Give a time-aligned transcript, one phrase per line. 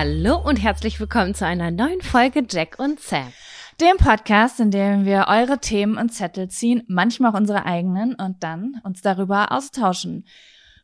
[0.00, 3.32] Hallo und herzlich willkommen zu einer neuen Folge Jack und Sam.
[3.80, 8.44] Dem Podcast, in dem wir eure Themen und Zettel ziehen, manchmal auch unsere eigenen und
[8.44, 10.24] dann uns darüber austauschen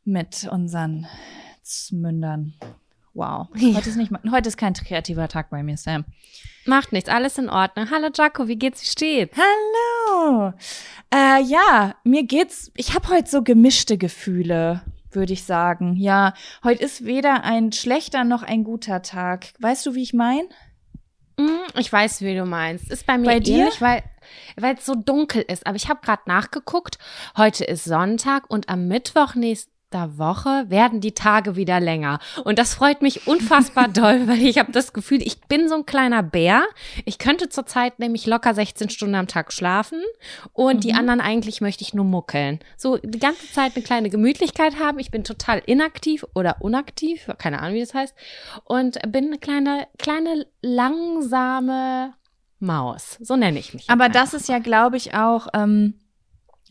[0.05, 1.07] mit unseren
[1.93, 2.55] Mündern.
[3.13, 3.51] Wow.
[3.55, 6.05] Heute ist, nicht, heute ist kein kreativer Tag bei mir, Sam.
[6.67, 7.91] Macht nichts, alles in Ordnung.
[7.93, 9.39] Hallo Jaco, wie geht's, wie steht's?
[9.39, 10.55] Hallo.
[11.15, 14.83] Äh, ja, mir geht's, ich habe heute so gemischte Gefühle
[15.15, 15.97] würde ich sagen.
[15.97, 19.53] Ja, heute ist weder ein schlechter noch ein guter Tag.
[19.61, 20.49] Weißt du, wie ich meine?
[21.77, 22.91] Ich weiß, wie du meinst.
[22.91, 23.59] Ist bei mir bei dir?
[23.59, 24.03] ähnlich, weil
[24.57, 25.67] weil es so dunkel ist.
[25.67, 26.99] Aber ich habe gerade nachgeguckt.
[27.37, 32.19] Heute ist Sonntag und am Mittwoch nächst, nächster Woche werden die Tage wieder länger.
[32.45, 35.87] Und das freut mich unfassbar doll, weil ich habe das Gefühl, ich bin so ein
[35.87, 36.65] kleiner Bär.
[37.05, 40.03] Ich könnte zurzeit nämlich locker 16 Stunden am Tag schlafen
[40.53, 40.81] und mhm.
[40.81, 42.59] die anderen eigentlich möchte ich nur muckeln.
[42.77, 44.99] So die ganze Zeit eine kleine Gemütlichkeit haben.
[44.99, 48.15] Ich bin total inaktiv oder unaktiv, keine Ahnung, wie das heißt.
[48.65, 52.15] Und bin eine kleine, kleine, langsame
[52.59, 53.19] Maus.
[53.21, 53.89] So nenne ich mich.
[53.91, 55.95] Aber das ist ja, glaube ich, auch ähm,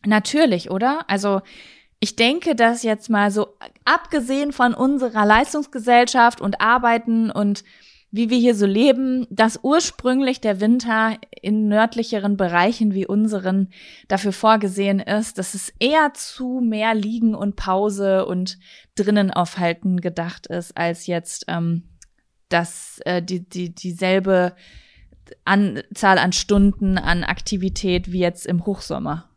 [0.05, 1.05] natürlich, oder?
[1.07, 1.41] Also
[2.03, 3.55] ich denke, dass jetzt mal so,
[3.85, 7.63] abgesehen von unserer Leistungsgesellschaft und Arbeiten und
[8.11, 13.69] wie wir hier so leben, dass ursprünglich der Winter in nördlicheren Bereichen wie unseren
[14.09, 18.59] dafür vorgesehen ist, dass es eher zu mehr Liegen und Pause und
[18.95, 21.83] drinnen aufhalten gedacht ist, als jetzt ähm,
[22.49, 24.57] dass äh, die, die, dieselbe
[25.45, 29.29] Anzahl an Stunden an Aktivität wie jetzt im Hochsommer.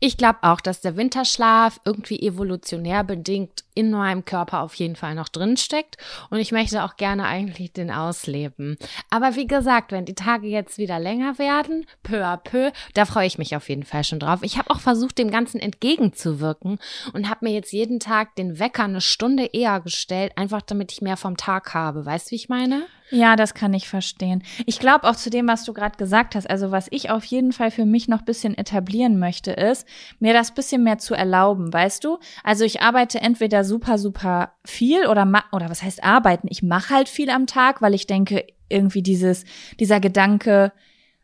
[0.00, 5.14] Ich glaube auch, dass der Winterschlaf irgendwie evolutionär bedingt in meinem Körper auf jeden Fall
[5.14, 5.98] noch drin steckt
[6.30, 8.78] und ich möchte auch gerne eigentlich den ausleben.
[9.10, 13.26] Aber wie gesagt, wenn die Tage jetzt wieder länger werden, peu à peu, da freue
[13.26, 14.40] ich mich auf jeden Fall schon drauf.
[14.42, 16.78] Ich habe auch versucht, dem Ganzen entgegenzuwirken
[17.12, 21.02] und habe mir jetzt jeden Tag den Wecker eine Stunde eher gestellt, einfach damit ich
[21.02, 22.06] mehr vom Tag habe.
[22.06, 22.86] Weißt du, wie ich meine?
[23.10, 24.42] Ja, das kann ich verstehen.
[24.66, 27.52] Ich glaube auch zu dem, was du gerade gesagt hast, also was ich auf jeden
[27.52, 29.86] Fall für mich noch bisschen etablieren möchte, ist,
[30.18, 32.18] mir das bisschen mehr zu erlauben, weißt du?
[32.42, 36.48] Also ich arbeite entweder super, super viel oder ma oder was heißt arbeiten?
[36.50, 39.44] Ich mache halt viel am Tag, weil ich denke, irgendwie dieses,
[39.78, 40.72] dieser Gedanke,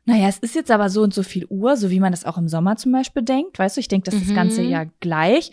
[0.04, 2.38] naja, es ist jetzt aber so und so viel Uhr, so wie man das auch
[2.38, 4.70] im Sommer zum Beispiel denkt, weißt du, ich denke, das ist das ganze mhm.
[4.70, 5.52] Jahr gleich.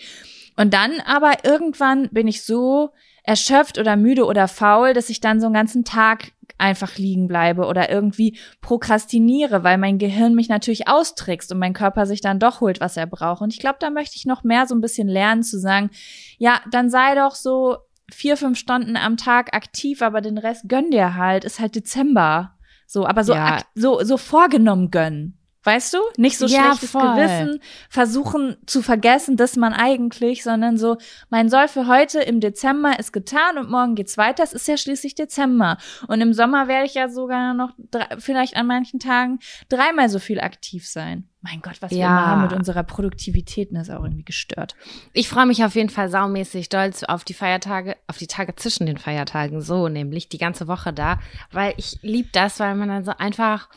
[0.58, 2.92] Und dann aber irgendwann bin ich so
[3.24, 7.66] erschöpft oder müde oder faul, dass ich dann so einen ganzen Tag einfach liegen bleibe
[7.66, 12.62] oder irgendwie prokrastiniere, weil mein Gehirn mich natürlich austrickst und mein Körper sich dann doch
[12.62, 13.42] holt, was er braucht.
[13.42, 15.90] Und ich glaube, da möchte ich noch mehr so ein bisschen lernen zu sagen,
[16.38, 17.78] ja, dann sei doch so
[18.12, 22.56] vier, fünf Stunden am Tag aktiv, aber den Rest gönn dir halt, ist halt Dezember.
[22.86, 23.60] So, aber so, ja.
[23.76, 25.39] so, so vorgenommen gönnen.
[25.70, 26.00] Weißt du?
[26.18, 27.14] Nicht so Ja, schlechtes voll.
[27.14, 27.60] Gewissen,
[27.92, 30.98] versuchen zu vergessen, dass man eigentlich, sondern so,
[31.30, 34.42] mein Soll für heute im Dezember ist getan und morgen geht's weiter.
[34.44, 35.78] Es ist ja schließlich Dezember.
[36.08, 39.38] Und im Sommer werde ich ja sogar noch drei, vielleicht an manchen Tagen
[39.70, 41.26] dreimal so viel aktiv sein.
[41.42, 42.08] Mein Gott, was wir Ja.
[42.08, 44.76] immer haben mit unserer Produktivität, ne, ist auch irgendwie gestört.
[45.14, 48.88] Ich freue mich auf jeden Fall saumäßig doll auf die Feiertage, auf die Tage zwischen
[48.88, 51.20] den Feiertagen, so nämlich die ganze Woche da,
[51.52, 53.70] weil ich lieb das, weil man dann so einfach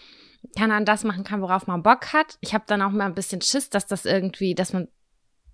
[0.56, 2.38] kann an das machen kann, worauf man Bock hat.
[2.40, 4.88] Ich habe dann auch mal ein bisschen Schiss, dass das irgendwie, dass man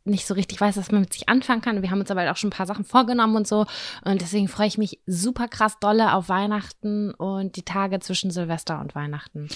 [0.05, 1.83] nicht so richtig weiß, was man mit sich anfangen kann.
[1.83, 3.67] Wir haben uns aber halt auch schon ein paar Sachen vorgenommen und so.
[4.05, 8.81] Und deswegen freue ich mich super krass dolle auf Weihnachten und die Tage zwischen Silvester
[8.81, 9.49] und Weihnachten.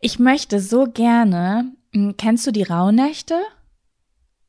[0.00, 3.40] Ich möchte so gerne, hm, kennst du die Rauhnächte?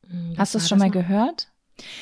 [0.06, 0.92] Hm, was Hast du es schon mal noch?
[0.92, 1.48] gehört?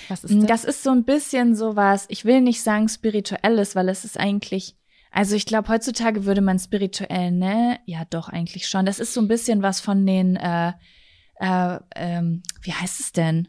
[0.09, 0.47] Was ist das?
[0.49, 4.75] Das ist so ein bisschen sowas, ich will nicht sagen spirituelles, weil es ist eigentlich,
[5.17, 7.81] also ich glaube, heutzutage würde man spirituell, ne?
[7.87, 8.85] Ja, doch, eigentlich schon.
[8.85, 10.75] Das ist so ein bisschen was von den, äh,
[11.37, 13.49] äh, ähm, wie heißt es denn?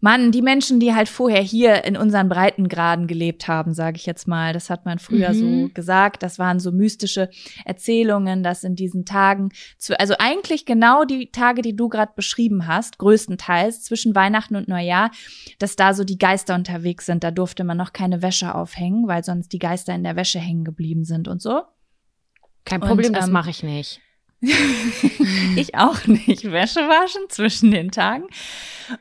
[0.00, 4.26] Mann, die Menschen, die halt vorher hier in unseren Breitengraden gelebt haben, sage ich jetzt
[4.26, 5.34] mal, das hat man früher Mhm.
[5.34, 7.28] so gesagt, das waren so mystische
[7.64, 12.66] Erzählungen, dass in diesen Tagen, zu, also eigentlich genau die Tage, die du gerade beschrieben
[12.66, 15.10] hast, größtenteils zwischen Weihnachten und Neujahr,
[15.58, 17.22] dass da so die Geister unterwegs sind.
[17.22, 20.64] Da durfte man noch keine Wäsche aufhängen, weil sonst die Geister in der Wäsche hängen
[20.64, 21.62] geblieben sind und so.
[22.64, 24.00] Kein und, Problem, das ähm, mache ich nicht.
[25.56, 26.50] Ich auch nicht.
[26.50, 28.24] Wäsche waschen zwischen den Tagen.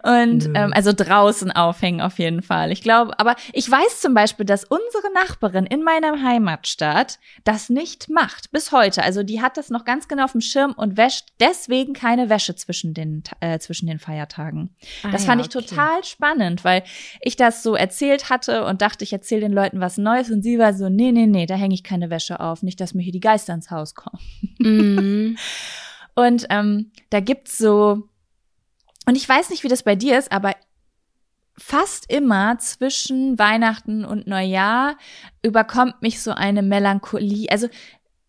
[0.04, 0.54] Und Nö.
[0.56, 2.72] ähm, also draußen aufhängen auf jeden Fall.
[2.72, 8.10] Ich glaube, aber ich weiß zum Beispiel, dass unsere Nachbarin in meiner Heimatstadt das nicht
[8.10, 8.52] macht.
[8.52, 9.04] Bis heute.
[9.04, 12.56] Also die hat das noch ganz genau auf dem Schirm und wäscht deswegen keine Wäsche
[12.56, 14.70] zwischen den, äh, zwischen den Feiertagen.
[15.12, 15.66] Das Ah fand ja, ich okay.
[15.68, 16.84] total spannend, weil
[17.22, 20.60] ich das so erzählt hatte und dachte, ich erzähle den Leuten was Neues und sie
[20.60, 23.14] war so, nee, nee, nee, da hänge ich keine Wäsche auf, nicht, dass mir hier
[23.14, 24.20] die Geister ins Haus kommen.
[24.60, 25.29] Mhm.
[26.16, 28.08] Und ähm, da gibt's so,
[29.06, 30.56] und ich weiß nicht, wie das bei dir ist, aber
[31.58, 34.98] fast immer zwischen Weihnachten und Neujahr
[35.42, 37.50] überkommt mich so eine Melancholie.
[37.52, 37.68] Also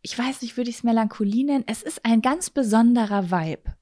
[0.03, 1.65] ich weiß nicht, würde ich es Melancholie nennen?
[1.67, 3.75] Es ist ein ganz besonderer Vibe.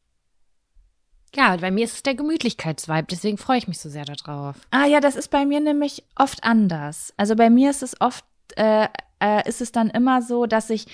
[1.35, 4.56] Ja, bei mir ist es der Gemütlichkeitsvibe, deswegen freue ich mich so sehr darauf.
[4.70, 7.12] Ah ja, das ist bei mir nämlich oft anders.
[7.17, 8.25] Also bei mir ist es oft,
[8.56, 8.88] äh,
[9.20, 10.87] äh, ist es dann immer so, dass ich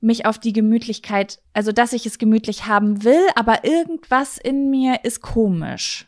[0.00, 5.00] mich auf die Gemütlichkeit, also dass ich es gemütlich haben will, aber irgendwas in mir
[5.04, 6.06] ist komisch.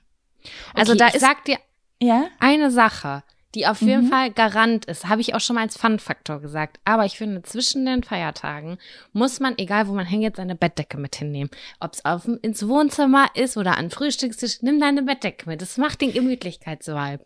[0.75, 1.58] Also Okay, da ich ist, sag dir
[2.00, 3.23] ja, eine Sache,
[3.55, 4.08] die auf jeden Mhm.
[4.11, 6.79] Fall Garant ist, habe ich auch schon mal als Fun-Faktor gesagt.
[6.85, 8.79] Aber ich finde, zwischen den Feiertagen
[9.12, 11.50] muss man, egal wo man hingeht, seine Bettdecke mit hinnehmen.
[11.81, 15.62] Ob es auf ins Wohnzimmer ist oder an den Frühstückstisch, nimm deine Bettdecke mit.
[15.62, 17.25] Das macht den Gemütlichkeitsvibe.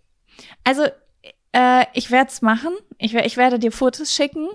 [0.64, 0.84] also
[1.52, 2.72] äh, ich werde es machen.
[2.98, 4.48] Ich, ich werde dir Fotos schicken.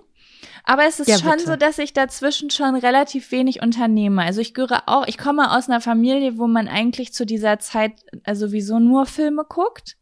[0.70, 1.46] Aber es ist Ja, schon bitte.
[1.46, 4.22] so, dass ich dazwischen schon relativ wenig unternehme.
[4.22, 7.94] Also ich gehöre auch, ich komme aus einer Familie, wo man eigentlich zu dieser Zeit
[8.34, 9.96] sowieso nur Filme guckt.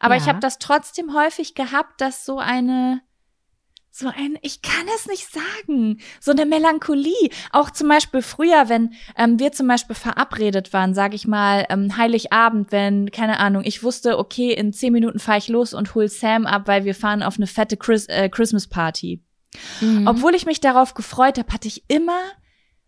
[0.00, 0.20] Aber Ja.
[0.22, 3.02] ich habe das trotzdem häufig gehabt, dass so eine,
[3.92, 7.30] so ein, ich kann es nicht sagen, so eine Melancholie.
[7.52, 11.96] Auch zum Beispiel früher, wenn ähm, wir zum Beispiel verabredet waren, sage ich mal, ähm,
[11.96, 16.08] Heiligabend, wenn, keine Ahnung, ich wusste, okay, in zehn Minuten fahre ich los und hol
[16.08, 19.22] Sam ab, weil wir fahren auf eine fette Chris äh, Christmas Party.
[19.80, 20.06] Mhm.
[20.06, 22.20] Obwohl ich mich darauf gefreut habe, hatte ich immer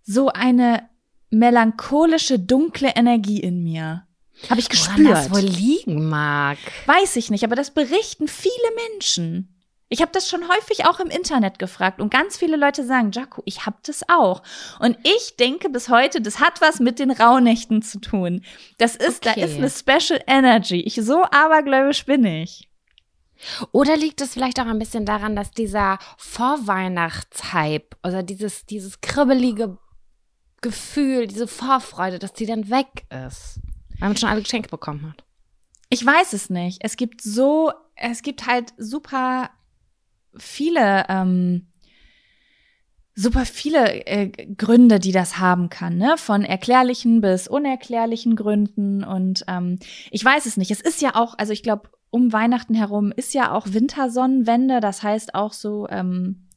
[0.05, 0.89] so eine
[1.31, 4.07] melancholische, dunkle Energie in mir.
[4.49, 5.61] Habe ich Woran das wohl gespürt.
[5.61, 6.59] liegen mag.
[6.87, 8.55] Weiß ich nicht, aber das berichten viele
[8.93, 9.49] Menschen.
[9.89, 13.43] Ich habe das schon häufig auch im Internet gefragt und ganz viele Leute sagen, Jaco,
[13.45, 14.43] ich habe das auch.
[14.81, 18.43] Und ich denke bis heute, das hat was mit den Rauhnächten zu tun.
[18.79, 19.39] Das ist, Okay.
[19.41, 20.81] da ist eine Special Energy.
[20.81, 22.71] Ich so abergläubisch bin ich.
[23.73, 29.79] Oder liegt es vielleicht auch ein bisschen daran, dass dieser Vorweihnachtshype oder dieses, dieses kribbelige
[30.61, 33.61] Gefühl, diese Vorfreude, dass die dann weg ist?
[33.99, 35.25] Weil man schon alle Geschenke bekommen hat.
[35.91, 36.79] Ich weiß es nicht.
[36.81, 39.51] Es gibt so, es gibt halt super
[40.37, 41.72] viele, ähm,
[43.15, 46.15] super viele äh, Gründe, die das haben kann, ne?
[46.17, 49.05] Von erklärlichen bis unerklärlichen Gründen.
[49.05, 49.79] Und ähm,
[50.11, 50.71] ich weiß es nicht.
[50.71, 54.81] Es ist ja auch, also ich glaube, um Weihnachten herum ist ja auch Wintersonnenwende.
[54.81, 56.49] Das heißt auch so ähm,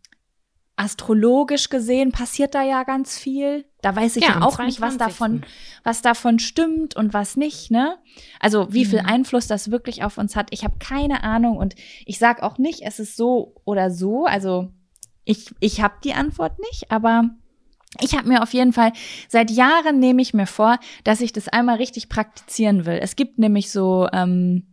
[0.77, 3.65] astrologisch gesehen passiert da ja ganz viel.
[3.81, 4.97] Da weiß ich ja, am auch nicht, was 22..
[4.97, 5.45] davon
[5.83, 7.97] was davon stimmt und was nicht, ne?
[8.39, 9.07] Also wie viel Mhm.
[9.07, 12.81] Einfluss das wirklich auf uns hat, ich habe keine Ahnung und ich sag auch nicht,
[12.83, 14.25] es ist so oder so.
[14.25, 14.71] Also
[15.25, 17.29] ich, ich habe die Antwort nicht, aber
[18.01, 18.91] ich habe mir auf jeden Fall,
[19.27, 22.99] seit Jahren nehme ich mir vor, dass ich das einmal richtig praktizieren will.
[23.01, 24.67] Es gibt nämlich so, ähm,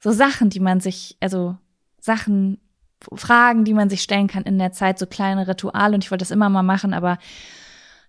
[0.00, 1.56] so Sachen, die man sich, also
[2.00, 2.60] Sachen,
[3.14, 6.22] Fragen, die man sich stellen kann in der Zeit, so kleine Rituale und ich wollte
[6.22, 7.18] das immer mal machen, aber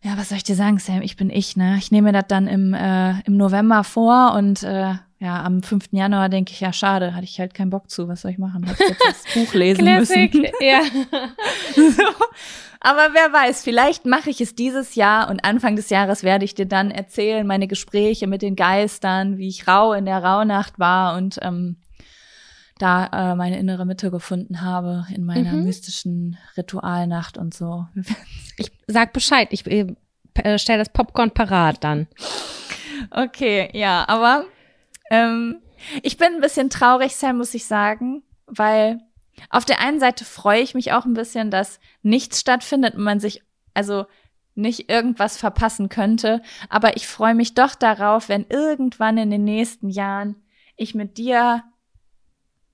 [0.05, 1.01] Ja, was soll ich dir sagen, Sam?
[1.01, 1.77] Ich bin ich, ne?
[1.79, 5.85] Ich nehme das dann im, äh, im November vor und äh, ja, am 5.
[5.91, 8.07] Januar denke ich, ja, schade, hatte ich halt keinen Bock zu.
[8.07, 8.65] Was soll ich machen?
[8.67, 10.53] Hab ich jetzt das Buch lesen Classic, müssen.
[10.61, 10.81] ja.
[11.75, 12.03] so.
[12.81, 16.53] Aber wer weiß, vielleicht mache ich es dieses Jahr und Anfang des Jahres werde ich
[16.53, 21.15] dir dann erzählen, meine Gespräche mit den Geistern, wie ich rau in der Rauhnacht war
[21.17, 21.77] und ähm,
[22.77, 25.63] da äh, meine innere Mitte gefunden habe in meiner Mhm.
[25.63, 27.87] mystischen Ritualnacht und so.
[28.57, 29.87] Ich sag Bescheid, ich äh,
[30.57, 32.07] stell das Popcorn parat dann.
[33.11, 34.45] Okay, ja, aber
[35.09, 35.61] ähm,
[36.03, 38.99] ich bin ein bisschen traurig, Sam, muss ich sagen, weil
[39.49, 43.19] auf der einen Seite freue ich mich auch ein bisschen, dass nichts stattfindet und man
[43.19, 43.41] sich
[43.73, 44.05] also
[44.55, 49.89] nicht irgendwas verpassen könnte, aber ich freue mich doch darauf, wenn irgendwann in den nächsten
[49.89, 50.37] Jahren
[50.77, 51.63] ich mit dir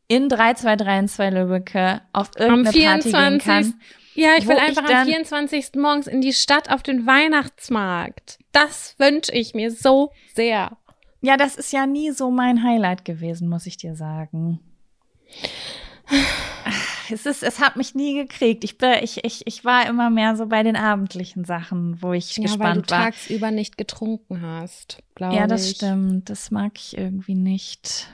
[0.08, 3.44] in 3232 Lübbecke auf irgendeine Party gehen 24..
[3.46, 3.82] kann.
[4.14, 5.70] Ja, ich will ich einfach am dann- 24.
[5.76, 8.40] morgens in die Stadt auf den Weihnachtsmarkt.
[8.52, 10.78] Das wünsche ich mir so sehr.
[11.22, 14.60] Ja, das ist ja nie so mein Highlight gewesen, muss ich dir sagen.
[17.12, 18.63] Es ist, es hat mich nie gekriegt.
[18.63, 22.36] Ich, bin, ich, ich, ich war immer mehr so bei den abendlichen Sachen, wo ich
[22.38, 23.06] Ja, weil du gespannt war.
[23.06, 25.78] tagsüber nicht getrunken hast, glaube Ja, das ich.
[25.78, 26.30] stimmt.
[26.30, 28.08] Das mag ich irgendwie nicht.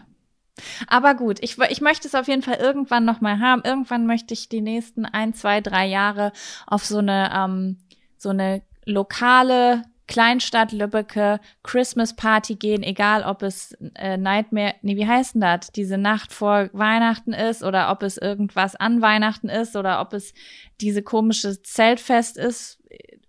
[0.87, 3.61] Aber gut, ich, ich möchte es auf jeden Fall irgendwann nochmal haben.
[3.63, 6.31] Irgendwann möchte ich die nächsten ein, zwei, drei Jahre
[6.65, 7.77] auf so eine, ähm,
[8.17, 15.07] so eine lokale Kleinstadt Lübbecke Christmas Party gehen, egal ob es äh, Nightmare, nee, wie
[15.07, 15.71] heißt denn das?
[15.71, 20.33] Diese Nacht vor Weihnachten ist oder ob es irgendwas an Weihnachten ist oder ob es
[20.79, 22.79] diese komische Zeltfest ist,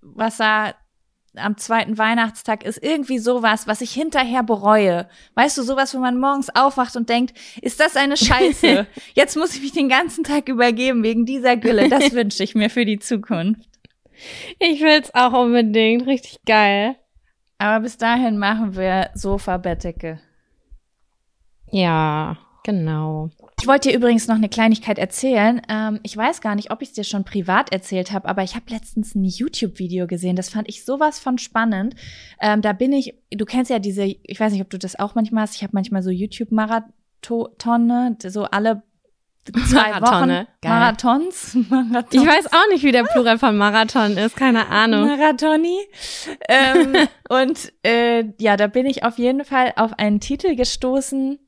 [0.00, 0.74] was da
[1.34, 5.08] am zweiten Weihnachtstag ist irgendwie sowas, was ich hinterher bereue.
[5.34, 8.86] Weißt du, sowas, wo man morgens aufwacht und denkt, ist das eine Scheiße?
[9.14, 11.88] Jetzt muss ich mich den ganzen Tag übergeben wegen dieser Gülle.
[11.88, 13.67] Das wünsche ich mir für die Zukunft.
[14.58, 16.06] Ich will's auch unbedingt.
[16.06, 16.96] Richtig geil.
[17.58, 20.20] Aber bis dahin machen wir Sofa-Bettdecke.
[21.70, 23.28] Ja, genau.
[23.60, 25.60] Ich wollte dir übrigens noch eine Kleinigkeit erzählen.
[25.68, 28.54] Ähm, ich weiß gar nicht, ob ich es dir schon privat erzählt habe, aber ich
[28.54, 30.36] habe letztens ein YouTube-Video gesehen.
[30.36, 31.96] Das fand ich sowas von spannend.
[32.40, 35.16] Ähm, da bin ich, du kennst ja diese, ich weiß nicht, ob du das auch
[35.16, 35.56] manchmal hast.
[35.56, 38.84] Ich habe manchmal so YouTube-Marathone, so alle
[39.52, 40.68] zwei Marathone, Wochen.
[40.68, 41.54] Marathons.
[41.68, 42.14] Marathons.
[42.14, 44.36] Ich weiß auch nicht, wie der Plural von Marathon ist.
[44.36, 45.06] Keine Ahnung.
[45.06, 45.78] Marathoni.
[46.48, 46.96] ähm,
[47.28, 51.38] und äh, ja, da bin ich auf jeden Fall auf einen Titel gestoßen.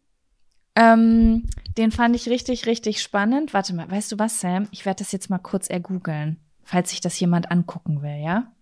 [0.77, 3.55] Ähm, den fand ich richtig, richtig spannend.
[3.55, 4.69] Warte mal, weißt du was, Sam?
[4.71, 8.53] Ich werde das jetzt mal kurz ergoogeln, falls sich das jemand angucken will, ja?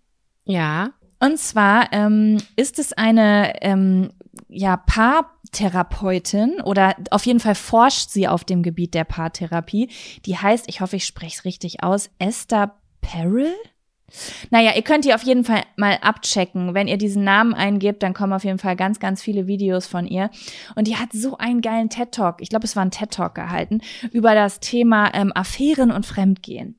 [0.44, 0.90] Ja.
[1.20, 4.10] Und zwar ähm, ist es eine ähm,
[4.48, 9.90] ja, Paartherapeutin oder auf jeden Fall forscht sie auf dem Gebiet der Paartherapie.
[10.26, 13.52] Die heißt, ich hoffe, ich spreche es richtig aus, Esther Perel.
[14.50, 16.74] Naja, ihr könnt die auf jeden Fall mal abchecken.
[16.74, 20.06] Wenn ihr diesen Namen eingebt, dann kommen auf jeden Fall ganz, ganz viele Videos von
[20.06, 20.30] ihr.
[20.74, 23.80] Und die hat so einen geilen TED-Talk, ich glaube, es war ein TED-Talk gehalten,
[24.12, 26.76] über das Thema ähm, Affären und Fremdgehen.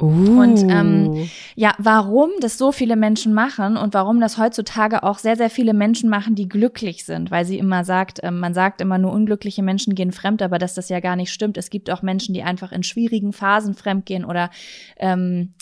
[0.00, 0.40] Uh.
[0.40, 5.36] Und, ähm, Ja, warum das so viele Menschen machen und warum das heutzutage auch sehr,
[5.36, 8.98] sehr viele Menschen machen, die glücklich sind, weil sie immer sagt, ähm, man sagt immer
[8.98, 11.56] nur unglückliche Menschen gehen fremd, aber dass das ja gar nicht stimmt.
[11.56, 14.50] Es gibt auch Menschen, die einfach in schwierigen Phasen fremd gehen oder
[14.98, 15.54] ähm,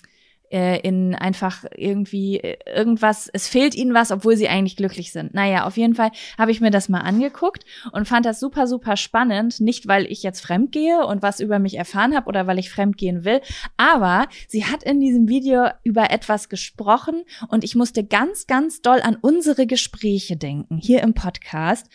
[0.54, 5.34] äh, in einfach irgendwie äh, irgendwas, es fehlt ihnen was, obwohl sie eigentlich glücklich sind.
[5.34, 8.96] Naja, auf jeden Fall habe ich mir das mal angeguckt und fand das super, super
[8.96, 9.58] spannend.
[9.58, 12.70] Nicht, weil ich jetzt fremd gehe und was über mich erfahren habe oder weil ich
[12.70, 13.40] fremd gehen will,
[13.76, 19.00] aber sie hat in diesem Video über etwas gesprochen und ich musste ganz, ganz doll
[19.00, 21.88] an unsere Gespräche denken, hier im Podcast.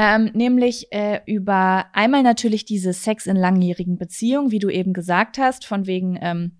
[0.00, 5.38] Ähm, nämlich äh, über einmal natürlich diese Sex in langjährigen Beziehungen, wie du eben gesagt
[5.38, 6.52] hast, von wegen ähm,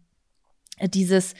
[0.87, 1.35] dieses,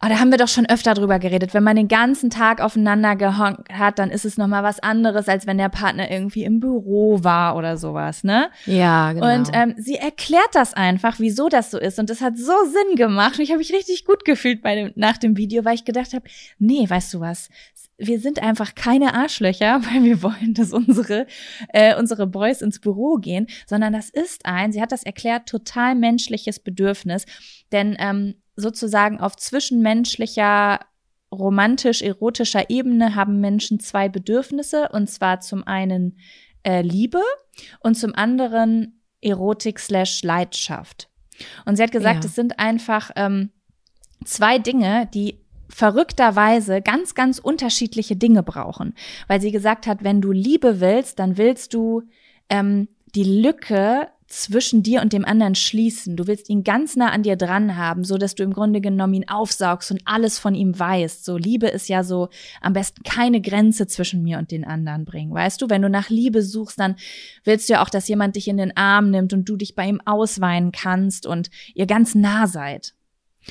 [0.00, 1.54] ah, da haben wir doch schon öfter drüber geredet.
[1.54, 5.46] Wenn man den ganzen Tag aufeinander gehonkt hat, dann ist es nochmal was anderes, als
[5.46, 8.50] wenn der Partner irgendwie im Büro war oder sowas, ne?
[8.64, 9.34] ja, genau.
[9.34, 11.98] Und ähm, sie erklärt das einfach, wieso das so ist.
[11.98, 13.38] Und das hat so Sinn gemacht.
[13.38, 16.14] Und ich habe mich richtig gut gefühlt bei dem, nach dem Video, weil ich gedacht
[16.14, 16.24] habe,
[16.58, 17.50] nee, weißt du was?
[17.98, 21.26] Wir sind einfach keine Arschlöcher, weil wir wollen, dass unsere,
[21.68, 25.94] äh, unsere Boys ins Büro gehen, sondern das ist ein, sie hat das erklärt, total
[25.94, 27.26] menschliches Bedürfnis.
[27.70, 30.80] Denn ähm, sozusagen auf zwischenmenschlicher
[31.32, 36.18] romantisch-erotischer Ebene haben Menschen zwei Bedürfnisse, und zwar zum einen
[36.64, 37.22] äh, Liebe
[37.80, 41.08] und zum anderen Erotik slash Leidenschaft.
[41.64, 42.28] Und sie hat gesagt, Ja.
[42.28, 43.50] es sind einfach ähm,
[44.24, 48.94] zwei Dinge, die verrückterweise ganz, ganz unterschiedliche Dinge brauchen.
[49.28, 52.02] Weil sie gesagt hat, wenn du Liebe willst, dann willst du
[52.48, 56.16] ähm, die Lücke zwischen dir und dem anderen schließen.
[56.16, 59.14] Du willst ihn ganz nah an dir dran haben, so dass du im Grunde genommen
[59.14, 61.24] ihn aufsaugst und alles von ihm weißt.
[61.24, 62.28] So Liebe ist ja so
[62.60, 65.34] am besten keine Grenze zwischen mir und den anderen bringen.
[65.34, 66.94] Weißt du, wenn du nach Liebe suchst, dann
[67.42, 69.88] willst du ja auch, dass jemand dich in den Arm nimmt und du dich bei
[69.88, 72.94] ihm ausweinen kannst und ihr ganz nah seid.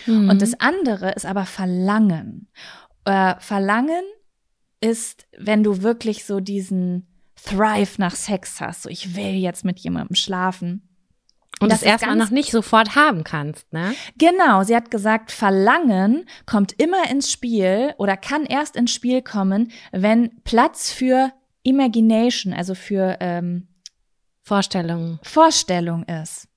[0.06, 0.30] Mhm.
[0.30, 2.48] Und das andere ist aber Verlangen.
[3.04, 4.04] Äh, Verlangen
[4.80, 7.06] ist, wenn du wirklich so diesen
[7.46, 8.84] Thrive nach Sex hast.
[8.84, 10.90] So, ich will jetzt mit jemandem schlafen.
[11.60, 13.94] Und das, das erstmal noch nicht sofort haben kannst, ne?
[14.18, 19.72] Genau, sie hat gesagt, Verlangen kommt immer ins Spiel oder kann erst ins Spiel kommen,
[19.92, 23.68] wenn Platz für Imagination, also für ähm,
[24.42, 25.20] Vorstellung.
[25.22, 26.48] Vorstellung ist.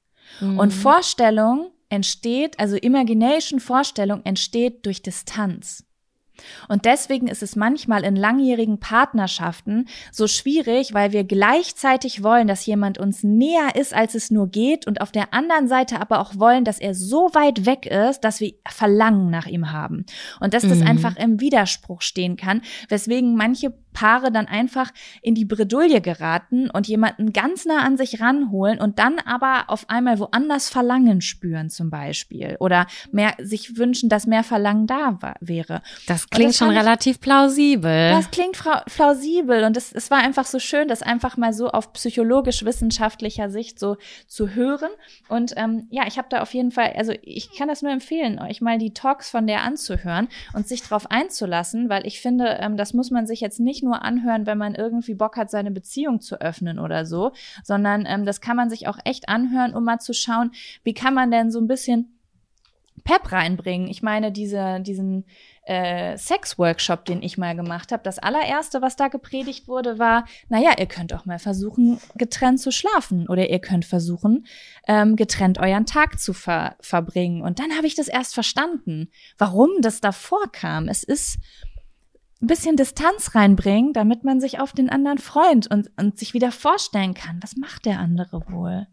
[0.40, 0.58] Mhm.
[0.58, 5.84] Und Vorstellung entsteht, also Imagination, Vorstellung entsteht durch Distanz.
[6.68, 12.66] Und deswegen ist es manchmal in langjährigen Partnerschaften so schwierig, weil wir gleichzeitig wollen, dass
[12.66, 16.38] jemand uns näher ist, als es nur geht, und auf der anderen Seite aber auch
[16.38, 20.04] wollen, dass er so weit weg ist, dass wir Verlangen nach ihm haben.
[20.40, 20.86] Und dass das mhm.
[20.86, 26.88] einfach im Widerspruch stehen kann, weswegen manche Paare dann einfach in die Bredouille geraten und
[26.88, 31.90] jemanden ganz nah an sich ranholen und dann aber auf einmal woanders Verlangen spüren zum
[31.90, 35.82] Beispiel oder mehr sich wünschen, dass mehr Verlangen da war, wäre.
[36.06, 38.10] Das klingt das schon relativ plausibel.
[38.10, 41.92] Das klingt plausibel und es, es war einfach so schön, das einfach mal so auf
[41.92, 43.96] psychologisch-wissenschaftlicher Sicht so
[44.26, 44.90] zu hören.
[45.28, 48.38] Und ähm, ja, ich habe da auf jeden Fall, also ich kann das nur empfehlen,
[48.38, 52.76] euch mal die Talks von der anzuhören und sich darauf einzulassen, weil ich finde, ähm,
[52.76, 56.20] das muss man sich jetzt nicht nur anhören, wenn man irgendwie Bock hat, seine Beziehung
[56.20, 57.32] zu öffnen oder so,
[57.64, 60.52] sondern ähm, das kann man sich auch echt anhören, um mal zu schauen,
[60.84, 62.18] wie kann man denn so ein bisschen
[63.04, 63.88] Pep reinbringen.
[63.88, 65.24] Ich meine, diese, diesen
[65.64, 70.72] äh, Sex-Workshop, den ich mal gemacht habe, das allererste, was da gepredigt wurde, war, naja,
[70.78, 74.46] ihr könnt auch mal versuchen, getrennt zu schlafen oder ihr könnt versuchen,
[74.86, 77.42] ähm, getrennt euren Tag zu ver verbringen.
[77.42, 79.08] Und dann habe ich das erst verstanden,
[79.38, 80.88] warum das davor kam.
[80.88, 81.38] Es ist
[82.42, 86.50] ein bisschen Distanz reinbringen, damit man sich auf den anderen freut und, und sich wieder
[86.50, 88.86] vorstellen kann, was macht der andere wohl?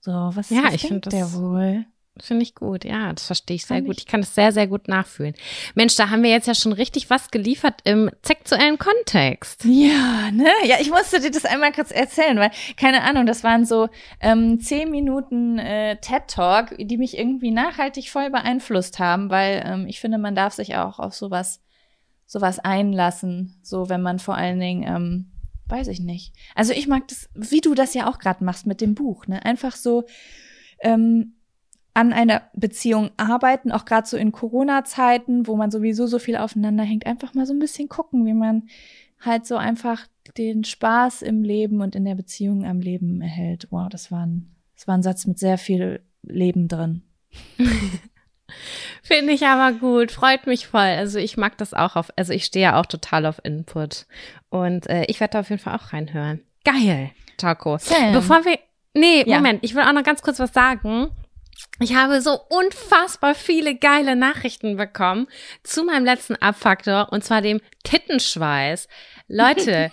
[0.00, 1.86] So, was, ja, was ich denkt der wohl?
[2.18, 3.96] Finde ich gut, ja, das verstehe ich sehr kann gut.
[3.96, 4.00] Ich.
[4.00, 5.34] ich kann es sehr, sehr gut nachfühlen.
[5.74, 9.64] Mensch, da haben wir jetzt ja schon richtig was geliefert im sexuellen Kontext.
[9.64, 10.50] Ja, ne?
[10.64, 13.88] Ja, ich musste dir das einmal kurz erzählen, weil, keine Ahnung, das waren so
[14.20, 20.00] ähm, zehn Minuten äh, TED-Talk, die mich irgendwie nachhaltig voll beeinflusst haben, weil ähm, ich
[20.00, 21.60] finde, man darf sich auch auf sowas,
[22.30, 25.32] sowas einlassen, so wenn man vor allen Dingen, ähm,
[25.66, 26.32] weiß ich nicht.
[26.54, 29.44] Also ich mag das, wie du das ja auch gerade machst mit dem Buch, ne?
[29.44, 30.04] Einfach so,
[30.80, 31.32] ähm,
[31.92, 36.84] an einer Beziehung arbeiten, auch gerade so in Corona-Zeiten, wo man sowieso so viel aufeinander
[36.84, 38.68] hängt, einfach mal so ein bisschen gucken, wie man
[39.18, 40.06] halt so einfach
[40.38, 43.66] den Spaß im Leben und in der Beziehung am Leben erhält.
[43.70, 47.02] Wow, das war ein, das war ein Satz mit sehr viel Leben drin.
[49.02, 50.80] Finde ich aber gut, freut mich voll.
[50.80, 54.06] Also ich mag das auch auf, also ich stehe ja auch total auf Input
[54.48, 56.40] und äh, ich werde da auf jeden Fall auch reinhören.
[56.64, 57.78] Geil, Taco.
[57.78, 58.12] Sam.
[58.12, 58.58] Bevor wir,
[58.94, 59.36] nee, ja.
[59.36, 61.10] Moment, ich will auch noch ganz kurz was sagen.
[61.78, 65.28] Ich habe so unfassbar viele geile Nachrichten bekommen
[65.62, 68.88] zu meinem letzten Abfaktor und zwar dem Tittenschweiß.
[69.28, 69.90] Leute,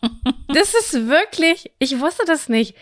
[0.48, 2.74] das ist wirklich, ich wusste das nicht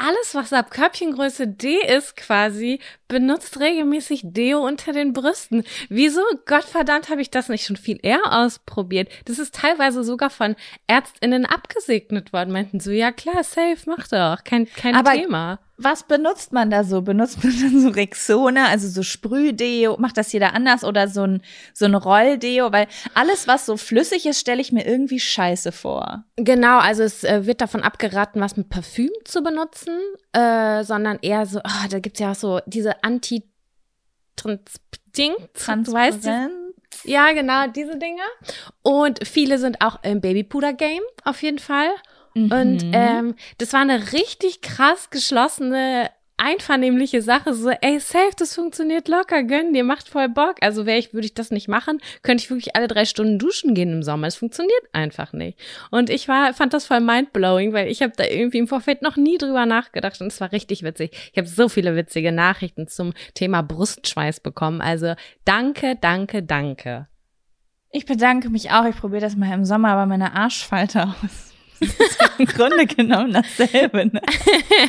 [0.00, 5.64] alles, was ab Körbchengröße D ist quasi, benutzt regelmäßig Deo unter den Brüsten.
[5.88, 9.10] Wieso, Gottverdammt, habe ich das nicht schon viel eher ausprobiert?
[9.26, 12.52] Das ist teilweise sogar von ÄrztInnen abgesegnet worden.
[12.52, 16.84] Meinten so, ja klar, safe, mach doch, kein, kein Aber Thema was benutzt man da
[16.84, 17.02] so?
[17.02, 19.96] Benutzt man dann so Rexona, also so Sprühdeo?
[19.98, 22.72] Macht das jeder anders oder so ein, so ein Rolldeo?
[22.72, 26.24] Weil alles, was so flüssig ist, stelle ich mir irgendwie scheiße vor.
[26.36, 29.98] Genau, also es äh, wird davon abgeraten, was mit Parfüm zu benutzen,
[30.32, 33.44] äh, sondern eher so, oh, da gibt's ja auch so diese anti
[35.16, 36.26] Ding, Transparenz.
[37.04, 38.22] Ja, genau, diese Dinge.
[38.82, 41.90] Und viele sind auch im Babypuder-Game auf jeden Fall.
[42.34, 42.52] Mhm.
[42.52, 49.08] Und ähm, das war eine richtig krass geschlossene einvernehmliche Sache, so, ey, safe, das funktioniert
[49.08, 50.56] locker, gönn dir, macht voll Bock.
[50.62, 53.74] Also wäre ich, würde ich das nicht machen, könnte ich wirklich alle drei Stunden duschen
[53.74, 54.26] gehen im Sommer.
[54.26, 55.58] Es funktioniert einfach nicht.
[55.90, 59.16] Und ich war, fand das voll mindblowing, weil ich habe da irgendwie im Vorfeld noch
[59.16, 61.10] nie drüber nachgedacht und es war richtig witzig.
[61.32, 64.80] Ich habe so viele witzige Nachrichten zum Thema Brustschweiß bekommen.
[64.80, 65.14] Also
[65.44, 67.06] danke, danke, danke.
[67.90, 68.86] Ich bedanke mich auch.
[68.86, 71.49] Ich probiere das mal im Sommer bei meiner Arschfalte aus.
[72.38, 74.06] Im Grunde genommen dasselbe.
[74.06, 74.20] Ne?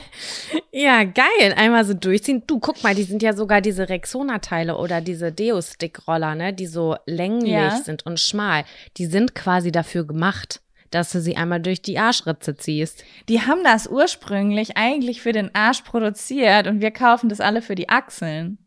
[0.71, 1.53] ja, geil.
[1.55, 2.43] Einmal so durchziehen.
[2.47, 6.95] Du, guck mal, die sind ja sogar diese Rexona-Teile oder diese Deo-Stick-Roller, ne, die so
[7.05, 7.77] länglich ja.
[7.77, 8.65] sind und schmal.
[8.97, 10.61] Die sind quasi dafür gemacht.
[10.89, 13.05] dass du sie einmal durch die Arschritze ziehst.
[13.29, 17.75] Die haben das ursprünglich eigentlich für den Arsch produziert und wir kaufen das alle für
[17.75, 18.57] die Achseln.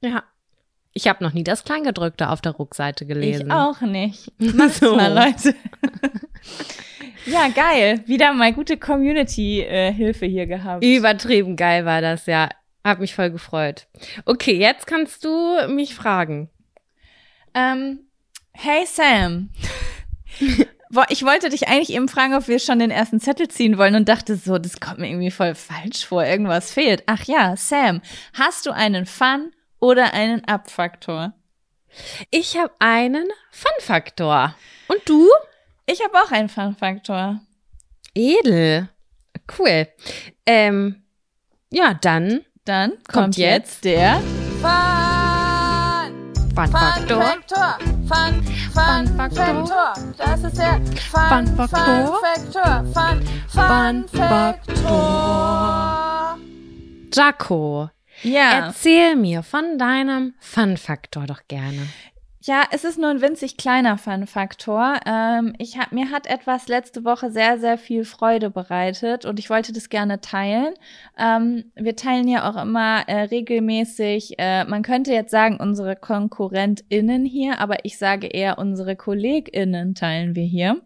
[0.00, 0.22] Ja.
[0.92, 3.48] Ich habe noch nie das Kleingedrückte auf der Rückseite gelesen.
[3.48, 4.32] Ich auch nicht.
[4.38, 4.96] Mach's so.
[4.96, 5.54] mal, Leute.
[7.26, 8.02] ja, geil.
[8.06, 10.84] Wieder mal gute Community-Hilfe hier gehabt.
[10.84, 12.48] Übertrieben geil war das, ja.
[12.84, 13.88] Hab mich voll gefreut.
[14.24, 16.48] Okay, jetzt kannst du mich fragen.
[17.54, 18.00] Ähm,
[18.52, 19.50] hey Sam.
[21.08, 24.08] ich wollte dich eigentlich eben fragen, ob wir schon den ersten Zettel ziehen wollen und
[24.08, 27.02] dachte so, das kommt mir irgendwie voll falsch vor, irgendwas fehlt.
[27.06, 28.02] Ach ja, Sam,
[28.34, 31.34] hast du einen Fun oder einen Abfaktor?
[32.30, 34.54] Ich habe einen Fun-Faktor.
[34.88, 35.28] Und du?
[35.88, 37.40] Ich habe auch einen Fun-Faktor.
[38.12, 38.88] Edel.
[39.56, 39.86] Cool.
[40.44, 41.04] Ähm,
[41.70, 42.44] ja, dann.
[42.64, 44.20] Dann kommt, kommt jetzt der
[44.60, 44.70] Fun.
[46.56, 47.22] Fun-Faktor.
[47.22, 47.78] Fun-Faktor.
[48.06, 49.94] Fun, Fun, Fun Faktor.
[50.16, 52.84] Das ist der Fun, Fun Faktor.
[52.92, 55.86] Fun, Fun, Fun Faktor.
[57.12, 57.90] Jaco,
[58.22, 58.66] ja.
[58.66, 61.86] Erzähl mir von deinem Fun-Faktor doch gerne.
[62.46, 65.00] Ja, es ist nur ein winzig kleiner Fun-Faktor.
[65.04, 69.50] Ähm, ich hab, mir hat etwas letzte Woche sehr, sehr viel Freude bereitet und ich
[69.50, 70.74] wollte das gerne teilen.
[71.18, 77.24] Ähm, wir teilen ja auch immer äh, regelmäßig, äh, man könnte jetzt sagen, unsere KonkurrentInnen
[77.24, 80.80] hier, aber ich sage eher, unsere KollegInnen teilen wir hier.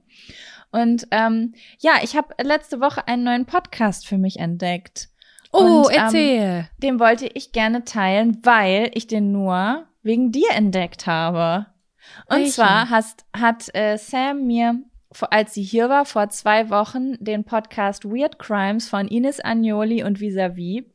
[0.72, 5.10] Und ähm, ja, ich habe letzte Woche einen neuen Podcast für mich entdeckt.
[5.52, 6.40] Oh, und, ähm, erzähl.
[6.40, 11.66] Ähm, den wollte ich gerne teilen, weil ich den nur wegen dir entdeckt habe.
[12.26, 12.52] Und Welchen?
[12.52, 14.80] zwar hast, hat äh, Sam mir,
[15.30, 20.20] als sie hier war, vor zwei Wochen den Podcast Weird Crimes von Ines Agnoli und
[20.20, 20.90] Visavi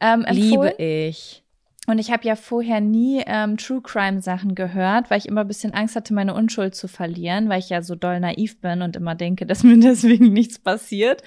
[0.00, 0.72] ähm, empfohlen.
[0.78, 1.44] Liebe ich.
[1.86, 5.48] Und ich habe ja vorher nie ähm, True Crime Sachen gehört, weil ich immer ein
[5.48, 8.96] bisschen Angst hatte, meine Unschuld zu verlieren, weil ich ja so doll naiv bin und
[8.96, 11.22] immer denke, dass mir deswegen nichts passiert.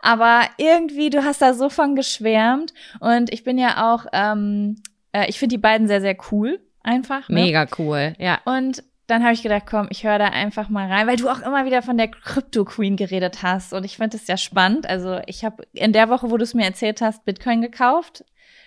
[0.00, 5.28] Aber irgendwie, du hast da so von geschwärmt und ich bin ja auch, ähm, äh,
[5.28, 7.28] ich finde die beiden sehr, sehr cool, einfach.
[7.28, 7.42] Ne?
[7.42, 8.40] Mega cool, ja.
[8.44, 11.40] Und dann habe ich gedacht, komm, ich höre da einfach mal rein, weil du auch
[11.40, 14.88] immer wieder von der Crypto Queen geredet hast und ich finde es ja spannend.
[14.88, 18.24] Also ich habe in der Woche, wo du es mir erzählt hast, Bitcoin gekauft.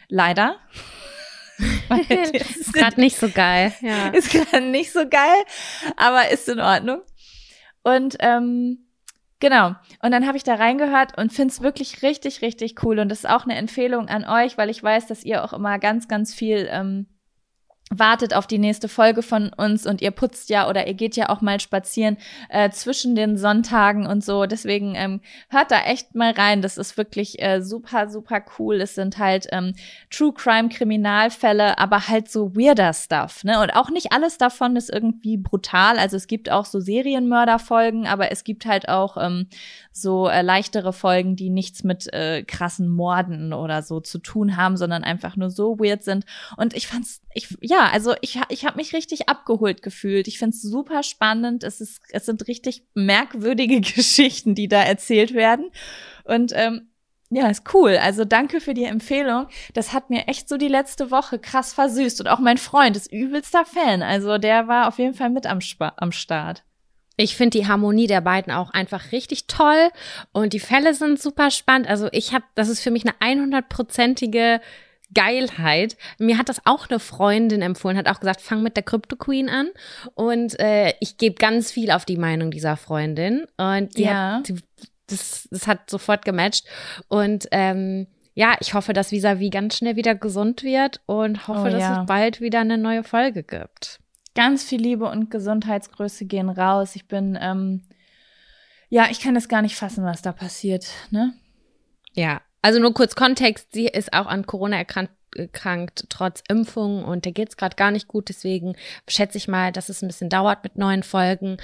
[0.07, 0.57] Leider.
[2.09, 3.73] ist gerade nicht so geil.
[3.81, 4.07] Ja.
[4.13, 5.43] Ist gerade nicht so geil,
[5.95, 7.01] aber ist in Ordnung.
[7.81, 8.84] Und ähm,
[9.45, 9.75] Genau.
[10.01, 12.97] Und dann habe ich da reingehört und finde es wirklich richtig, richtig cool.
[12.97, 15.77] Und das ist auch eine Empfehlung an euch, weil ich weiß, dass ihr auch immer
[15.77, 17.05] ganz, ganz viel ähm,
[17.91, 21.29] wartet auf die nächste Folge von uns und ihr putzt ja oder ihr geht ja
[21.29, 22.17] auch mal spazieren
[22.49, 24.47] äh, zwischen den Sonntagen und so.
[24.47, 26.63] Deswegen ähm, hört da echt mal rein.
[26.63, 28.81] Das ist wirklich äh, super, super cool.
[28.81, 29.75] Es sind halt ähm,
[30.09, 33.43] True Crime Kriminalfälle, aber halt so weirder Stuff.
[33.43, 33.61] Ne?
[33.61, 35.99] Und auch nicht alles davon ist irgendwie brutal.
[35.99, 39.47] Also es gibt auch so Serienmörderfolgen, aber es gibt halt auch ähm,
[39.91, 44.75] so äh, leichtere Folgen, die nichts mit äh, krassen Morden oder so zu tun haben,
[44.75, 46.25] sondern einfach nur so weird sind.
[46.57, 50.27] Und ich fand's, ich, ja, also ich, ich habe mich richtig abgeholt gefühlt.
[50.27, 51.63] Ich find's super spannend.
[51.63, 55.71] Es ist, es sind richtig merkwürdige Geschichten, die da erzählt werden.
[56.23, 56.89] Und ähm,
[57.29, 57.97] ja, ist cool.
[57.97, 59.47] Also danke für die Empfehlung.
[59.73, 62.21] Das hat mir echt so die letzte Woche krass versüßt.
[62.21, 64.03] Und auch mein Freund ist übelster Fan.
[64.03, 66.63] Also der war auf jeden Fall mit am, Sp am Start.
[67.17, 69.89] Ich finde die Harmonie der beiden auch einfach richtig toll
[70.33, 71.87] und die Fälle sind super spannend.
[71.87, 74.59] Also ich habe, das ist für mich eine 100-prozentige
[75.15, 75.97] Geilheit.
[76.19, 79.49] Mir hat das auch eine Freundin empfohlen, hat auch gesagt, fang mit der Crypto Queen
[79.49, 79.69] an.
[80.13, 83.45] Und äh, ich gebe ganz viel auf die Meinung dieser Freundin.
[83.57, 84.37] Und die ja.
[84.37, 84.55] hat, die,
[85.07, 86.65] das, das hat sofort gematcht.
[87.07, 91.71] Und ähm, ja, ich hoffe, dass Visavi ganz schnell wieder gesund wird und hoffe, oh,
[91.71, 92.01] dass ja.
[92.01, 93.99] es bald wieder eine neue Folge gibt
[94.35, 96.95] ganz viel Liebe und Gesundheitsgröße gehen raus.
[96.95, 97.81] Ich bin, ähm,
[98.89, 101.33] ja, ich kann das gar nicht fassen, was da passiert, ne?
[102.13, 107.23] Ja, also nur kurz Kontext, sie ist auch an Corona erkrankt, erkrankt trotz Impfung und
[107.23, 108.27] der geht's gerade gar nicht gut.
[108.27, 108.75] Deswegen
[109.07, 111.57] schätze ich mal, dass es ein bisschen dauert mit neuen Folgen.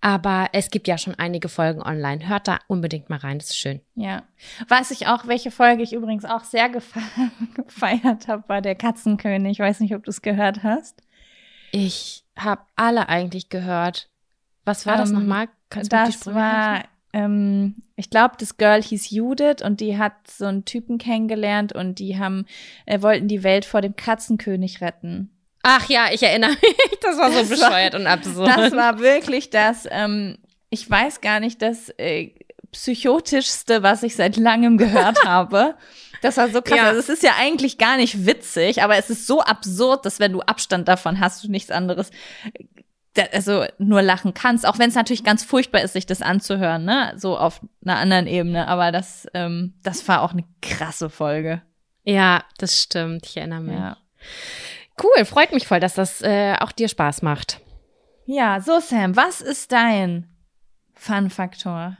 [0.00, 2.26] Aber es gibt ja schon einige Folgen online.
[2.26, 3.82] Hört da unbedingt mal rein, das ist schön.
[3.96, 4.22] Ja.
[4.66, 6.70] Was ich auch, welche Folge ich übrigens auch sehr
[7.54, 9.52] gefeiert habe, war der Katzenkönig.
[9.52, 11.02] Ich weiß nicht, ob du es gehört hast.
[11.70, 14.08] Ich habe alle eigentlich gehört.
[14.64, 15.48] Was war ähm, das nochmal?
[15.68, 16.84] Kannst das war,
[17.16, 21.98] ähm, ich glaube, das Girl hieß Judith und die hat so einen Typen kennengelernt und
[21.98, 22.44] die haben,
[22.84, 25.30] äh, wollten die Welt vor dem Katzenkönig retten.
[25.62, 26.98] Ach ja, ich erinnere mich.
[27.00, 28.48] Das war so das bescheuert war, und absurd.
[28.48, 30.36] Das war wirklich das, ähm,
[30.68, 32.32] ich weiß gar nicht, das äh,
[32.70, 35.74] psychotischste, was ich seit langem gehört habe.
[36.20, 36.76] Das war so krass.
[36.76, 36.84] Ja.
[36.88, 40.32] Also es ist ja eigentlich gar nicht witzig, aber es ist so absurd, dass wenn
[40.32, 42.10] du Abstand davon hast, du nichts anderes
[43.32, 47.12] also nur lachen kannst, auch wenn es natürlich ganz furchtbar ist, sich das anzuhören, ne?
[47.16, 48.68] So auf einer anderen Ebene.
[48.68, 51.62] Aber das, ähm, das war auch eine krasse Folge.
[52.04, 53.26] Ja, das stimmt.
[53.26, 53.78] Ich erinnere mich.
[53.78, 53.96] Ja.
[55.02, 57.60] Cool, freut mich voll, dass das äh, auch dir Spaß macht.
[58.24, 60.28] Ja, so Sam, was ist dein
[60.94, 61.96] Fun-Faktor?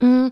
[0.00, 0.28] Mm,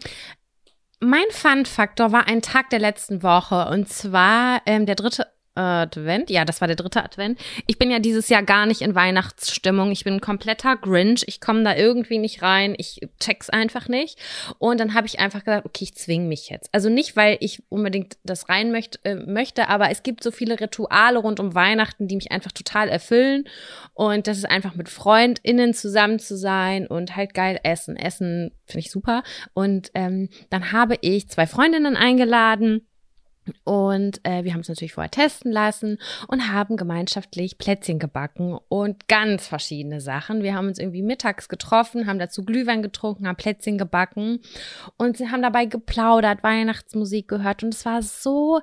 [1.00, 5.26] mein Fun-Faktor war ein Tag der letzten Woche und zwar ähm, der dritte
[5.60, 6.30] Advent.
[6.30, 7.38] Ja, das war der dritte Advent.
[7.66, 9.92] Ich bin ja dieses Jahr gar nicht in Weihnachtsstimmung.
[9.92, 11.24] Ich bin ein kompletter Grinch.
[11.26, 12.74] Ich komme da irgendwie nicht rein.
[12.78, 14.18] Ich check's einfach nicht.
[14.58, 16.70] Und dann habe ich einfach gesagt, okay, ich zwinge mich jetzt.
[16.72, 20.58] Also nicht, weil ich unbedingt das rein möcht, äh, möchte, aber es gibt so viele
[20.58, 23.44] Rituale rund um Weihnachten, die mich einfach total erfüllen.
[23.92, 27.96] Und das ist einfach mit FreundInnen zusammen zu sein und halt geil essen.
[27.96, 29.22] Essen finde ich super.
[29.52, 32.86] Und ähm, dann habe ich zwei Freundinnen eingeladen
[33.64, 39.08] und äh, wir haben es natürlich vorher testen lassen und haben gemeinschaftlich Plätzchen gebacken und
[39.08, 40.42] ganz verschiedene Sachen.
[40.42, 44.40] Wir haben uns irgendwie mittags getroffen, haben dazu Glühwein getrunken, haben Plätzchen gebacken
[44.96, 48.60] und haben dabei geplaudert, Weihnachtsmusik gehört und es war so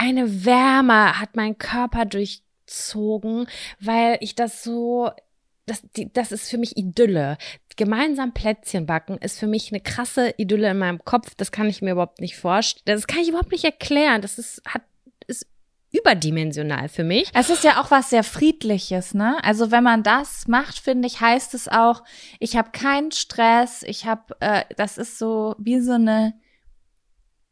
[0.00, 3.46] eine Wärme hat mein Körper durchzogen,
[3.80, 5.10] weil ich das so
[5.70, 7.38] das, die, das ist für mich Idylle.
[7.76, 11.34] Gemeinsam Plätzchen backen ist für mich eine krasse Idylle in meinem Kopf.
[11.36, 12.96] Das kann ich mir überhaupt nicht vorstellen.
[12.96, 14.20] Das kann ich überhaupt nicht erklären.
[14.20, 14.82] Das ist, hat,
[15.28, 15.46] ist
[15.92, 17.30] überdimensional für mich.
[17.34, 19.42] Es ist ja auch was sehr Friedliches, ne?
[19.44, 22.02] Also wenn man das macht, finde ich, heißt es auch,
[22.40, 26.34] ich habe keinen Stress, ich habe, äh, das ist so wie so eine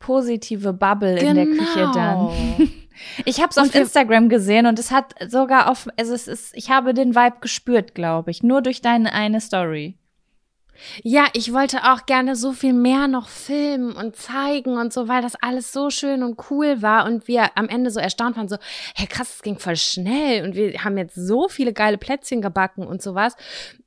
[0.01, 1.31] positive Bubble genau.
[1.31, 2.71] in der Küche dann.
[3.25, 6.71] Ich habe es auf Instagram gesehen und es hat sogar auf, also es ist, ich
[6.71, 9.97] habe den Vibe gespürt, glaube ich, nur durch deine eine Story.
[11.03, 15.23] Ja, ich wollte auch gerne so viel mehr noch filmen und zeigen und so, weil
[15.23, 18.59] das alles so schön und cool war und wir am Ende so erstaunt waren, so,
[18.95, 22.87] hey krass, es ging voll schnell und wir haben jetzt so viele geile Plätzchen gebacken
[22.87, 23.35] und sowas.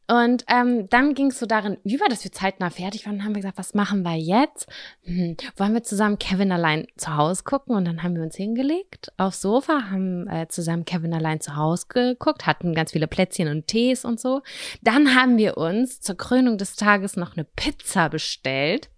[0.07, 3.17] Und ähm, dann ging es so darin über, dass wir zeitnah fertig waren.
[3.17, 4.67] Dann haben wir gesagt, was machen wir jetzt?
[5.03, 7.75] Hm, wollen wir zusammen Kevin allein zu Hause gucken?
[7.75, 11.85] Und dann haben wir uns hingelegt aufs Sofa, haben äh, zusammen Kevin allein zu Hause
[11.87, 14.41] geguckt, hatten ganz viele Plätzchen und Tees und so.
[14.81, 18.89] Dann haben wir uns zur Krönung des Tages noch eine Pizza bestellt.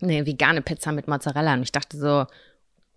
[0.00, 1.54] Eine vegane Pizza mit Mozzarella.
[1.54, 2.26] Und ich dachte so,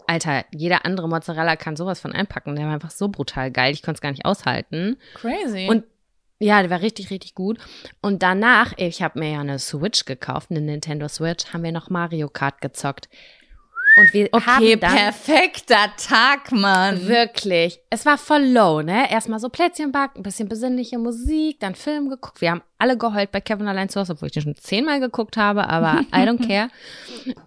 [0.07, 2.55] Alter, jeder andere Mozzarella kann sowas von einpacken.
[2.55, 3.73] Der war einfach so brutal geil.
[3.73, 4.97] Ich konnte es gar nicht aushalten.
[5.15, 5.67] Crazy.
[5.69, 5.83] Und
[6.39, 7.59] ja, der war richtig, richtig gut.
[8.01, 11.89] Und danach, ich habe mir ja eine Switch gekauft, eine Nintendo Switch, haben wir noch
[11.89, 13.09] Mario Kart gezockt.
[13.97, 17.07] Und wir okay, haben dann perfekter Tag, Mann.
[17.07, 17.79] Wirklich.
[17.89, 19.09] Es war voll low, ne?
[19.09, 22.41] Erstmal so Plätzchen backen, ein bisschen besinnliche Musik, dann Film geguckt.
[22.41, 25.37] Wir haben alle geheult bei Kevin allein zu Hause, obwohl ich den schon zehnmal geguckt
[25.37, 26.69] habe, aber I don't care.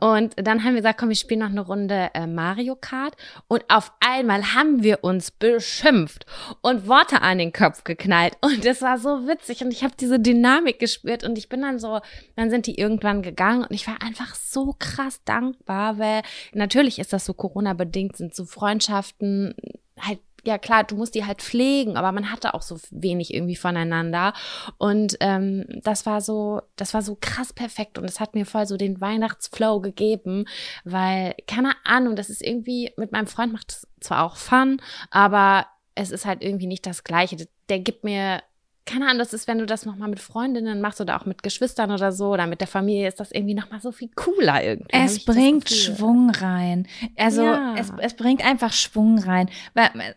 [0.01, 3.15] Und dann haben wir gesagt, komm, wir spielen noch eine Runde äh, Mario Kart.
[3.47, 6.27] Und auf einmal haben wir uns beschimpft
[6.61, 8.37] und Worte an den Kopf geknallt.
[8.41, 9.63] Und das war so witzig.
[9.63, 11.23] Und ich habe diese Dynamik gespürt.
[11.23, 12.01] Und ich bin dann so,
[12.35, 13.63] dann sind die irgendwann gegangen.
[13.63, 16.23] Und ich war einfach so krass dankbar, weil
[16.53, 19.55] natürlich ist das so Corona-bedingt, sind so Freundschaften
[20.01, 23.57] halt ja klar, du musst die halt pflegen, aber man hatte auch so wenig irgendwie
[23.57, 24.33] voneinander.
[24.79, 28.67] Und ähm, das war so, das war so krass perfekt und es hat mir voll
[28.67, 30.47] so den Weihnachtsflow gegeben,
[30.85, 35.67] weil, keine Ahnung, das ist irgendwie, mit meinem Freund macht es zwar auch Fun, aber
[35.95, 37.49] es ist halt irgendwie nicht das Gleiche.
[37.69, 38.41] Der gibt mir
[38.89, 41.91] keine Ahnung, das ist, wenn du das nochmal mit Freundinnen machst oder auch mit Geschwistern
[41.91, 44.89] oder so oder mit der Familie, ist das irgendwie nochmal so viel cooler irgendwie.
[44.91, 46.87] Es bringt Schwung rein.
[47.17, 47.75] Also ja.
[47.77, 49.51] es, es bringt einfach Schwung rein.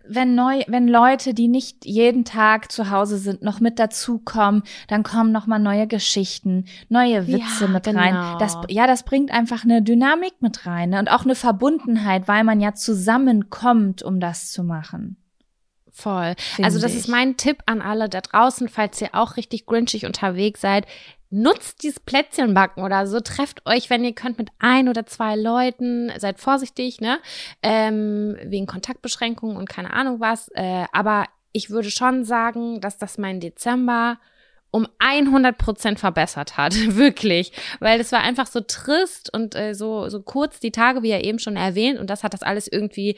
[0.08, 5.04] Wenn neu, wenn Leute, die nicht jeden Tag zu Hause sind, noch mit dazukommen, dann
[5.04, 8.00] kommen nochmal neue Geschichten, neue Witze ja, mit genau.
[8.00, 8.38] rein.
[8.40, 11.00] Das, ja, das bringt einfach eine Dynamik mit rein ne?
[11.00, 15.18] und auch eine Verbundenheit, weil man ja zusammenkommt, um das zu machen.
[15.92, 16.36] Voll.
[16.62, 17.00] Also das ich.
[17.00, 20.86] ist mein Tipp an alle da draußen, falls ihr auch richtig grinchig unterwegs seid.
[21.30, 23.20] Nutzt dieses Plätzchenbacken oder so.
[23.20, 26.12] Trefft euch, wenn ihr könnt, mit ein oder zwei Leuten.
[26.18, 27.20] Seid vorsichtig, ne?
[27.62, 30.50] Ähm, wegen Kontaktbeschränkungen und keine Ahnung was.
[30.56, 34.18] Äh, aber ich würde schon sagen, dass das mein Dezember
[34.72, 40.08] um 100 Prozent verbessert hat, wirklich, weil es war einfach so trist und äh, so
[40.08, 43.18] so kurz die Tage, wie er eben schon erwähnt, und das hat das alles irgendwie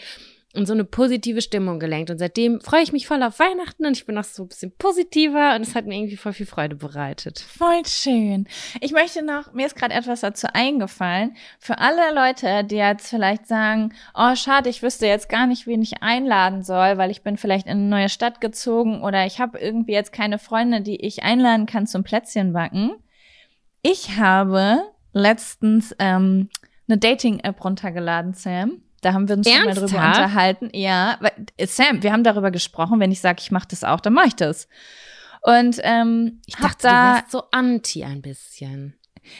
[0.53, 2.11] und so eine positive Stimmung gelenkt.
[2.11, 4.71] Und seitdem freue ich mich voll auf Weihnachten und ich bin auch so ein bisschen
[4.77, 7.39] positiver und es hat mir irgendwie voll viel Freude bereitet.
[7.39, 8.47] Voll schön.
[8.79, 13.47] Ich möchte noch, mir ist gerade etwas dazu eingefallen, für alle Leute, die jetzt vielleicht
[13.47, 17.37] sagen, oh schade, ich wüsste jetzt gar nicht, wen ich einladen soll, weil ich bin
[17.37, 21.23] vielleicht in eine neue Stadt gezogen oder ich habe irgendwie jetzt keine Freunde, die ich
[21.23, 22.91] einladen kann zum Plätzchenbacken.
[23.81, 26.49] Ich habe letztens ähm,
[26.87, 28.83] eine Dating-App runtergeladen, Sam.
[29.03, 29.89] Da haben wir uns Ernsthaft?
[29.89, 30.69] schon mal drüber unterhalten.
[30.73, 31.19] Ja,
[31.65, 32.99] Sam, wir haben darüber gesprochen.
[32.99, 34.67] Wenn ich sage, ich mache das auch, dann mache ich das.
[35.41, 38.95] Und ähm, Ich dachte, da, du wärst so anti ein bisschen.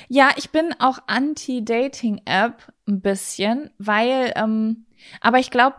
[0.09, 4.85] ja, ich bin auch anti-Dating-App ein bisschen, weil, ähm,
[5.21, 5.77] aber ich glaube,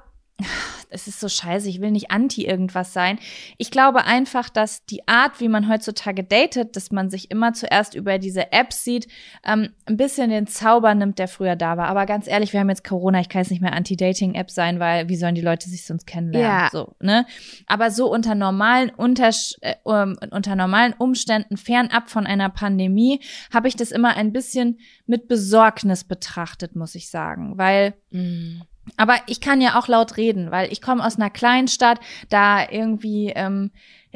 [0.91, 3.19] es ist so scheiße, ich will nicht anti irgendwas sein.
[3.57, 7.95] Ich glaube einfach, dass die Art, wie man heutzutage datet, dass man sich immer zuerst
[7.95, 9.07] über diese Apps sieht,
[9.45, 11.87] ähm, ein bisschen den Zauber nimmt, der früher da war.
[11.87, 15.09] Aber ganz ehrlich, wir haben jetzt Corona, ich kann jetzt nicht mehr Anti-Dating-App sein, weil
[15.09, 16.51] wie sollen die Leute sich sonst kennenlernen?
[16.51, 16.69] Ja.
[16.71, 17.27] So, ne?
[17.67, 23.21] Aber so unter normalen, Untersch äh, unter normalen Umständen, fernab von einer Pandemie,
[23.53, 27.57] habe ich das immer ein bisschen mit Besorgnis betrachtet, muss ich sagen.
[27.57, 28.63] Weil Mm.
[28.97, 32.69] Aber ich kann ja auch laut reden, weil ich komme aus einer kleinen Stadt, da
[32.69, 33.71] irgendwie ähm,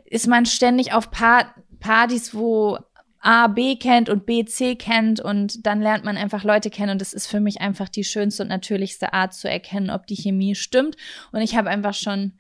[0.04, 2.78] ist man ständig auf pa Partys, wo
[3.20, 7.00] A B kennt und B C kennt und dann lernt man einfach Leute kennen und
[7.00, 10.54] das ist für mich einfach die schönste und natürlichste Art zu erkennen, ob die Chemie
[10.54, 10.96] stimmt.
[11.32, 12.32] Und ich habe einfach schon,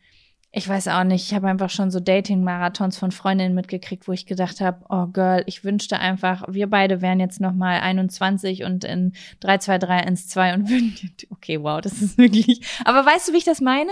[0.58, 4.26] ich weiß auch nicht, ich habe einfach schon so Dating-Marathons von Freundinnen mitgekriegt, wo ich
[4.26, 8.84] gedacht habe, oh Girl, ich wünschte einfach, wir beide wären jetzt noch mal 21 und
[8.84, 10.94] in 3, 2, 3, 1, 2 und würden,
[11.30, 13.90] okay, wow, das ist wirklich, aber weißt du, wie ich das meine?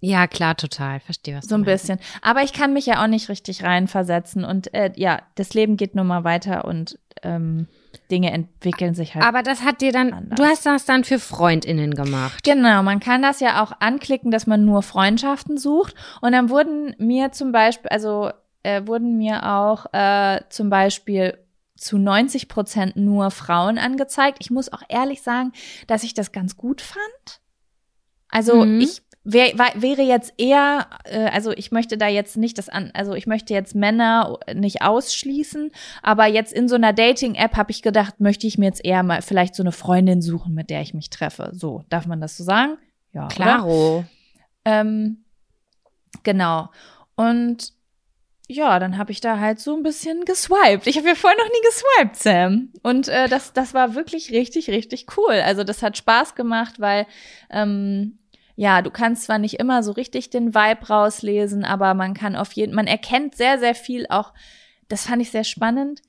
[0.00, 0.98] Ja, klar, total.
[1.00, 1.98] Verstehe, was So ein bisschen.
[2.22, 5.94] Aber ich kann mich ja auch nicht richtig reinversetzen und äh, ja, das Leben geht
[5.94, 7.68] nun mal weiter und ähm,
[8.10, 9.24] Dinge entwickeln sich halt.
[9.24, 10.36] Aber das hat dir dann, Anders.
[10.38, 12.44] du hast das dann für FreundInnen gemacht.
[12.44, 15.94] Genau, man kann das ja auch anklicken, dass man nur Freundschaften sucht.
[16.20, 18.30] Und dann wurden mir zum Beispiel, also
[18.62, 21.38] äh, wurden mir auch äh, zum Beispiel
[21.76, 24.36] zu 90 Prozent nur Frauen angezeigt.
[24.40, 25.52] Ich muss auch ehrlich sagen,
[25.86, 27.40] dass ich das ganz gut fand.
[28.28, 28.80] Also Mhm.
[28.80, 33.14] ich wär, wäre jetzt eher, äh, also ich möchte da jetzt nicht das an, also
[33.14, 35.70] ich möchte jetzt Männer nicht ausschließen,
[36.02, 39.22] aber jetzt in so einer Dating-App habe ich gedacht, möchte ich mir jetzt eher mal
[39.22, 41.50] vielleicht so eine Freundin suchen, mit der ich mich treffe.
[41.52, 42.78] So, darf man das so sagen?
[43.12, 43.28] Ja?
[43.28, 44.04] Klaro.
[44.64, 45.24] Ähm,
[46.22, 46.68] genau.
[47.16, 47.72] Und
[48.48, 50.86] ja, dann habe ich da halt so ein bisschen geswiped.
[50.86, 52.72] Ich habe ja vorher noch nie geswiped, Sam.
[52.82, 55.34] Und äh, das, das war wirklich richtig, richtig cool.
[55.34, 57.06] Also das hat Spaß gemacht, weil
[57.50, 58.18] ähm,
[58.60, 62.52] ja, du kannst zwar nicht immer so richtig den Vibe rauslesen, aber man kann auf
[62.52, 64.34] jeden, man erkennt sehr, sehr viel auch.
[64.86, 66.02] Das fand ich sehr spannend,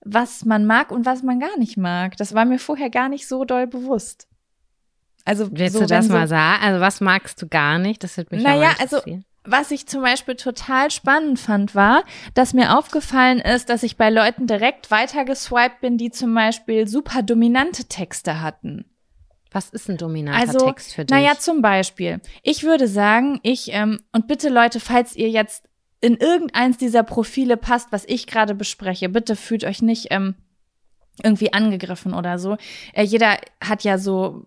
[0.00, 2.16] was man mag und was man gar nicht mag.
[2.16, 4.26] Das war mir vorher gar nicht so doll bewusst.
[5.26, 6.62] Also Willst so, du das so, mal sagen?
[6.62, 8.02] Also was magst du gar nicht?
[8.02, 9.02] Das wird mich Naja, also-
[9.44, 14.08] was ich zum Beispiel total spannend fand, war, dass mir aufgefallen ist, dass ich bei
[14.08, 18.86] Leuten direkt weitergeswiped bin, die zum Beispiel super dominante Texte hatten.
[19.50, 21.14] Was ist ein dominanter Also, Text für dich?
[21.14, 25.64] naja, zum Beispiel, ich würde sagen, ich, ähm, und bitte Leute, falls ihr jetzt
[26.00, 30.34] in irgendeins dieser Profile passt, was ich gerade bespreche, bitte fühlt euch nicht ähm,
[31.22, 32.56] irgendwie angegriffen oder so.
[32.92, 34.46] Äh, jeder hat ja so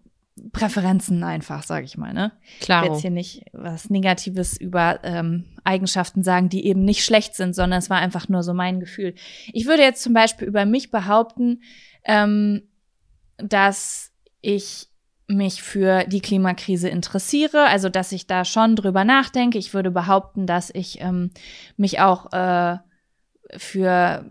[0.54, 2.32] Präferenzen einfach, sage ich mal, ne?
[2.62, 7.36] Ich will jetzt hier nicht was Negatives über ähm, Eigenschaften sagen, die eben nicht schlecht
[7.36, 9.14] sind, sondern es war einfach nur so mein Gefühl.
[9.52, 11.62] Ich würde jetzt zum Beispiel über mich behaupten,
[12.06, 12.64] ähm,
[13.38, 14.88] dass ich
[15.36, 19.58] mich für die Klimakrise interessiere, also dass ich da schon drüber nachdenke.
[19.58, 21.32] Ich würde behaupten, dass ich ähm,
[21.78, 22.78] mich auch äh,
[23.58, 24.26] für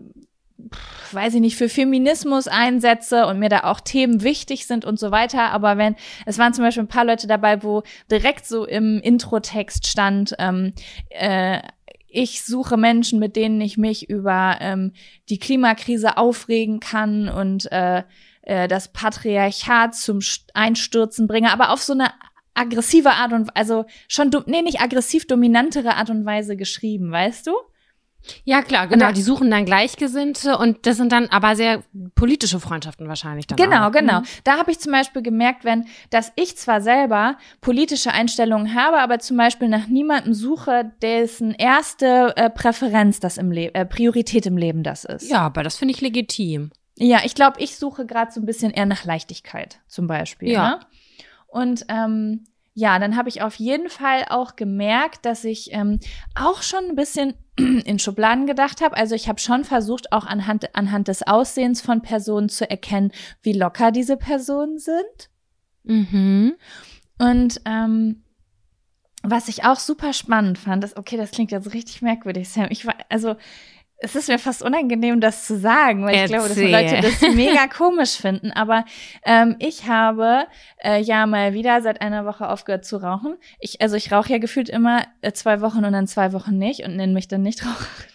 [1.11, 5.11] weiß ich nicht, für Feminismus einsetze und mir da auch Themen wichtig sind und so
[5.11, 5.51] weiter.
[5.51, 9.87] Aber wenn, es waren zum Beispiel ein paar Leute dabei, wo direkt so im Introtext
[9.87, 10.73] stand, ähm,
[11.09, 11.61] äh,
[12.07, 14.91] ich suche Menschen, mit denen ich mich über ähm,
[15.29, 18.03] die Klimakrise aufregen kann und äh,
[18.51, 22.09] äh, das Patriarchat zum St- Einstürzen bringe, aber auf so eine
[22.53, 27.51] aggressive Art und also schon nee nicht aggressiv dominantere Art und Weise geschrieben, weißt du?
[28.43, 29.05] Ja, klar, genau.
[29.07, 31.81] da- die suchen dann Gleichgesinnte und das sind dann aber sehr
[32.13, 33.91] politische Freundschaften wahrscheinlich dann Genau, auch.
[33.91, 34.19] genau.
[34.19, 34.25] Mhm.
[34.43, 39.17] Da habe ich zum Beispiel gemerkt, wenn, dass ich zwar selber politische Einstellungen habe, aber
[39.17, 44.57] zum Beispiel nach niemandem suche, dessen erste äh, Präferenz das im Leben, äh, Priorität im
[44.57, 45.27] Leben das ist.
[45.31, 46.69] Ja, aber das finde ich legitim.
[47.01, 50.51] Ja, ich glaube, ich suche gerade so ein bisschen eher nach Leichtigkeit, zum Beispiel.
[50.51, 50.69] Ja.
[50.69, 50.79] Ne?
[51.47, 55.99] Und ähm, ja, dann habe ich auf jeden Fall auch gemerkt, dass ich ähm,
[56.35, 58.95] auch schon ein bisschen in Schubladen gedacht habe.
[58.95, 63.11] Also ich habe schon versucht, auch anhand, anhand des Aussehens von Personen zu erkennen,
[63.41, 65.29] wie locker diese Personen sind.
[65.83, 66.53] Mhm.
[67.17, 68.23] Und ähm,
[69.23, 72.67] was ich auch super spannend fand, ist, okay, das klingt jetzt richtig merkwürdig, Sam.
[72.69, 73.35] Ich war, also
[74.03, 76.71] es ist mir fast unangenehm, das zu sagen, weil ich glaube, dass Erzähl.
[76.71, 78.51] Leute das mega komisch finden.
[78.51, 78.83] Aber
[79.23, 80.47] ähm, ich habe
[80.83, 83.37] äh, ja mal wieder seit einer Woche aufgehört zu rauchen.
[83.59, 86.83] Ich, also ich rauche ja gefühlt immer äh, zwei Wochen und dann zwei Wochen nicht
[86.83, 88.09] und nenne mich dann nicht Raucherin.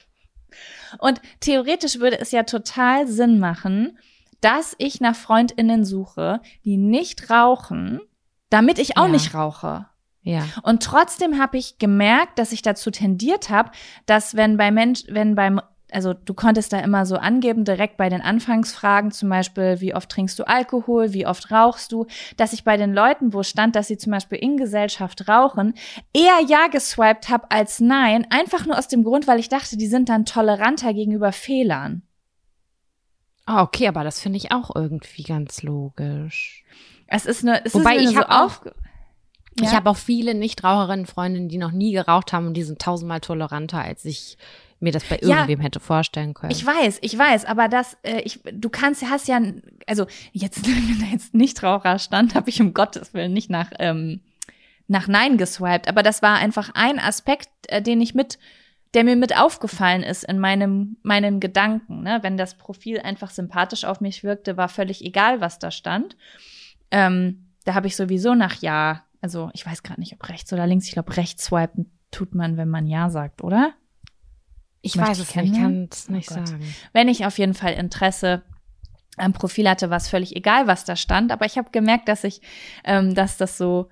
[0.98, 3.98] Und theoretisch würde es ja total Sinn machen,
[4.40, 8.00] dass ich nach FreundInnen suche, die nicht rauchen,
[8.50, 9.12] damit ich auch Ja.
[9.12, 9.86] nicht rauche.
[10.22, 10.42] Ja.
[10.62, 13.70] Und trotzdem habe ich gemerkt, dass ich dazu tendiert habe,
[14.06, 15.60] dass wenn bei Mensch, wenn beim
[15.92, 20.10] also du konntest da immer so angeben, direkt bei den Anfangsfragen, zum Beispiel, wie oft
[20.10, 22.06] trinkst du Alkohol, wie oft rauchst du,
[22.36, 25.74] dass ich bei den Leuten, wo stand, dass sie zum Beispiel in Gesellschaft rauchen,
[26.12, 29.86] eher Ja geswiped habe als Nein, einfach nur aus dem Grund, weil ich dachte, die
[29.86, 32.02] sind dann toleranter gegenüber Fehlern.
[33.44, 36.64] Ah, okay, aber das finde ich auch irgendwie ganz logisch.
[37.06, 38.72] Es ist eine, es Wobei ist mir ich so hab auch- aufge-
[39.60, 39.76] Ich Ja?
[39.76, 44.04] habe auch viele Nichtraucherinnen-Freundinnen, die noch nie geraucht haben und die sind tausendmal toleranter, als
[44.04, 44.36] ich
[44.80, 45.28] mir das bei Ja.
[45.28, 46.50] irgendwem hätte vorstellen können.
[46.52, 49.40] Ich weiß, ich weiß, aber das, äh, ich, du kannst, hast ja,
[49.86, 54.20] also jetzt, wenn da jetzt Nichtraucher stand, habe ich um Gottes Willen nicht nach, ähm,
[54.88, 55.88] nach Nein geswiped.
[55.88, 58.38] Aber das war einfach ein Aspekt, äh, den ich mit,
[58.94, 62.02] der mir mit aufgefallen ist in meinem, meinen Gedanken.
[62.02, 62.18] Ne?
[62.22, 66.16] Wenn das Profil einfach sympathisch auf mich wirkte, war völlig egal, was da stand.
[66.90, 70.66] Ähm, da habe ich sowieso nach Ja, also ich weiß gerade nicht, ob rechts oder
[70.66, 70.86] links.
[70.86, 73.72] Ich glaube, rechts swipen tut man, wenn man Ja sagt, oder?
[74.86, 76.74] Ich weiß es nicht, ich kann es nicht Oh sagen.
[76.92, 78.42] wenn ich auf jeden Fall Interesse
[79.16, 81.32] am Profil hatte, war es völlig egal, was da stand.
[81.32, 82.40] Aber ich habe gemerkt, dass ich,
[82.84, 83.88] ähm, dass das so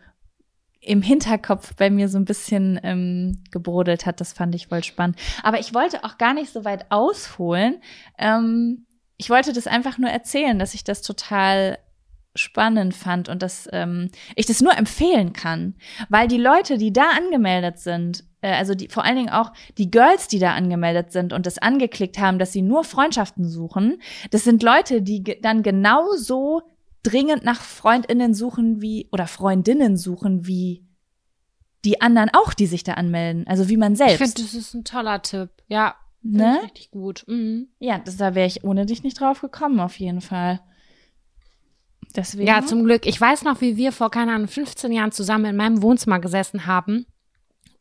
[0.81, 4.21] im Hinterkopf bei mir so ein bisschen ähm, gebrodelt hat.
[4.21, 5.17] Das fand ich voll spannend.
[5.43, 7.81] Aber ich wollte auch gar nicht so weit ausholen.
[8.19, 8.87] Ähm,
[9.17, 11.79] ich wollte das einfach nur erzählen, dass ich das total
[12.35, 15.75] spannend fand und dass ähm, ich das nur empfehlen kann,
[16.09, 20.29] weil die Leute, die da angemeldet sind, also die vor allen Dingen auch die Girls,
[20.29, 24.63] die da angemeldet sind und das angeklickt haben, dass sie nur Freundschaften suchen, das sind
[24.63, 26.63] Leute, die dann genauso
[27.03, 30.85] dringend nach Freundinnen suchen wie oder Freundinnen suchen wie
[31.85, 34.19] die anderen auch, die sich da anmelden, also wie man Ich selbst.
[34.19, 35.51] finde, das ist ein toller Tipp.
[35.69, 36.57] Ja, ne?
[36.59, 37.25] ich richtig gut.
[37.27, 37.69] Mhm.
[37.79, 40.61] Ja, das, da wäre ich ohne dich nicht drauf gekommen, auf jeden Fall.
[42.17, 42.47] Deswegen.
[42.47, 43.07] Ja, zum Glück.
[43.07, 46.67] Ich weiß noch, wie wir vor, keine Ahnung, 15 Jahren zusammen in meinem Wohnzimmer gesessen
[46.67, 47.07] haben.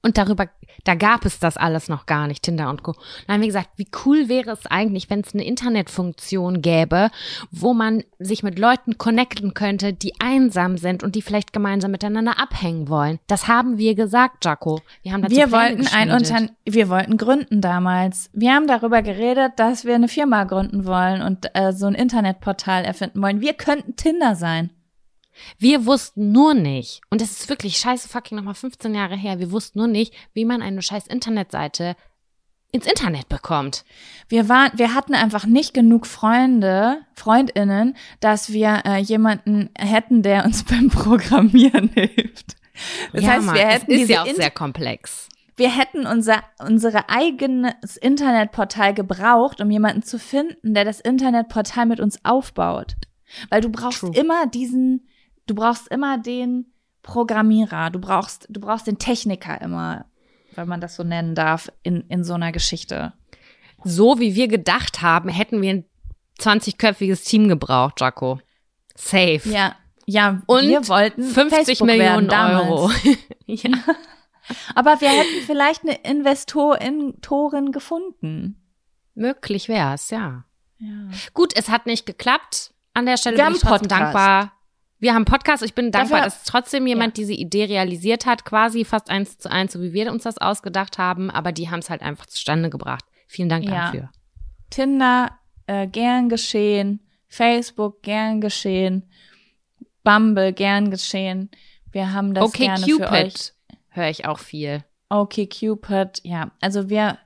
[0.06, 0.50] Und darüber,
[0.84, 2.92] da gab es das alles noch gar nicht, Tinder und Co.
[3.26, 7.10] Dann haben wir gesagt, wie cool wäre es eigentlich, wenn es eine Internetfunktion gäbe,
[7.52, 12.38] wo man sich mit Leuten connecten könnte, die einsam sind und die vielleicht gemeinsam miteinander
[12.38, 13.20] abhängen wollen.
[13.28, 14.82] Das haben wir gesagt, Jaco.
[15.04, 16.12] Wir haben dazu wir Pläne wollten ein.
[16.12, 18.30] Unterne wir wollten gründen damals.
[18.34, 22.84] Wir haben darüber geredet, dass wir eine Firma gründen wollen und äh, so ein Internetportal
[22.84, 23.40] erfinden wollen.
[23.40, 24.70] Wir könnten Tinder sein.
[25.58, 29.52] Wir wussten nur nicht, und das ist wirklich scheiße fucking nochmal 15 Jahre her, wir
[29.52, 31.96] wussten nur nicht, wie man eine scheiß Internetseite
[32.74, 33.86] ins Internet bekommt.
[34.28, 40.44] Wir waren, wir hatten einfach nicht genug Freunde, Freundinnen, dass wir äh, jemanden hätten, der
[40.44, 42.56] uns beim Programmieren hilft.
[43.14, 45.30] Das ja, heißt, Mann, wir es hätten ist diese ja auch sehr komplex.
[45.56, 52.00] wir hätten unser unsere eigenes Internetportal gebraucht, um jemanden zu finden, der das Internetportal mit
[52.00, 52.96] uns aufbaut.
[53.50, 54.12] Weil du brauchst True.
[54.16, 55.08] immer diesen,
[55.48, 60.06] du brauchst immer den Programmierer, du brauchst, du brauchst den Techniker immer,
[60.56, 63.14] wenn man das so nennen darf, in, in so einer Geschichte.
[63.84, 65.86] So wie wir gedacht haben, hätten wir ein
[66.40, 68.40] 20-köpfiges Team gebraucht, Jaco.
[68.96, 69.42] Safe.
[69.46, 69.76] Ja,
[70.06, 72.90] ja, Und wir wollten 50 Facebook Millionen Euro.
[73.46, 73.72] ja.
[74.76, 78.62] Aber wir hätten vielleicht eine Investorin gefunden.
[79.16, 80.46] Möglich wär's, ja.
[80.80, 81.10] Ja.
[81.34, 82.74] Gut, es hat nicht geklappt.
[82.94, 84.14] An der Stelle Wir bin ich trotzdem Podcast.
[84.16, 84.52] dankbar.
[85.04, 85.64] Wir haben Podcast.
[85.64, 89.52] Ich bin dankbar, Dafür- dass trotzdem jemand diese Idee realisiert hat, quasi fast eins zu
[89.52, 91.30] eins, so wie wir uns das ausgedacht haben.
[91.30, 93.04] Aber die haben es halt einfach zustande gebracht.
[93.28, 93.88] Vielen Dank Ja.
[93.88, 94.10] dafür.
[94.70, 95.38] Tinder
[95.68, 99.10] äh, gern geschehen, Facebook gern geschehen,
[100.06, 101.52] Bumble gern geschehen.
[101.92, 103.34] Wir haben das okay, gerne für euch.
[103.34, 103.54] Cupid
[103.90, 104.86] höre ich auch viel.
[105.10, 106.52] Okay, Cupid, ja.
[106.62, 107.18] Also wir,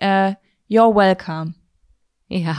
[0.00, 0.36] äh,
[0.70, 1.52] you're welcome.
[2.28, 2.56] Ja.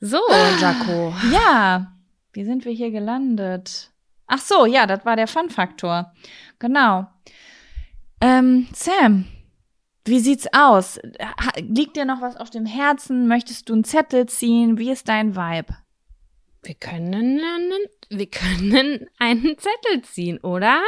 [0.00, 0.20] So,
[0.60, 1.14] Jaco.
[1.32, 1.96] Ja,
[2.32, 3.90] wie sind wir hier gelandet?
[4.26, 6.12] Ach so, ja, das war der Fun-Faktor.
[6.58, 7.06] Genau.
[8.20, 9.26] Ähm, Sam,
[10.04, 10.98] wie sieht's aus?
[11.58, 13.26] Liegt dir noch was auf dem Herzen?
[13.28, 14.78] Möchtest du einen Zettel ziehen?
[14.78, 15.76] Wie ist dein Vibe?
[16.62, 20.80] Wir können, einen- wir können einen Zettel ziehen, oder?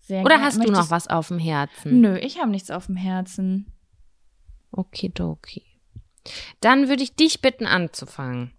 [0.00, 2.00] Sehr Oder hast du Möchtest- noch was auf dem Herzen?
[2.00, 3.72] Nö, ich habe nichts auf dem Herzen.
[4.72, 5.64] Okidoki.
[6.60, 8.52] Dann würde ich dich bitten anzufangen.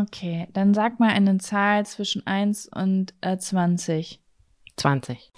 [0.00, 4.20] Okay, dann sag mal eine Zahl zwischen 1 und äh, 20.
[4.76, 5.32] 20.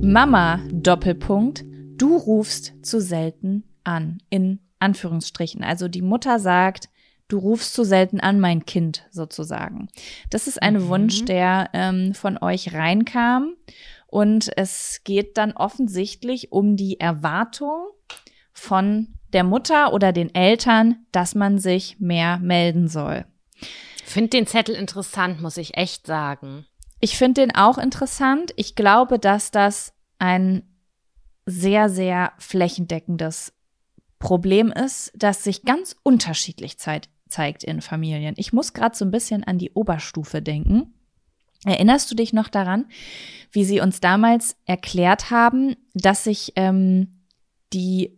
[0.00, 1.64] Mama, Doppelpunkt,
[1.96, 4.18] du rufst zu selten an.
[4.30, 5.64] In Anführungsstrichen.
[5.64, 6.90] Also die Mutter sagt,
[7.28, 9.88] du rufst zu selten an, mein Kind, sozusagen.
[10.30, 10.88] Das ist ein Mhm.
[10.88, 13.54] Wunsch, der ähm, von euch reinkam.
[14.06, 17.86] Und es geht dann offensichtlich um die Erwartung
[18.52, 23.24] von der Mutter oder den Eltern, dass man sich mehr melden soll.
[24.04, 26.66] Finde den Zettel interessant, muss ich echt sagen.
[27.00, 28.52] Ich finde den auch interessant.
[28.56, 30.62] Ich glaube, dass das ein
[31.46, 33.52] sehr, sehr flächendeckendes
[34.20, 38.34] Problem ist, das sich ganz unterschiedlich zeit zeigt in Familien.
[38.36, 40.94] Ich muss gerade so ein bisschen an die Oberstufe denken.
[41.66, 42.86] Erinnerst du dich noch daran,
[43.50, 47.24] wie sie uns damals erklärt haben, dass sich ähm,
[47.72, 48.16] die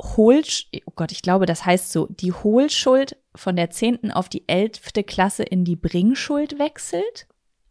[0.00, 0.42] Hohl,
[0.86, 5.04] oh Gott, ich glaube, das heißt so, die Hohlschuld von der zehnten auf die elfte
[5.04, 7.26] Klasse in die Bringschuld wechselt?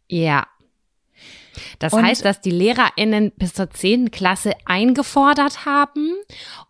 [0.08, 0.46] Ja.
[1.78, 6.12] Das und heißt, dass die LehrerInnen bis zur zehnten Klasse eingefordert haben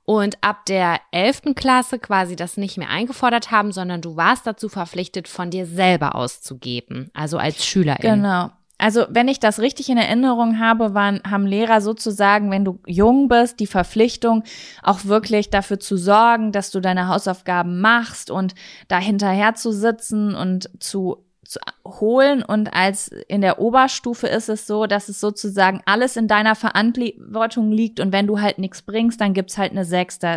[0.04, 4.68] und ab der elften Klasse quasi das nicht mehr eingefordert haben, sondern du warst dazu
[4.68, 8.00] verpflichtet, von dir selber auszugeben, also als Schülerin.
[8.00, 8.50] Genau.
[8.80, 13.28] Also, wenn ich das richtig in Erinnerung habe, waren, haben Lehrer sozusagen, wenn du jung
[13.28, 14.42] bist, die Verpflichtung,
[14.82, 18.54] auch wirklich dafür zu sorgen, dass du deine Hausaufgaben machst und
[18.88, 24.66] da hinterher zu sitzen und zu zu holen und als in der Oberstufe ist es
[24.66, 29.20] so, dass es sozusagen alles in deiner Verantwortung liegt und wenn du halt nichts bringst,
[29.20, 30.34] dann gibt's halt eine Sechs, da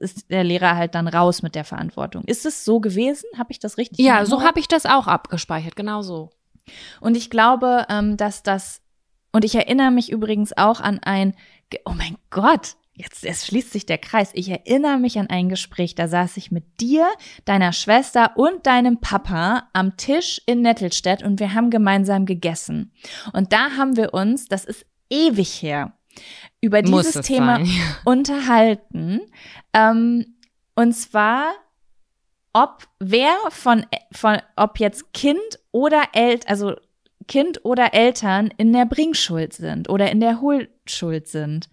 [0.00, 2.24] ist der Lehrer halt dann raus mit der Verantwortung.
[2.24, 3.26] Ist es so gewesen?
[3.38, 4.04] Habe ich das richtig?
[4.04, 6.30] Ja, so habe ich das auch abgespeichert, genau so.
[7.00, 8.80] Und ich glaube, ähm, dass das
[9.32, 11.34] und ich erinnere mich übrigens auch an ein,
[11.84, 14.30] oh mein Gott, Jetzt, es schließt sich der Kreis.
[14.34, 17.08] Ich erinnere mich an ein Gespräch, da saß ich mit dir,
[17.46, 22.92] deiner Schwester und deinem Papa am Tisch in Nettelstedt und wir haben gemeinsam gegessen.
[23.32, 25.94] Und da haben wir uns, das ist ewig her,
[26.60, 27.68] über dieses Thema sein.
[28.04, 29.20] unterhalten.
[29.72, 30.36] Ähm,
[30.74, 31.52] und zwar,
[32.52, 35.40] ob wer von, von, ob jetzt Kind
[35.72, 36.76] oder Eltern, also
[37.28, 41.70] Kind oder Eltern in der Bringschuld sind oder in der Hohlschuld sind.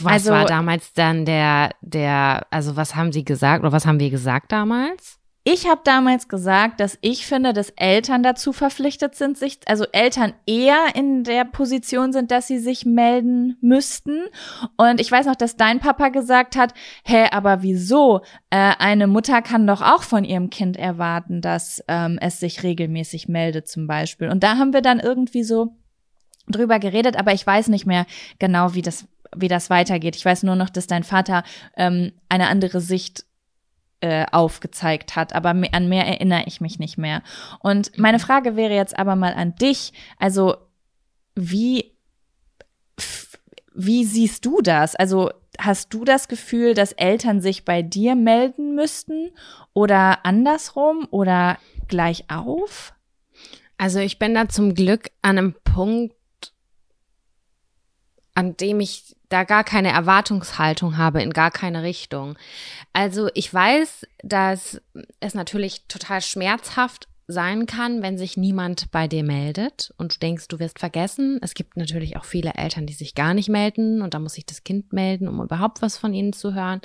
[0.00, 4.00] Was also, war damals dann der, der, also was haben Sie gesagt oder was haben
[4.00, 5.18] wir gesagt damals?
[5.48, 10.32] Ich habe damals gesagt, dass ich finde, dass Eltern dazu verpflichtet sind, sich, also Eltern
[10.44, 14.24] eher in der Position sind, dass sie sich melden müssten.
[14.76, 16.74] Und ich weiß noch, dass dein Papa gesagt hat,
[17.04, 18.22] hä, aber wieso?
[18.50, 23.28] Äh, eine Mutter kann doch auch von ihrem Kind erwarten, dass ähm, es sich regelmäßig
[23.28, 24.30] meldet, zum Beispiel.
[24.30, 25.76] Und da haben wir dann irgendwie so
[26.48, 28.06] drüber geredet, aber ich weiß nicht mehr
[28.40, 30.16] genau, wie das wie das weitergeht.
[30.16, 31.44] Ich weiß nur noch, dass dein Vater
[31.76, 33.24] ähm, eine andere Sicht
[34.00, 37.22] äh, aufgezeigt hat, aber an mehr erinnere ich mich nicht mehr.
[37.60, 39.92] Und meine Frage wäre jetzt aber mal an dich.
[40.18, 40.56] Also,
[41.34, 41.96] wie,
[43.74, 44.96] wie siehst du das?
[44.96, 49.30] Also, hast du das Gefühl, dass Eltern sich bei dir melden müssten
[49.72, 51.58] oder andersrum oder
[51.88, 52.92] gleich auf?
[53.78, 56.14] Also, ich bin da zum Glück an einem Punkt,
[58.34, 62.38] an dem ich da gar keine Erwartungshaltung habe in gar keine Richtung.
[62.92, 64.80] Also ich weiß, dass
[65.20, 70.46] es natürlich total schmerzhaft sein kann, wenn sich niemand bei dir meldet und du denkst,
[70.46, 71.38] du wirst vergessen.
[71.42, 74.46] Es gibt natürlich auch viele Eltern, die sich gar nicht melden und da muss sich
[74.46, 76.80] das Kind melden, um überhaupt was von ihnen zu hören.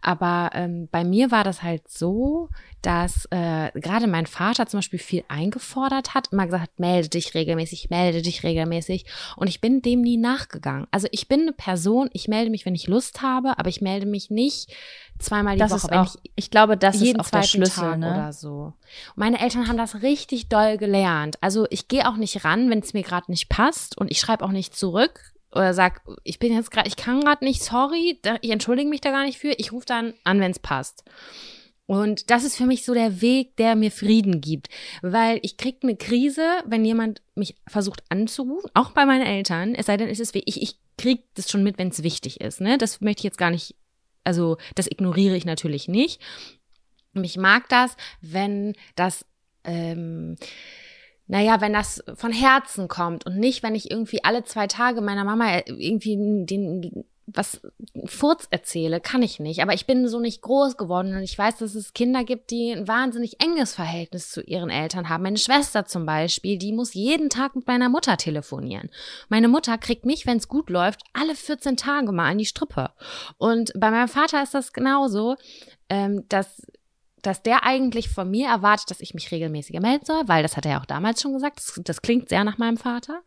[0.00, 2.48] Aber ähm, bei mir war das halt so,
[2.80, 7.90] dass äh, gerade mein Vater zum Beispiel viel eingefordert hat, immer gesagt melde dich regelmäßig,
[7.90, 9.06] melde dich regelmäßig.
[9.36, 10.86] Und ich bin dem nie nachgegangen.
[10.92, 14.06] Also ich bin eine Person, ich melde mich, wenn ich Lust habe, aber ich melde
[14.06, 14.72] mich nicht
[15.18, 15.92] zweimal die das Woche.
[15.92, 18.10] Ist auch, ich, ich glaube, das jeden ist auch der Schlüssel Tag ne?
[18.10, 18.72] oder so.
[19.14, 21.36] Und meine Eltern haben das richtig doll gelernt.
[21.40, 24.44] Also ich gehe auch nicht ran, wenn es mir gerade nicht passt und ich schreibe
[24.44, 28.50] auch nicht zurück oder sag, ich bin jetzt gerade, ich kann gerade nicht, sorry, ich
[28.50, 29.52] entschuldige mich da gar nicht für.
[29.52, 31.04] Ich rufe dann an, wenn es passt.
[31.86, 34.68] Und das ist für mich so der Weg, der mir Frieden gibt,
[35.02, 39.86] weil ich krieg eine Krise, wenn jemand mich versucht anzurufen, auch bei meinen Eltern, es
[39.86, 42.78] sei denn, es ist ich ich krieg das schon mit, wenn es wichtig ist, ne?
[42.78, 43.74] Das möchte ich jetzt gar nicht
[44.24, 46.20] also das ignoriere ich natürlich nicht.
[47.14, 49.26] Ich mag das, wenn das,
[49.64, 50.36] ähm,
[51.26, 55.24] naja, wenn das von Herzen kommt und nicht, wenn ich irgendwie alle zwei Tage meiner
[55.24, 56.16] Mama irgendwie
[56.46, 57.04] den
[57.34, 57.60] was
[58.06, 59.62] Furz erzähle, kann ich nicht.
[59.62, 62.72] Aber ich bin so nicht groß geworden und ich weiß, dass es Kinder gibt, die
[62.72, 65.22] ein wahnsinnig enges Verhältnis zu ihren Eltern haben.
[65.22, 68.90] Meine Schwester zum Beispiel, die muss jeden Tag mit meiner Mutter telefonieren.
[69.28, 72.90] Meine Mutter kriegt mich, wenn es gut läuft, alle 14 Tage mal an die Strippe.
[73.38, 75.36] Und bei meinem Vater ist das genauso,
[75.88, 76.62] ähm, dass
[77.22, 80.66] dass der eigentlich von mir erwartet, dass ich mich regelmäßiger melden soll, weil das hat
[80.66, 81.58] er ja auch damals schon gesagt.
[81.58, 83.22] Das, das, klingt sehr nach meinem Vater.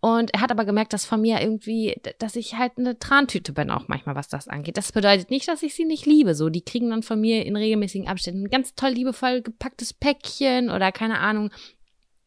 [0.00, 3.70] Und er hat aber gemerkt, dass von mir irgendwie, dass ich halt eine Trantüte bin,
[3.70, 4.76] auch manchmal, was das angeht.
[4.76, 6.34] Das bedeutet nicht, dass ich sie nicht liebe.
[6.34, 10.70] So, die kriegen dann von mir in regelmäßigen Abständen ein ganz toll liebevoll gepacktes Päckchen
[10.70, 11.50] oder keine Ahnung,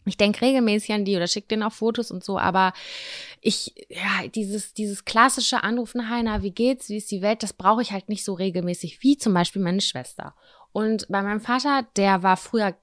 [0.07, 2.73] ich denke regelmäßig an die oder schicke denen auch Fotos und so, aber
[3.41, 7.81] ich, ja, dieses, dieses klassische Anrufen, Heiner, wie geht's, wie ist die Welt, das brauche
[7.81, 10.33] ich halt nicht so regelmäßig wie zum Beispiel meine Schwester.
[10.77, 12.75] Und bei meinem Vater, der war früher,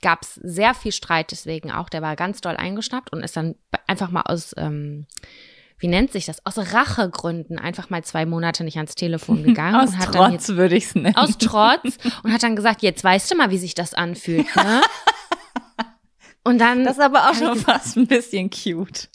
[0.00, 3.56] gab's sehr viel Streit deswegen auch, der war ganz doll eingeschnappt und ist dann
[3.86, 5.06] einfach mal aus, ähm,
[5.78, 9.74] wie nennt sich das, aus Rachegründen einfach mal zwei Monate nicht ans Telefon gegangen.
[9.74, 11.14] aus und hat Trotz würde ich es nennen.
[11.14, 14.80] Aus Trotz und hat dann gesagt, jetzt weißt du mal, wie sich das anfühlt, ne?
[16.42, 16.84] Und dann.
[16.84, 19.10] Das ist aber auch schon fast ein bisschen cute.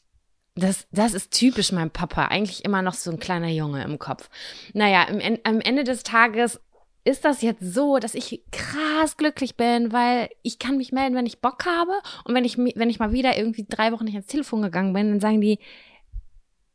[0.55, 2.25] Das, das ist typisch mein Papa.
[2.25, 4.29] Eigentlich immer noch so ein kleiner Junge im Kopf.
[4.73, 6.59] Naja, im, am Ende des Tages
[7.03, 11.25] ist das jetzt so, dass ich krass glücklich bin, weil ich kann mich melden, wenn
[11.25, 11.93] ich Bock habe.
[12.25, 15.09] Und wenn ich, wenn ich mal wieder irgendwie drei Wochen nicht ans Telefon gegangen bin,
[15.09, 15.59] dann sagen die,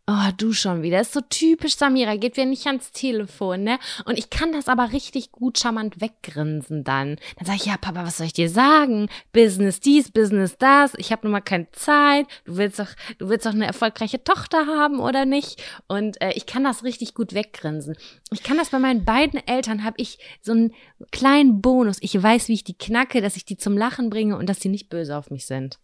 [0.08, 1.00] Oh, du schon wieder.
[1.00, 3.80] Ist so typisch Samira, geht wieder nicht ans Telefon, ne?
[4.04, 7.16] Und ich kann das aber richtig gut charmant weggrinsen dann.
[7.36, 9.08] Dann sage ich, ja, Papa, was soll ich dir sagen?
[9.32, 10.92] Business dies, Business das.
[10.98, 12.28] Ich habe nun mal keine Zeit.
[12.44, 15.60] Du willst doch, du willst doch eine erfolgreiche Tochter haben, oder nicht?
[15.88, 17.96] Und äh, ich kann das richtig gut weggrinsen.
[18.30, 20.72] Ich kann das bei meinen beiden Eltern, habe ich so einen
[21.10, 21.98] kleinen Bonus.
[22.00, 24.68] Ich weiß, wie ich die knacke, dass ich die zum Lachen bringe und dass sie
[24.68, 25.80] nicht böse auf mich sind.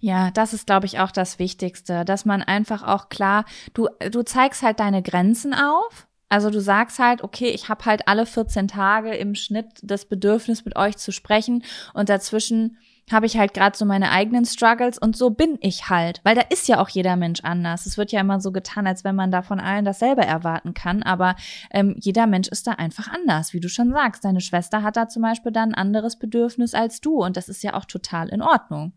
[0.00, 4.22] Ja, das ist, glaube ich, auch das Wichtigste, dass man einfach auch klar, du, du
[4.22, 6.06] zeigst halt deine Grenzen auf.
[6.28, 10.64] Also du sagst halt, okay, ich habe halt alle 14 Tage im Schnitt das Bedürfnis,
[10.64, 12.78] mit euch zu sprechen und dazwischen
[13.12, 16.40] habe ich halt gerade so meine eigenen Struggles und so bin ich halt, weil da
[16.42, 17.86] ist ja auch jeder Mensch anders.
[17.86, 21.02] Es wird ja immer so getan, als wenn man da von allen dasselbe erwarten kann,
[21.02, 21.36] aber
[21.70, 24.24] ähm, jeder Mensch ist da einfach anders, wie du schon sagst.
[24.24, 27.62] Deine Schwester hat da zum Beispiel dann ein anderes Bedürfnis als du und das ist
[27.62, 28.92] ja auch total in Ordnung.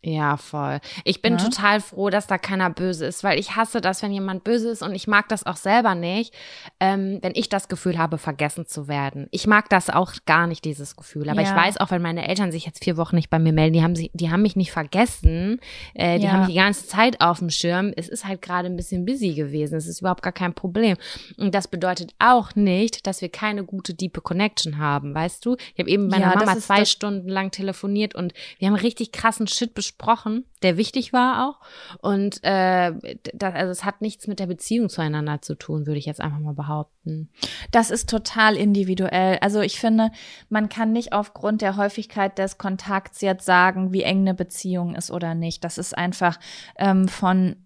[0.00, 0.78] Ja, voll.
[1.04, 1.44] Ich bin ja.
[1.44, 4.82] total froh, dass da keiner böse ist, weil ich hasse das, wenn jemand böse ist
[4.82, 6.32] und ich mag das auch selber nicht,
[6.78, 9.26] ähm, wenn ich das Gefühl habe, vergessen zu werden.
[9.32, 11.28] Ich mag das auch gar nicht, dieses Gefühl.
[11.28, 11.48] Aber ja.
[11.48, 13.82] ich weiß auch, wenn meine Eltern sich jetzt vier Wochen nicht bei mir melden, die
[13.82, 15.58] haben, sich, die haben mich nicht vergessen,
[15.94, 16.30] äh, die ja.
[16.30, 17.92] haben mich die ganze Zeit auf dem Schirm.
[17.96, 19.76] Es ist halt gerade ein bisschen busy gewesen.
[19.76, 20.96] Es ist überhaupt gar kein Problem.
[21.38, 25.56] Und das bedeutet auch nicht, dass wir keine gute, diepe Connection haben, weißt du?
[25.74, 29.48] Ich habe eben mit meiner Mama zwei Stunden lang telefoniert und wir haben richtig krassen
[29.48, 31.60] Shit besprochen besprochen, der wichtig war auch.
[32.00, 32.92] Und äh,
[33.34, 36.38] das, also es hat nichts mit der Beziehung zueinander zu tun, würde ich jetzt einfach
[36.38, 37.30] mal behaupten.
[37.70, 39.38] Das ist total individuell.
[39.40, 40.10] Also ich finde,
[40.50, 45.10] man kann nicht aufgrund der Häufigkeit des Kontakts jetzt sagen, wie eng eine Beziehung ist
[45.10, 45.64] oder nicht.
[45.64, 46.38] Das ist einfach
[46.76, 47.56] ähm, von,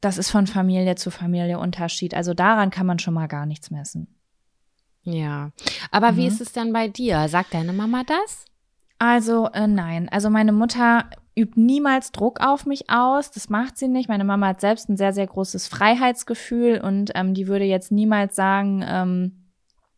[0.00, 2.14] das ist von Familie zu Familie Unterschied.
[2.14, 4.14] Also daran kann man schon mal gar nichts messen.
[5.02, 5.52] Ja,
[5.90, 6.16] aber mhm.
[6.16, 7.28] wie ist es denn bei dir?
[7.28, 8.44] Sagt deine Mama das?
[8.98, 11.08] Also äh, nein, also meine Mutter
[11.38, 13.30] übt niemals Druck auf mich aus.
[13.30, 14.08] Das macht sie nicht.
[14.08, 18.34] Meine Mama hat selbst ein sehr, sehr großes Freiheitsgefühl und ähm, die würde jetzt niemals
[18.34, 19.50] sagen, ähm,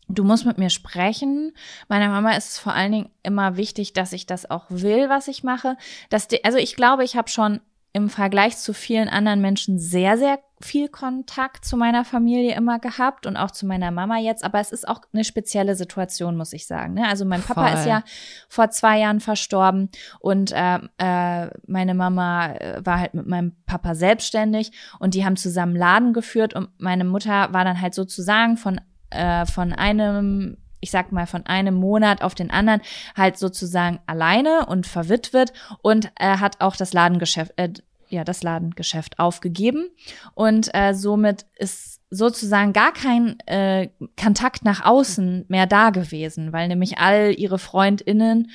[0.08, 1.52] du musst mit mir sprechen.
[1.88, 5.28] Meiner Mama ist es vor allen Dingen immer wichtig, dass ich das auch will, was
[5.28, 5.76] ich mache.
[6.10, 7.60] Dass die, also ich glaube, ich habe schon
[7.92, 13.26] im Vergleich zu vielen anderen Menschen sehr, sehr viel Kontakt zu meiner Familie immer gehabt
[13.26, 16.66] und auch zu meiner Mama jetzt, aber es ist auch eine spezielle Situation, muss ich
[16.66, 16.94] sagen.
[16.94, 17.08] Ne?
[17.08, 17.78] Also mein Papa Voll.
[17.78, 18.02] ist ja
[18.48, 19.88] vor zwei Jahren verstorben
[20.18, 25.36] und äh, äh, meine Mama äh, war halt mit meinem Papa selbstständig und die haben
[25.36, 28.80] zusammen Laden geführt und meine Mutter war dann halt sozusagen von
[29.10, 32.80] äh, von einem ich sag mal, von einem Monat auf den anderen
[33.14, 35.52] halt sozusagen alleine und verwitwet
[35.82, 37.70] und er hat auch das Ladengeschäft, äh,
[38.10, 39.90] ja, das Ladengeschäft aufgegeben
[40.34, 43.88] und äh, somit ist sozusagen gar kein äh,
[44.20, 48.50] Kontakt nach außen mehr da gewesen, weil nämlich all ihre Freundinnen,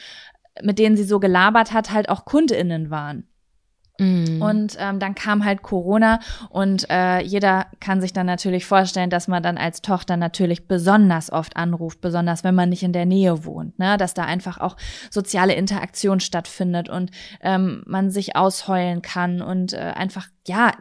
[0.61, 3.27] mit denen sie so gelabert hat, halt auch Kundinnen waren.
[3.99, 4.41] Mhm.
[4.41, 6.19] Und ähm, dann kam halt Corona
[6.49, 11.31] und äh, jeder kann sich dann natürlich vorstellen, dass man dann als Tochter natürlich besonders
[11.31, 13.97] oft anruft, besonders wenn man nicht in der Nähe wohnt, ne?
[13.97, 14.75] dass da einfach auch
[15.09, 20.71] soziale Interaktion stattfindet und ähm, man sich ausheulen kann und äh, einfach ja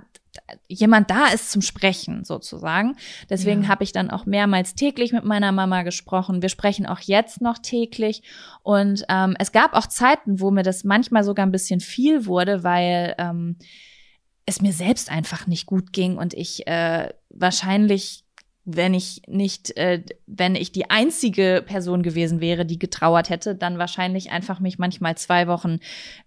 [0.68, 2.96] jemand da ist zum Sprechen sozusagen.
[3.30, 3.68] Deswegen ja.
[3.68, 6.42] habe ich dann auch mehrmals täglich mit meiner Mama gesprochen.
[6.42, 8.22] Wir sprechen auch jetzt noch täglich.
[8.62, 12.64] Und ähm, es gab auch Zeiten, wo mir das manchmal sogar ein bisschen viel wurde,
[12.64, 13.56] weil ähm,
[14.46, 18.23] es mir selbst einfach nicht gut ging und ich äh, wahrscheinlich
[18.64, 23.78] wenn ich nicht, äh, wenn ich die einzige Person gewesen wäre, die getrauert hätte, dann
[23.78, 25.80] wahrscheinlich einfach mich manchmal zwei Wochen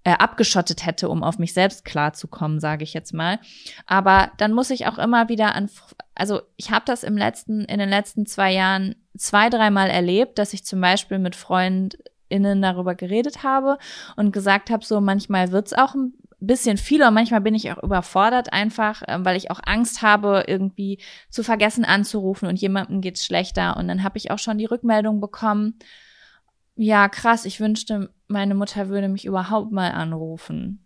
[0.04, 3.40] äh, abgeschottet hätte, um auf mich selbst klarzukommen, sage ich jetzt mal.
[3.88, 5.70] Aber dann muss ich auch immer wieder an,
[6.14, 10.54] also ich habe das im letzten, in den letzten zwei Jahren zwei, dreimal erlebt, dass
[10.54, 13.80] ich zum Beispiel mit FreundInnen darüber geredet habe
[14.16, 15.96] und gesagt habe, so manchmal wird's auch
[16.40, 20.44] bisschen viel und manchmal bin ich auch überfordert einfach, ähm, weil ich auch Angst habe,
[20.48, 23.76] irgendwie zu vergessen anzurufen und jemandem geht's schlechter.
[23.78, 25.80] Und dann habe ich auch schon die Rückmeldung bekommen,
[26.76, 30.84] ja, krass, ich wünschte, meine Mutter würde mich überhaupt mal anrufen.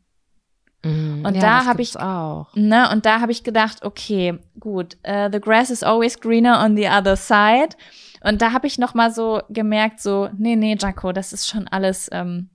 [0.84, 1.26] Mhm.
[1.26, 2.56] Und ja, da hab ich- auch.
[2.56, 6.78] Ne, und da habe ich gedacht, okay, gut, äh, the grass is always greener on
[6.78, 7.76] the other side.
[8.24, 11.68] Und da habe ich noch mal so gemerkt, so, nee, nee, Jaco, das ist schon
[11.68, 12.50] alles ähm,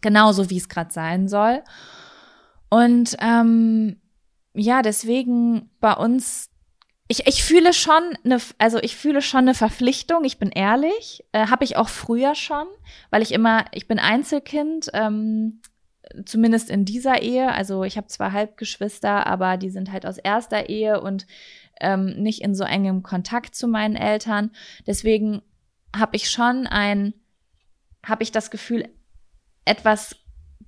[0.00, 1.62] genauso, wie es gerade sein soll.
[2.70, 4.00] Und ähm,
[4.54, 6.50] ja, deswegen bei uns,
[7.06, 11.46] ich, ich fühle schon eine, also ich fühle schon eine Verpflichtung, ich bin ehrlich, äh,
[11.46, 12.66] habe ich auch früher schon,
[13.10, 15.60] weil ich immer, ich bin Einzelkind, ähm,
[16.24, 17.52] zumindest in dieser Ehe.
[17.52, 21.26] Also ich habe zwei Halbgeschwister, aber die sind halt aus erster Ehe und
[21.80, 24.50] ähm, nicht in so engem Kontakt zu meinen Eltern.
[24.86, 25.42] Deswegen
[25.94, 27.14] habe ich schon ein,
[28.04, 28.88] habe ich das Gefühl,
[29.68, 30.16] etwas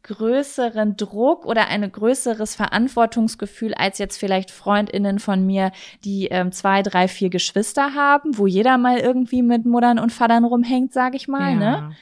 [0.03, 5.73] größeren Druck oder ein größeres Verantwortungsgefühl als jetzt vielleicht Freundinnen von mir,
[6.05, 10.45] die ähm, zwei, drei, vier Geschwister haben, wo jeder mal irgendwie mit Muttern und Vatern
[10.45, 11.55] rumhängt, sage ich mal.
[11.55, 11.93] Ne?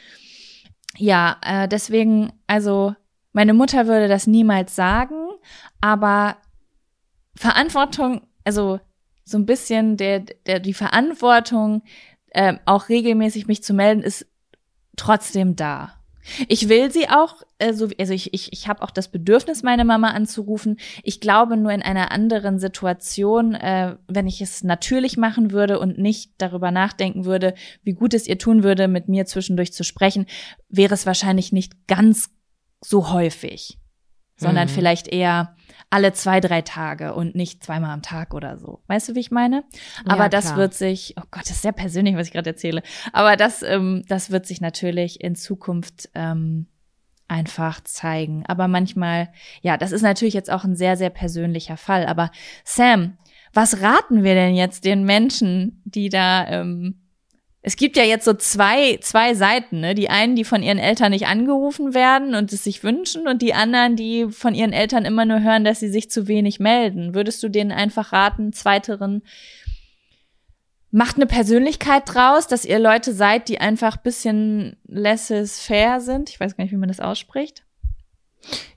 [0.96, 2.94] Ja, äh, deswegen, also
[3.32, 5.28] meine Mutter würde das niemals sagen,
[5.80, 6.36] aber
[7.34, 8.80] Verantwortung, also
[9.24, 11.82] so ein bisschen der, der die Verantwortung,
[12.30, 14.26] äh, auch regelmäßig mich zu melden, ist
[14.96, 15.97] trotzdem da.
[16.48, 19.84] Ich will sie auch, äh, so, also ich, ich, ich habe auch das Bedürfnis, meine
[19.84, 20.78] Mama anzurufen.
[21.02, 25.98] Ich glaube nur in einer anderen Situation, äh, wenn ich es natürlich machen würde und
[25.98, 30.26] nicht darüber nachdenken würde, wie gut es ihr tun würde, mit mir zwischendurch zu sprechen,
[30.68, 32.30] wäre es wahrscheinlich nicht ganz
[32.80, 33.78] so häufig,
[34.38, 34.72] sondern Mhm.
[34.72, 35.54] vielleicht eher
[35.90, 38.80] alle zwei, drei Tage und nicht zweimal am Tag oder so.
[38.86, 39.64] Weißt du, wie ich meine?
[40.06, 40.56] Aber Ja, das klar.
[40.58, 42.82] wird sich, oh Gott, das ist sehr persönlich, was ich gerade erzähle.
[43.12, 46.66] Aber das, ähm, das wird sich natürlich in Zukunft ähm,
[47.26, 48.44] einfach zeigen.
[48.46, 49.28] Aber manchmal,
[49.60, 52.06] ja, das ist natürlich jetzt auch ein sehr, sehr persönlicher Fall.
[52.06, 52.30] Aber
[52.64, 53.18] Sam,
[53.52, 57.00] was raten wir denn jetzt den Menschen, die da, ähm,
[57.68, 59.94] es gibt ja jetzt so zwei, zwei Seiten, ne?
[59.94, 63.52] Die einen, die von ihren Eltern nicht angerufen werden und es sich wünschen und die
[63.52, 67.14] anderen, die von ihren Eltern immer nur hören, dass sie sich zu wenig melden.
[67.14, 69.22] Würdest du denen einfach raten, zweiteren,
[70.90, 76.30] macht eine Persönlichkeit draus, dass ihr Leute seid, die einfach bisschen laissez-faire sind?
[76.30, 77.64] Ich weiß gar nicht, wie man das ausspricht.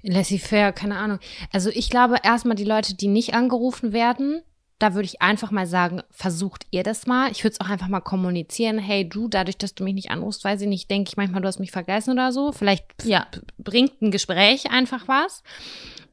[0.02, 1.20] Laissez-faire, keine Ahnung.
[1.54, 4.42] Also ich glaube erstmal die Leute, die nicht angerufen werden,
[4.82, 7.30] da würde ich einfach mal sagen, versucht ihr das mal.
[7.32, 8.80] Ich würde es auch einfach mal kommunizieren.
[8.80, 11.48] Hey, du, dadurch, dass du mich nicht anrufst, weiß ich nicht, denke ich manchmal, du
[11.48, 12.52] hast mich vergessen oder so.
[12.52, 13.28] Vielleicht Ja.
[13.60, 15.44] bringt ein Gespräch einfach was.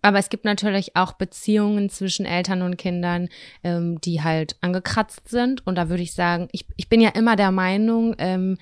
[0.02, 3.28] Aber es gibt natürlich auch Beziehungen zwischen Eltern und Kindern,
[3.64, 5.66] ähm, die halt angekratzt sind.
[5.66, 8.58] Und da würde ich sagen, ich, ich bin ja immer der Meinung, ähm,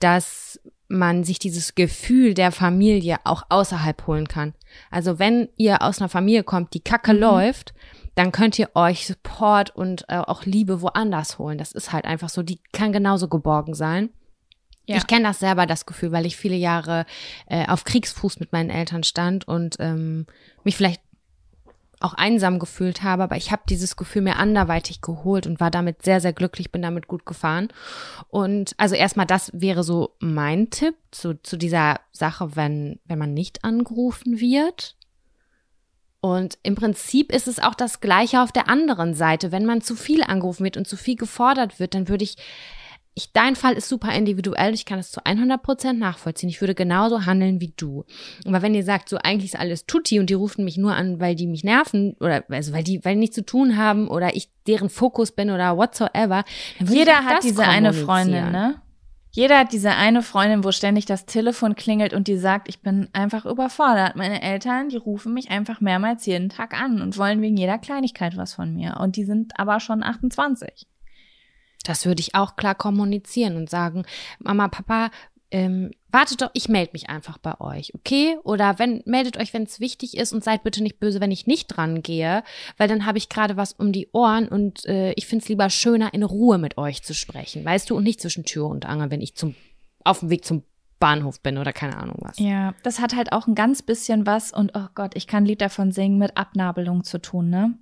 [0.00, 0.58] dass
[0.88, 4.54] man sich dieses Gefühl der Familie auch außerhalb holen kann.
[4.90, 7.72] Also wenn ihr aus einer Familie kommt, die kacke läuft,
[8.14, 11.58] dann könnt ihr euch Support und äh, auch Liebe woanders holen.
[11.58, 14.10] Das ist halt einfach so, die kann genauso geborgen sein.
[14.86, 14.96] Ja.
[14.96, 17.06] Ich kenne das selber, das Gefühl, weil ich viele Jahre
[17.46, 20.26] äh, auf Kriegsfuß mit meinen Eltern stand und ähm,
[20.64, 21.00] mich vielleicht
[22.00, 26.02] auch einsam gefühlt habe, aber ich habe dieses Gefühl mir anderweitig geholt und war damit
[26.02, 27.68] sehr, sehr glücklich, bin damit gut gefahren.
[28.28, 33.34] Und also erstmal, das wäre so mein Tipp zu, zu dieser Sache, wenn, wenn man
[33.34, 34.96] nicht angerufen wird.
[36.20, 39.52] Und im Prinzip ist es auch das Gleiche auf der anderen Seite.
[39.52, 42.36] Wenn man zu viel angerufen wird und zu viel gefordert wird, dann würde ich,
[43.14, 44.74] ich, dein Fall ist super individuell.
[44.74, 46.50] Ich kann es zu 100 Prozent nachvollziehen.
[46.50, 48.04] Ich würde genauso handeln wie du.
[48.44, 51.20] Aber wenn ihr sagt, so eigentlich ist alles tutti und die rufen mich nur an,
[51.20, 54.36] weil die mich nerven oder also weil die, weil die nichts zu tun haben oder
[54.36, 56.44] ich deren Fokus bin oder whatsoever,
[56.80, 57.94] Jeder hat diese eine.
[57.94, 58.82] Freundin, ne?
[59.32, 63.08] Jeder hat diese eine Freundin, wo ständig das Telefon klingelt und die sagt, ich bin
[63.12, 64.16] einfach überfordert.
[64.16, 68.36] Meine Eltern, die rufen mich einfach mehrmals jeden Tag an und wollen wegen jeder Kleinigkeit
[68.36, 68.96] was von mir.
[68.98, 70.88] Und die sind aber schon 28.
[71.84, 74.04] Das würde ich auch klar kommunizieren und sagen,
[74.40, 75.10] Mama, Papa,
[75.52, 78.36] ähm, wartet doch, ich melde mich einfach bei euch, okay?
[78.44, 81.46] Oder wenn, meldet euch, wenn es wichtig ist und seid bitte nicht böse, wenn ich
[81.46, 82.42] nicht dran gehe,
[82.76, 85.70] weil dann habe ich gerade was um die Ohren und äh, ich finde es lieber
[85.70, 89.10] schöner, in Ruhe mit euch zu sprechen, weißt du, und nicht zwischen Tür und Angel,
[89.10, 89.54] wenn ich zum,
[90.04, 90.62] auf dem Weg zum
[90.98, 92.38] Bahnhof bin oder keine Ahnung was.
[92.38, 95.46] Ja, das hat halt auch ein ganz bisschen was und oh Gott, ich kann ein
[95.46, 97.74] Lied davon singen, mit Abnabelung zu tun, ne?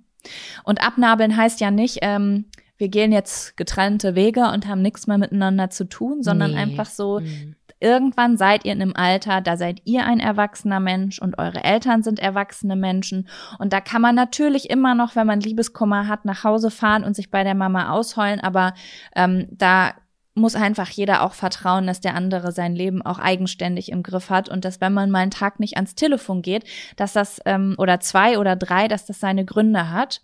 [0.63, 2.45] Und abnabeln heißt ja nicht, ähm,
[2.77, 6.57] wir gehen jetzt getrennte Wege und haben nichts mehr miteinander zu tun, sondern Nee.
[6.57, 7.55] einfach so, Mhm.
[7.79, 12.03] Irgendwann seid ihr in einem Alter, da seid ihr ein erwachsener Mensch und eure Eltern
[12.03, 13.27] sind erwachsene Menschen.
[13.57, 17.15] Und da kann man natürlich immer noch, wenn man Liebeskummer hat, nach Hause fahren und
[17.15, 18.73] sich bei der Mama ausheulen, aber
[19.15, 19.93] ähm, da
[20.35, 24.49] muss einfach jeder auch vertrauen, dass der andere sein Leben auch eigenständig im Griff hat
[24.49, 26.63] und dass wenn man mal einen Tag nicht ans Telefon geht,
[26.95, 30.21] dass das ähm, oder zwei oder drei, dass das seine Gründe hat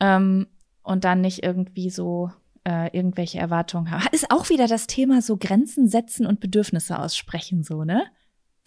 [0.00, 0.48] ähm,
[0.82, 2.30] und dann nicht irgendwie so
[2.66, 4.04] äh, irgendwelche Erwartungen haben.
[4.12, 8.04] Ist auch wieder das Thema so Grenzen setzen und Bedürfnisse aussprechen, so, ne?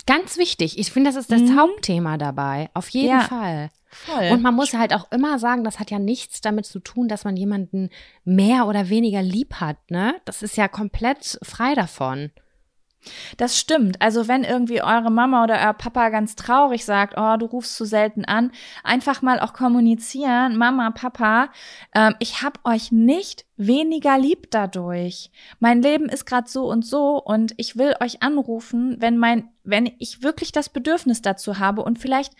[0.06, 0.80] Ganz wichtig.
[0.80, 1.60] Ich finde, das ist das Mhm.
[1.60, 2.70] Hauptthema dabei.
[2.74, 3.22] Auf jeden Ja.
[3.22, 3.70] Fall.
[3.92, 4.30] Voll.
[4.32, 7.26] Und man muss halt auch immer sagen, das hat ja nichts damit zu tun, dass
[7.26, 7.90] man jemanden
[8.24, 10.16] mehr oder weniger lieb hat, ne?
[10.26, 12.32] Das ist ja komplett frei davon.
[13.38, 14.02] Das stimmt.
[14.02, 17.86] Also wenn irgendwie eure Mama oder euer Papa ganz traurig sagt, oh, du rufst zu
[17.86, 18.52] selten an,
[18.84, 21.50] einfach mal auch kommunizieren, Mama, Papa,
[21.96, 25.32] ähm, ich hab euch nicht weniger lieb dadurch.
[25.60, 29.90] Mein Leben ist gerade so und so und ich will euch anrufen, wenn mein, wenn
[30.00, 32.34] ich wirklich das Bedürfnis dazu habe und vielleicht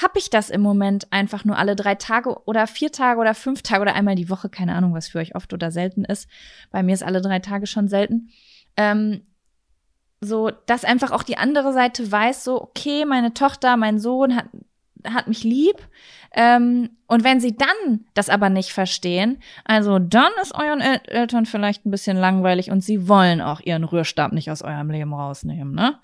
[0.00, 3.62] hab ich das im Moment einfach nur alle drei Tage oder vier Tage oder fünf
[3.62, 6.28] Tage oder einmal die Woche, keine Ahnung, was für euch oft oder selten ist.
[6.70, 8.30] Bei mir ist alle drei Tage schon selten.
[8.76, 9.26] Ähm,
[10.20, 14.46] so, dass einfach auch die andere Seite weiß, so, okay, meine Tochter, mein Sohn hat,
[15.04, 15.76] hat mich lieb.
[16.32, 21.44] Ähm, und wenn sie dann das aber nicht verstehen, also dann ist euren El Eltern
[21.46, 25.74] vielleicht ein bisschen langweilig und sie wollen auch ihren Rührstab nicht aus eurem Leben rausnehmen,
[25.74, 25.98] ne?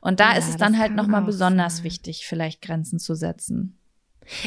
[0.00, 1.84] Und da Ja, ist es dann halt nochmal besonders sein.
[1.84, 3.76] wichtig, vielleicht Grenzen zu setzen.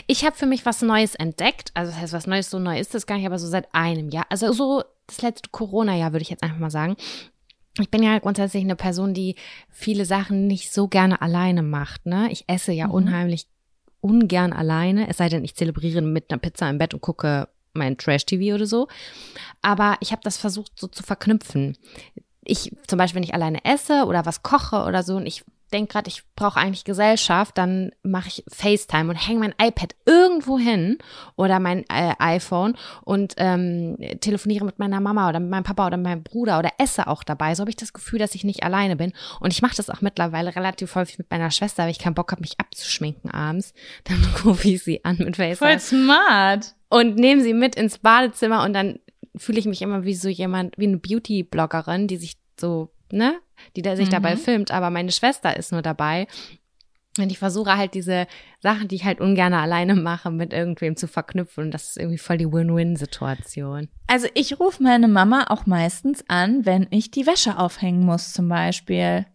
[0.08, 1.72] Ich habe für mich was Neues entdeckt.
[1.74, 4.08] Also das heißt, was Neues, so neu ist das gar nicht, aber so seit einem
[4.10, 4.26] Jahr.
[4.30, 6.96] Also so das letzte Corona-Jahr würde ich jetzt einfach mal sagen.
[7.80, 9.36] Ich bin ja grundsätzlich eine Person, die
[9.70, 12.06] viele Sachen nicht so gerne alleine macht.
[12.06, 12.30] Ne?
[12.32, 12.94] Ich esse ja Mhm.
[12.94, 13.48] unheimlich
[14.02, 17.98] ungern alleine, es sei denn, ich zelebriere mit einer Pizza im Bett und gucke mein
[17.98, 18.88] Trash-TV oder so.
[19.62, 21.78] Aber ich habe das versucht so zu verknüpfen.
[22.44, 25.94] Ich zum Beispiel, wenn ich alleine esse oder was koche oder so und ich denke
[25.94, 30.98] gerade, ich brauche eigentlich Gesellschaft, dann mache ich FaceTime und hänge mein iPad irgendwo hin
[31.36, 35.98] oder mein äh, iPhone und ähm, telefoniere mit meiner Mama oder mit meinem Papa oder
[35.98, 37.56] mit meinem Bruder oder esse auch dabei.
[37.56, 39.14] So habe ich das Gefühl, dass ich nicht alleine bin.
[39.40, 42.32] Und ich mache das auch mittlerweile relativ häufig mit meiner Schwester, weil ich keinen Bock
[42.32, 43.74] habe, mich abzuschminken abends.
[44.04, 46.76] Dann rufe ich sie an mit FaceTime smart.
[46.90, 49.00] und nehme sie mit ins Badezimmer und dann
[49.36, 53.40] fühle ich mich immer wie so jemand, wie eine Beauty-Bloggerin, die sich so, ne,
[53.76, 54.14] die da sich Mhm.
[54.14, 56.28] dabei filmt, aber meine Schwester ist nur dabei.
[57.18, 58.28] Und ich versuche halt diese
[58.60, 61.66] Sachen, die ich halt ungern alleine mache, mit irgendwem zu verknüpfen.
[61.66, 63.88] Und das ist irgendwie voll die Win-Win-Situation.
[64.08, 68.50] Also ich rufe meine Mama auch meistens an, wenn ich die Wäsche aufhängen muss, zum
[68.50, 69.26] Beispiel.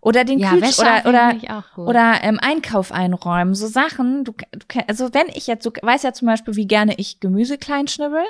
[0.00, 1.34] Oder den Ja, Kühl Wäsche oder oder
[1.76, 4.24] oder ähm, Einkauf einräumen, so Sachen.
[4.24, 7.58] Du, du also wenn ich jetzt, du weißt ja zum Beispiel, wie gerne ich Gemüse
[7.58, 8.22] klein schnibbel.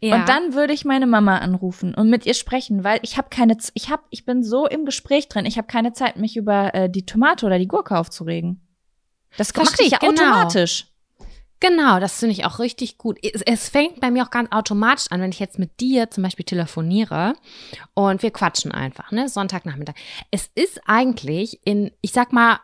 [0.00, 0.16] Ja.
[0.16, 3.56] Und dann würde ich meine Mama anrufen und mit ihr sprechen, weil ich habe keine,
[3.56, 6.74] Z- ich habe, ich bin so im Gespräch drin, ich habe keine Zeit, mich über
[6.74, 8.60] äh, die Tomate oder die Gurke aufzuregen.
[9.36, 10.22] Das mache ich ja genau.
[10.22, 10.86] automatisch.
[11.58, 13.18] Genau, das finde ich auch richtig gut.
[13.22, 16.22] Es, es fängt bei mir auch ganz automatisch an, wenn ich jetzt mit dir zum
[16.22, 17.32] Beispiel telefoniere
[17.94, 19.28] und wir quatschen einfach, ne?
[19.28, 19.94] Sonntagnachmittag.
[20.30, 22.60] Es ist eigentlich in, ich sag mal,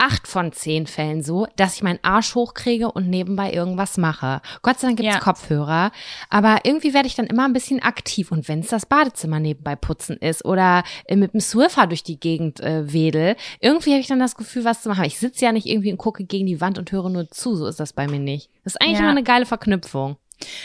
[0.00, 4.40] acht von zehn Fällen so, dass ich meinen Arsch hochkriege und nebenbei irgendwas mache.
[4.62, 5.20] Gott sei Dank gibt's Ja.
[5.20, 5.92] Kopfhörer,
[6.30, 8.32] aber irgendwie werde ich dann immer ein bisschen aktiv.
[8.32, 10.82] Und wenn es das Badezimmer nebenbei putzen ist oder
[11.12, 14.82] mit dem Swiffer durch die Gegend äh, wedel, irgendwie habe ich dann das Gefühl, was
[14.82, 15.04] zu machen.
[15.04, 17.54] Ich sitze ja nicht irgendwie und gucke gegen die Wand und höre nur zu.
[17.56, 18.50] So ist das bei mir nicht.
[18.64, 19.00] Das ist eigentlich Ja.
[19.00, 20.16] immer eine geile Verknüpfung.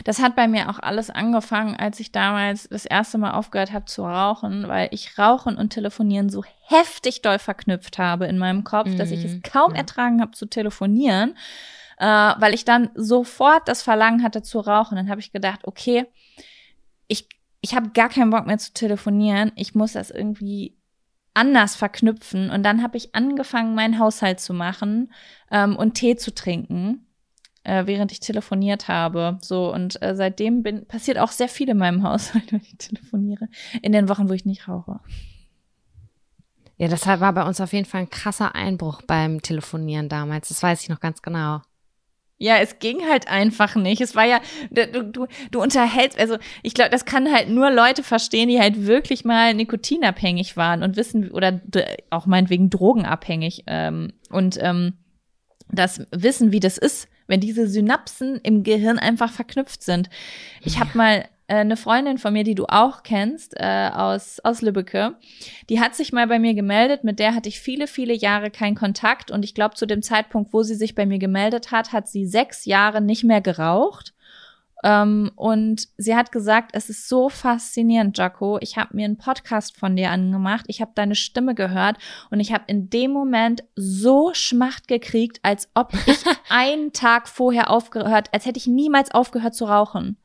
[0.03, 3.85] Das hat bei mir auch alles angefangen, als ich damals das erste Mal aufgehört habe
[3.85, 8.95] zu rauchen, weil ich Rauchen und Telefonieren so heftig doll verknüpft habe in meinem Kopf,
[8.95, 9.77] dass ich es Mhm, kaum ja.
[9.77, 11.35] ertragen habe zu telefonieren,
[11.97, 14.95] äh, weil ich dann sofort das Verlangen hatte zu rauchen.
[14.95, 16.05] Dann habe ich gedacht, okay,
[17.07, 17.27] ich,
[17.61, 20.77] ich habe gar keinen Bock mehr zu telefonieren, ich muss das irgendwie
[21.33, 22.49] anders verknüpfen.
[22.49, 25.11] Und dann habe ich angefangen, meinen Haushalt zu machen
[25.51, 27.05] ähm, und Tee zu trinken
[27.65, 29.37] äh, während ich telefoniert habe.
[29.41, 33.47] So, und äh, seitdem bin, passiert auch sehr viel in meinem Haushalt, wenn ich telefoniere.
[33.81, 34.99] In den Wochen, wo ich nicht rauche.
[36.77, 40.49] Ja, das war bei uns auf jeden Fall ein krasser Einbruch beim Telefonieren damals.
[40.49, 41.61] Das weiß ich noch ganz genau.
[42.37, 44.01] Ja, es ging halt einfach nicht.
[44.01, 48.03] Es war ja, du, du, du unterhältst, also ich glaube, das kann halt nur Leute
[48.03, 51.61] verstehen, die halt wirklich mal nikotinabhängig waren und wissen, oder
[52.09, 54.97] auch meinetwegen drogenabhängig ähm, und ähm,
[55.69, 60.09] das wissen, wie das ist, wenn diese Synapsen im Gehirn einfach verknüpft sind.
[60.61, 64.61] Ich habe mal äh, eine Freundin von mir, die du auch kennst, äh, aus, aus
[64.61, 65.15] Lübbecke,
[65.69, 68.75] die hat sich mal bei mir gemeldet, mit der hatte ich viele, viele Jahre keinen
[68.75, 72.07] Kontakt und ich glaube, zu dem Zeitpunkt, wo sie sich bei mir gemeldet hat, hat
[72.07, 74.14] sie sechs Jahre nicht mehr geraucht.
[74.85, 78.59] Ähm, und sie hat gesagt, es ist so faszinierend, Jaco.
[78.61, 81.97] Ich habe mir einen Podcast von dir angemacht, ich habe deine Stimme gehört
[82.29, 86.17] und ich habe in dem Moment so Schmacht gekriegt, als ob ich
[86.49, 90.17] einen Tag vorher aufgehört, als hätte ich niemals aufgehört zu rauchen.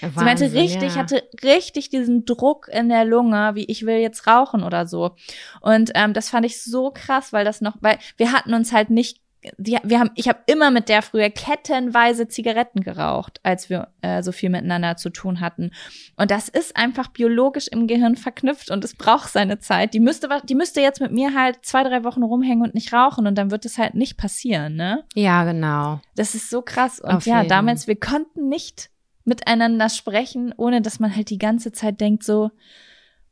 [0.00, 1.00] Sie meinte Wahnsinn, richtig, ja.
[1.00, 5.16] hatte richtig diesen Druck in der Lunge, wie ich will jetzt rauchen oder so.
[5.60, 8.90] Und ähm, das fand ich so krass, weil das noch, weil wir hatten uns halt
[8.90, 9.20] nicht
[9.58, 14.22] die, wir haben, ich habe immer mit der früher kettenweise Zigaretten geraucht, als wir äh,
[14.22, 15.70] so viel miteinander zu tun hatten.
[16.16, 19.94] Und das ist einfach biologisch im Gehirn verknüpft und es braucht seine Zeit.
[19.94, 23.26] Die müsste, die müsste jetzt mit mir halt zwei, drei Wochen rumhängen und nicht rauchen
[23.26, 25.04] und dann wird es halt nicht passieren, ne?
[25.14, 26.00] Ja, genau.
[26.16, 27.00] Das ist so krass.
[27.00, 27.48] Und Auf ja, jeden.
[27.48, 28.90] damals, wir konnten nicht
[29.24, 32.50] miteinander sprechen, ohne dass man halt die ganze Zeit denkt so,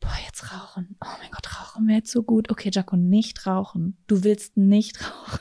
[0.01, 0.97] boah, jetzt rauchen.
[1.03, 2.51] Oh mein Gott, rauchen wäre jetzt so gut.
[2.51, 3.97] Okay, Jaco, nicht rauchen.
[4.07, 5.41] Du willst nicht rauchen.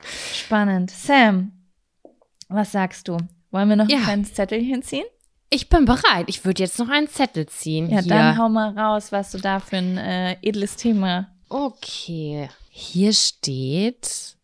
[0.00, 0.90] Spannend.
[0.90, 1.52] Sam,
[2.48, 3.16] was sagst du?
[3.50, 3.98] Wollen wir noch Ja.
[3.98, 5.04] ein kleines Zettelchen ziehen?
[5.48, 6.26] Ich bin bereit.
[6.26, 7.88] Ich würde jetzt noch einen Zettel ziehen.
[7.88, 8.08] Ja, hier.
[8.12, 11.28] dann hau mal raus, was du da für ein äh, edles Thema.
[11.48, 12.48] Okay.
[12.70, 14.36] Hier steht.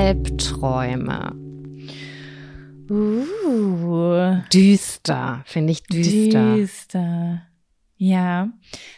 [0.00, 1.32] Albträume.
[2.90, 6.56] Uh, Düster, finde ich düster.
[6.56, 7.42] düster.
[7.96, 8.48] Ja.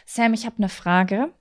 [0.05, 1.31] Sam, ich habe eine Frage.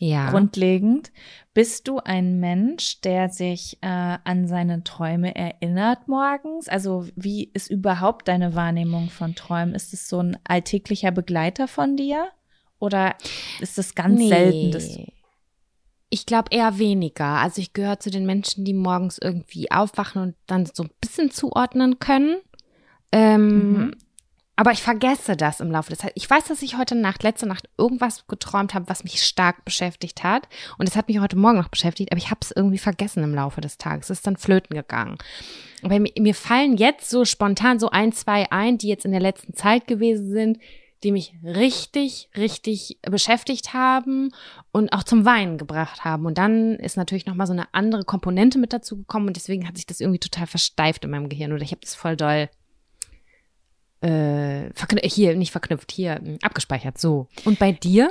[0.00, 0.30] Ja.
[0.30, 1.12] Grundlegend.
[1.54, 3.86] Bist du ein Mensch, der sich äh,
[4.24, 6.68] an seine Träume erinnert morgens?
[6.68, 9.74] Also wie ist überhaupt deine Wahrnehmung von Träumen?
[9.74, 12.26] Ist es so ein alltäglicher Begleiter von dir?
[12.80, 13.14] Oder
[13.60, 14.28] ist es ganz Nee.
[14.28, 15.12] selten?
[16.10, 17.24] Ich glaube eher weniger.
[17.24, 21.30] Also ich gehöre zu den Menschen, die morgens irgendwie aufwachen und dann so ein bisschen
[21.30, 22.36] zuordnen können.
[23.12, 23.94] Ähm, Mhm.
[24.56, 26.14] Aber ich vergesse das im Laufe des Tages.
[26.16, 30.22] Ich weiß, dass ich heute Nacht, letzte Nacht irgendwas geträumt habe, was mich stark beschäftigt
[30.22, 30.48] hat.
[30.78, 33.34] Und es hat mich heute Morgen noch beschäftigt, aber ich habe es irgendwie vergessen im
[33.34, 34.10] Laufe des Tages.
[34.10, 35.18] Es ist dann flöten gegangen.
[35.82, 39.20] Aber mir, mir fallen jetzt so spontan so ein, zwei ein, die jetzt in der
[39.20, 40.58] letzten Zeit gewesen sind,
[41.04, 44.30] die mich richtig, richtig beschäftigt haben
[44.72, 46.26] und auch zum Weinen gebracht haben.
[46.26, 49.76] Und dann ist natürlich nochmal so eine andere Komponente mit dazu gekommen und deswegen hat
[49.76, 52.48] sich das irgendwie total versteift in meinem Gehirn oder ich habe das voll doll
[54.00, 54.70] äh,
[55.04, 56.98] hier, nicht verknüpft, hier mh, abgespeichert.
[56.98, 57.28] So.
[57.44, 58.10] Und bei dir?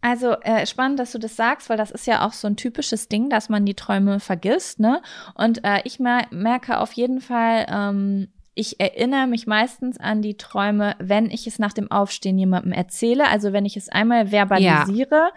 [0.00, 3.08] Also äh, spannend, dass du das sagst, weil das ist ja auch so ein typisches
[3.08, 5.00] Ding, dass man die Träume vergisst, ne?
[5.34, 10.36] Und äh, ich mer merke auf jeden Fall, ähm, ich erinnere mich meistens an die
[10.36, 13.28] Träume, wenn ich es nach dem Aufstehen jemandem erzähle.
[13.28, 15.30] Also wenn ich es einmal verbalisiere,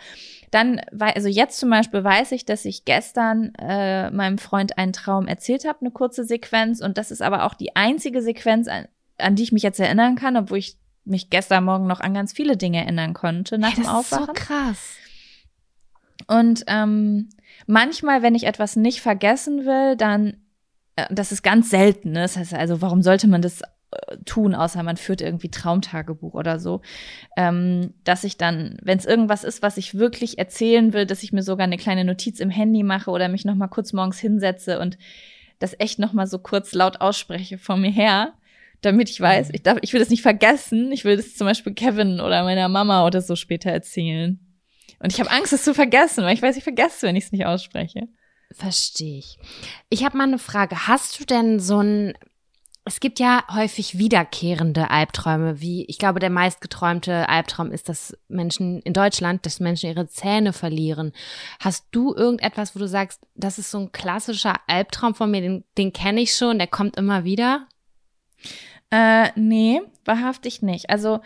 [0.51, 4.91] dann, wei- also jetzt zum Beispiel weiß ich, dass ich gestern äh, meinem Freund einen
[4.91, 6.81] Traum erzählt habe, eine kurze Sequenz.
[6.81, 8.87] Und das ist aber auch die einzige Sequenz, an,
[9.17, 12.33] an die ich mich jetzt erinnern kann, obwohl ich mich gestern Morgen noch an ganz
[12.33, 14.33] viele Dinge erinnern konnte nach Hey, dem Aufwachen.
[14.33, 14.95] krass.
[16.27, 17.29] Und ähm,
[17.67, 20.37] manchmal, wenn ich etwas nicht vergessen will, dann,
[21.09, 22.11] das ist ganz selten.
[22.11, 22.21] Ne?
[22.21, 26.59] Das heißt also, warum sollte man das äh, tun, außer man führt irgendwie Traumtagebuch oder
[26.59, 26.81] so,
[27.37, 31.33] ähm, dass ich dann, wenn es irgendwas ist, was ich wirklich erzählen will, dass ich
[31.33, 34.79] mir sogar eine kleine Notiz im Handy mache oder mich noch mal kurz morgens hinsetze
[34.79, 34.97] und
[35.59, 38.33] das echt noch mal so kurz laut ausspreche vor mir her,
[38.81, 40.91] damit ich weiß, ich, darf, ich will das nicht vergessen.
[40.91, 44.39] Ich will das zum Beispiel Kevin oder meiner Mama oder so später erzählen.
[44.99, 47.31] Und ich habe Angst, es zu vergessen, weil ich weiß, ich vergesse, wenn ich es
[47.31, 48.07] nicht ausspreche.
[48.51, 49.37] Verstehe ich.
[49.89, 50.87] Ich habe mal eine Frage.
[50.87, 52.13] Hast du denn so ein
[52.87, 58.79] es gibt ja häufig wiederkehrende Albträume, wie ich glaube, der meistgeträumte Albtraum ist, dass Menschen
[58.81, 61.11] in Deutschland, dass Menschen ihre Zähne verlieren.
[61.59, 65.63] Hast du irgendetwas, wo du sagst, das ist so ein klassischer Albtraum von mir, den,
[65.79, 67.67] den kenne ich schon, der kommt immer wieder?
[68.91, 70.91] Äh, nee, wahrhaftig nicht.
[70.91, 71.21] Also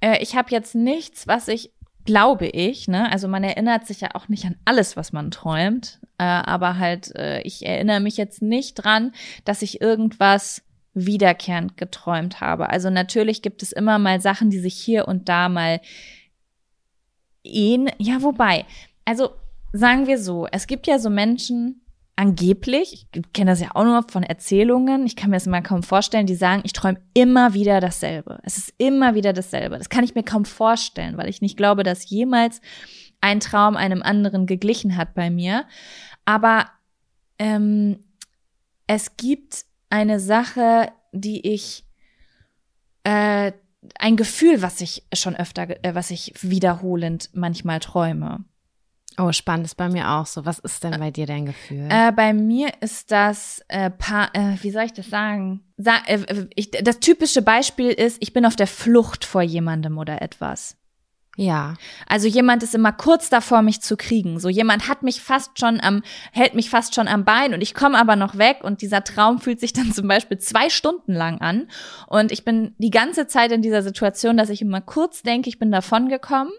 [0.00, 1.72] äh, ich habe jetzt nichts, was ich
[2.04, 3.10] glaube ich, ne?
[3.12, 7.14] Also man erinnert sich ja auch nicht an alles, was man träumt, äh, aber halt
[7.14, 9.12] äh, ich erinnere mich jetzt nicht dran,
[9.44, 10.62] dass ich irgendwas
[10.94, 12.70] wiederkehrend geträumt habe.
[12.70, 15.80] Also natürlich gibt es immer mal Sachen, die sich hier und da mal
[17.44, 17.94] ähneln.
[17.98, 18.66] Ja, wobei,
[19.04, 19.30] also
[19.72, 21.81] sagen wir so, es gibt ja so Menschen,
[22.16, 25.82] angeblich, ich kenne das ja auch nur von Erzählungen, ich kann mir das mal kaum
[25.82, 28.38] vorstellen, die sagen, ich träume immer wieder dasselbe.
[28.42, 29.78] Es ist immer wieder dasselbe.
[29.78, 32.60] Das kann ich mir kaum vorstellen, weil ich nicht glaube, dass jemals
[33.20, 35.64] ein Traum einem anderen geglichen hat bei mir.
[36.24, 36.66] Aber
[37.38, 38.00] ähm,
[38.86, 41.84] es gibt eine Sache, die ich,
[43.04, 43.52] äh,
[43.98, 48.44] ein Gefühl, was ich schon öfter, äh, was ich wiederholend manchmal träume.
[49.18, 50.44] Oh, spannend ist bei mir auch so.
[50.44, 51.88] Was ist denn bei dir dein Gefühl?
[51.90, 55.60] Äh, bei mir ist das, äh, pa äh, wie soll ich das sagen?
[55.76, 60.22] Sa äh, ich, das typische Beispiel ist, ich bin auf der Flucht vor jemandem oder
[60.22, 60.76] etwas.
[61.38, 61.76] Ja.
[62.06, 64.38] Also jemand ist immer kurz davor, mich zu kriegen.
[64.38, 67.72] So jemand hat mich fast schon am, hält mich fast schon am Bein und ich
[67.72, 71.40] komme aber noch weg und dieser Traum fühlt sich dann zum Beispiel zwei Stunden lang
[71.40, 71.68] an.
[72.06, 75.58] Und ich bin die ganze Zeit in dieser Situation, dass ich immer kurz denke, ich
[75.58, 76.52] bin davon gekommen.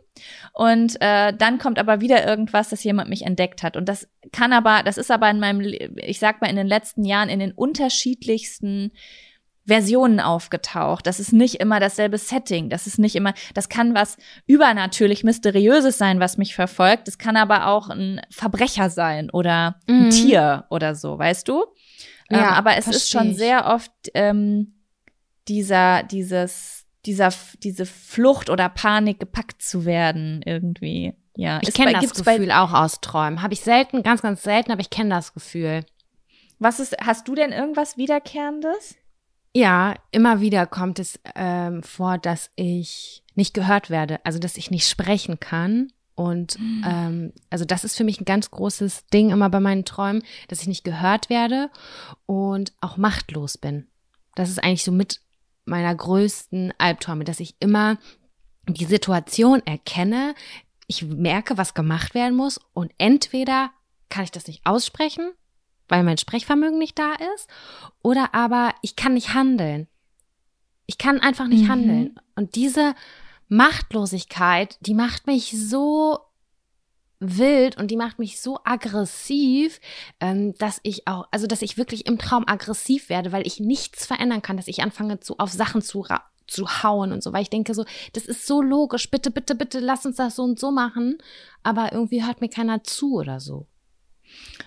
[0.53, 3.77] Und äh, dann kommt aber wieder irgendwas, dass jemand mich entdeckt hat.
[3.77, 5.61] Und das kann aber, das ist aber in meinem,
[5.97, 8.91] ich sag mal, in den letzten Jahren in den unterschiedlichsten
[9.65, 11.07] Versionen aufgetaucht.
[11.07, 12.69] Das ist nicht immer dasselbe Setting.
[12.69, 17.07] Das ist nicht immer, das kann was übernatürlich Mysteriöses sein, was mich verfolgt.
[17.07, 20.09] Das kann aber auch ein Verbrecher sein oder ein mhm.
[20.09, 21.63] Tier oder so, weißt du?
[22.29, 24.75] Ähm, ja, ähm, aber es ist schon sehr oft ähm,
[25.47, 27.29] dieser, dieses, dieser,
[27.63, 31.13] diese Flucht oder Panik gepackt zu werden irgendwie.
[31.35, 33.41] Ja, ich kenne das Gefühl auch aus Träumen.
[33.41, 35.85] Habe ich selten, ganz, ganz selten, aber ich kenne das Gefühl.
[36.59, 38.95] Was ist, hast du denn irgendwas Wiederkehrendes?
[39.55, 44.71] Ja, immer wieder kommt es ähm, vor, dass ich nicht gehört werde, also dass ich
[44.71, 45.91] nicht sprechen kann.
[46.15, 46.85] Und mhm.
[46.87, 50.61] ähm, also das ist für mich ein ganz großes Ding immer bei meinen Träumen, dass
[50.61, 51.69] ich nicht gehört werde
[52.25, 53.87] und auch machtlos bin.
[54.35, 55.21] Das ist eigentlich so mit
[55.65, 57.97] meiner größten Albträume, dass ich immer
[58.67, 60.35] die Situation erkenne,
[60.87, 63.71] ich merke, was gemacht werden muss und entweder
[64.09, 65.31] kann ich das nicht aussprechen
[65.87, 67.47] weil mein Sprechvermögen nicht da ist,
[68.01, 69.87] oder aber ich kann nicht handeln.
[70.85, 71.69] Ich kann einfach nicht mhm.
[71.69, 72.19] handeln.
[72.35, 72.95] Und diese
[73.47, 76.19] Machtlosigkeit, die macht mich so
[77.19, 79.79] wild und die macht mich so aggressiv,
[80.19, 84.05] ähm, dass ich auch, also dass ich wirklich im Traum aggressiv werde, weil ich nichts
[84.05, 86.05] verändern kann, dass ich anfange zu auf Sachen zu
[86.45, 89.79] zu hauen und so, weil ich denke so, das ist so logisch, bitte, bitte, bitte,
[89.79, 91.17] lass uns das so und so machen,
[91.63, 93.67] aber irgendwie hört mir keiner zu oder so.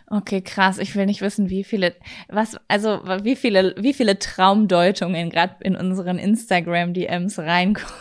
[0.09, 0.79] Okay, krass.
[0.79, 1.95] Ich will nicht wissen, wie viele,
[2.29, 7.93] was, also wie viele, wie viele Traumdeutungen gerade in unseren Instagram-DMs reinkommen.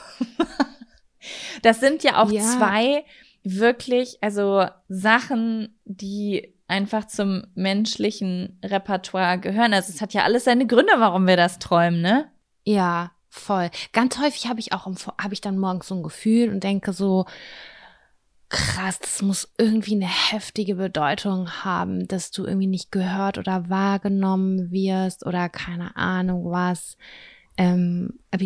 [1.64, 2.42] das sind ja auch ja.
[2.42, 3.04] zwei
[3.44, 9.74] wirklich, also Sachen, die einfach zum menschlichen Repertoire gehören.
[9.74, 12.30] Also es hat ja alles seine Gründe, warum wir das träumen, ne?
[12.66, 13.70] Ja, voll.
[13.94, 14.88] Ganz häufig habe ich auch,
[15.22, 17.26] habe ich dann morgens so ein Gefühl und denke so,
[18.50, 24.72] krass, das muss irgendwie eine heftige Bedeutung haben, dass du irgendwie nicht gehört oder wahrgenommen
[24.72, 26.98] wirst oder keine Ahnung was.
[27.58, 28.44] Ähm, aber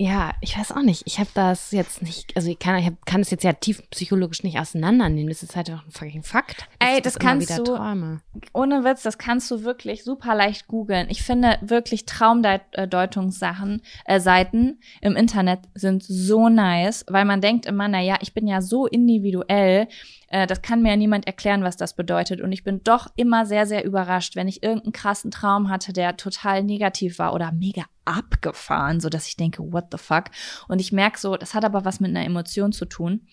[0.00, 1.02] ja, ich weiß auch nicht.
[1.06, 3.82] Ich habe das jetzt nicht, also ich kann, ich hab, kann es jetzt ja tief
[3.90, 5.28] psychologisch nicht auseinandernehmen.
[5.28, 6.68] Das ist halt einfach ein fucking Fakt.
[6.78, 8.20] Ey, das, das kannst du, träume.
[8.52, 11.08] ohne Witz, das kannst du wirklich super leicht googeln.
[11.10, 17.88] Ich finde wirklich Traumdeutungssachen, äh, Seiten im Internet sind so nice, weil man denkt immer,
[17.88, 19.88] na ja, ich bin ja so individuell,
[20.28, 22.40] äh, das kann mir ja niemand erklären, was das bedeutet.
[22.40, 26.16] Und ich bin doch immer sehr, sehr überrascht, wenn ich irgendeinen krassen Traum hatte, der
[26.16, 30.24] total negativ war oder mega abgefahren, so dass ich denke, what the fuck?
[30.68, 33.26] Und ich merke so, das hat aber was mit einer Emotion zu tun.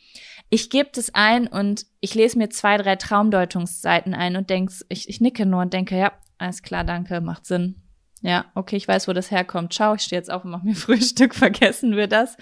[0.49, 5.09] Ich gebe das ein und ich lese mir zwei, drei Traumdeutungsseiten ein und denke, ich,
[5.09, 7.81] ich nicke nur und denke, ja, alles klar, danke, macht Sinn.
[8.22, 9.73] Ja, okay, ich weiß, wo das herkommt.
[9.73, 12.38] Ciao, ich stehe jetzt auf und mache mir Frühstück, vergessen wir das.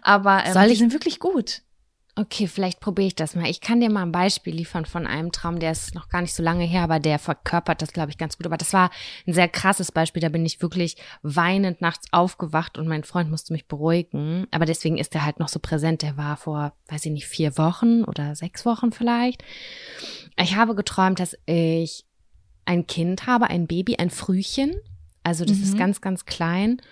[0.00, 0.72] Aber ähm, Soll ich?
[0.72, 1.62] die sind wirklich gut.
[2.16, 3.48] Okay, vielleicht probiere ich das mal.
[3.50, 6.32] Ich kann dir mal ein Beispiel liefern von einem Traum, der ist noch gar nicht
[6.32, 8.46] so lange her, aber der verkörpert das, glaube ich, ganz gut.
[8.46, 8.90] Aber das war
[9.26, 10.22] ein sehr krasses Beispiel.
[10.22, 14.46] Da bin ich wirklich weinend nachts aufgewacht und mein Freund musste mich beruhigen.
[14.52, 16.02] Aber deswegen ist er halt noch so präsent.
[16.02, 19.42] Der war vor, weiß ich nicht, vier Wochen oder sechs Wochen vielleicht.
[20.40, 22.04] Ich habe geträumt, dass ich
[22.64, 24.74] ein Kind habe, ein Baby, ein Frühchen
[25.26, 25.64] Also das Mhm.
[25.64, 26.82] ist ganz, ganz klein.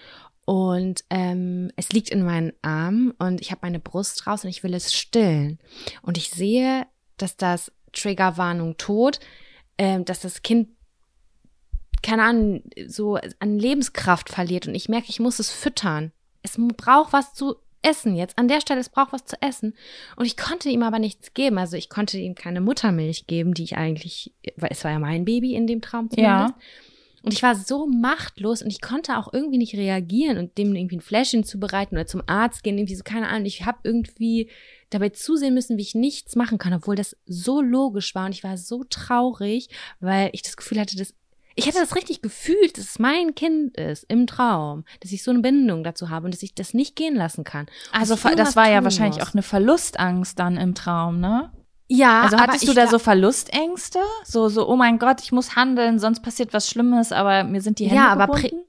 [0.44, 4.62] Und ähm, es liegt in meinen Armen und ich habe meine Brust raus und ich
[4.62, 5.58] will es stillen.
[6.02, 6.86] Und ich sehe,
[7.16, 9.20] dass das Triggerwarnung tot,
[9.78, 10.68] ähm, dass das Kind
[12.02, 16.10] keine Ahnung, so an Lebenskraft verliert und ich merke, ich muss es füttern.
[16.42, 18.38] Es braucht was zu essen jetzt.
[18.38, 19.74] An der Stelle, es braucht was zu essen.
[20.16, 21.58] Und ich konnte ihm aber nichts geben.
[21.58, 25.24] Also ich konnte ihm keine Muttermilch geben, die ich eigentlich, weil es war ja mein
[25.24, 26.54] Baby in dem Traum zumindest.
[26.54, 26.56] Ja.
[27.22, 30.96] Und ich war so machtlos und ich konnte auch irgendwie nicht reagieren und dem irgendwie
[30.96, 33.46] ein Fläschchen zubereiten oder zum Arzt gehen, irgendwie so, keine Ahnung.
[33.46, 34.50] Ich habe irgendwie
[34.90, 38.44] dabei zusehen müssen, wie ich nichts machen kann, obwohl das so logisch war und ich
[38.44, 39.68] war so traurig,
[40.00, 41.14] weil ich das Gefühl hatte, dass
[41.54, 45.30] ich hatte das richtig gefühlt, dass es mein Kind ist im Traum, dass ich so
[45.30, 47.66] eine Bindung dazu habe und dass ich das nicht gehen lassen kann.
[47.66, 49.28] Und Also das war ja tun wahrscheinlich muss.
[49.28, 51.52] auch eine Verlustangst dann im Traum, ne?
[51.94, 53.98] Ja, Also aber hattest du da so Verlustängste?
[54.24, 57.78] So, so, oh mein Gott, ich muss handeln, sonst passiert was Schlimmes, aber mir sind
[57.78, 58.64] die Hände Ja, aber gebunden?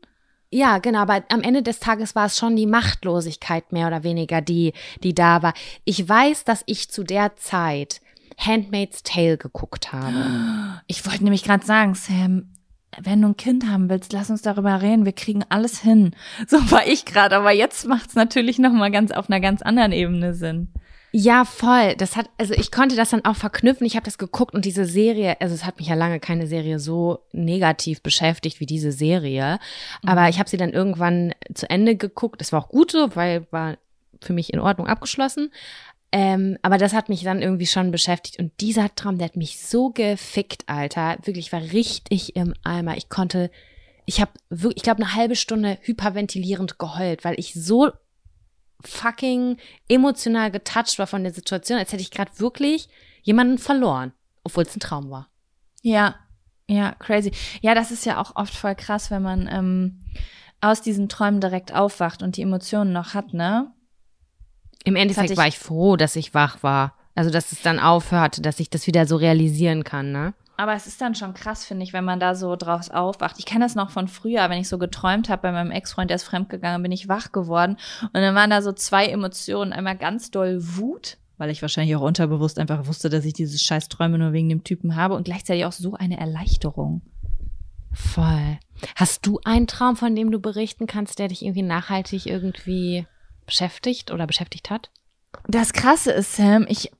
[0.51, 4.41] Ja, genau, aber am Ende des Tages war es schon die Machtlosigkeit mehr oder weniger,
[4.41, 4.73] die,
[5.03, 5.53] die da war.
[5.85, 8.01] Ich weiß, dass ich zu der Zeit
[8.37, 10.13] Handmaid's Tale geguckt habe.
[10.87, 12.51] Ich wollte nämlich gerade sagen, Sam,
[12.99, 15.05] wenn du ein Kind haben willst, lass uns darüber reden.
[15.05, 16.13] Wir kriegen alles hin.
[16.47, 19.93] So war ich gerade, aber jetzt macht's natürlich noch mal ganz auf einer ganz anderen
[19.93, 20.73] Ebene Sinn.
[21.15, 21.93] Ja, voll.
[21.95, 23.85] Das hat, also ich konnte das dann auch verknüpfen.
[23.85, 26.79] Ich habe das geguckt und diese Serie, also es hat mich ja lange keine Serie
[26.79, 29.59] so negativ beschäftigt wie diese Serie.
[30.03, 32.41] Aber ich habe sie dann irgendwann zu Ende geguckt.
[32.41, 33.77] Das war auch gut so, weil war
[34.21, 35.51] für mich in Ordnung abgeschlossen.
[36.11, 38.39] Ähm, aber das hat mich dann irgendwie schon beschäftigt.
[38.39, 41.17] Und dieser Traum, der hat mich so gefickt, Alter.
[41.23, 42.97] Wirklich, ich war richtig im Eimer.
[42.97, 43.51] Ich konnte,
[44.05, 47.91] ich habe wirklich, ich glaube, eine halbe Stunde hyperventilierend geheult, weil ich so
[48.85, 49.57] fucking
[49.87, 52.89] emotional getoucht war von der Situation, als hätte ich gerade wirklich
[53.21, 55.29] jemanden verloren, obwohl es ein Traum war.
[55.81, 56.15] Ja,
[56.67, 57.31] ja, crazy.
[57.61, 59.99] Ja, das ist ja auch oft voll krass, wenn man ähm,
[60.61, 63.71] aus diesen Träumen direkt aufwacht und die Emotionen noch hat, ne?
[64.85, 66.97] Im Endeffekt ich- war ich froh, dass ich wach war.
[67.15, 70.33] Also, dass es dann aufhörte, dass ich das wieder so realisieren kann, ne?
[70.55, 73.39] Aber es ist dann schon krass, finde ich, wenn man da so draus aufwacht.
[73.39, 76.15] Ich kenne das noch von früher, wenn ich so geträumt habe bei meinem Ex-Freund, der
[76.15, 77.77] ist fremdgegangen, bin ich wach geworden.
[78.01, 79.73] Und dann waren da so zwei Emotionen.
[79.73, 83.89] Einmal ganz doll Wut, weil ich wahrscheinlich auch unterbewusst einfach wusste, dass ich diese scheiß
[83.89, 85.15] Träume nur wegen dem Typen habe.
[85.15, 87.01] Und gleichzeitig auch so eine Erleichterung.
[87.91, 88.59] Voll.
[88.95, 93.07] Hast du einen Traum, von dem du berichten kannst, der dich irgendwie nachhaltig irgendwie
[93.45, 94.91] beschäftigt oder beschäftigt hat?
[95.47, 96.91] Das Krasse ist, Sam, ich,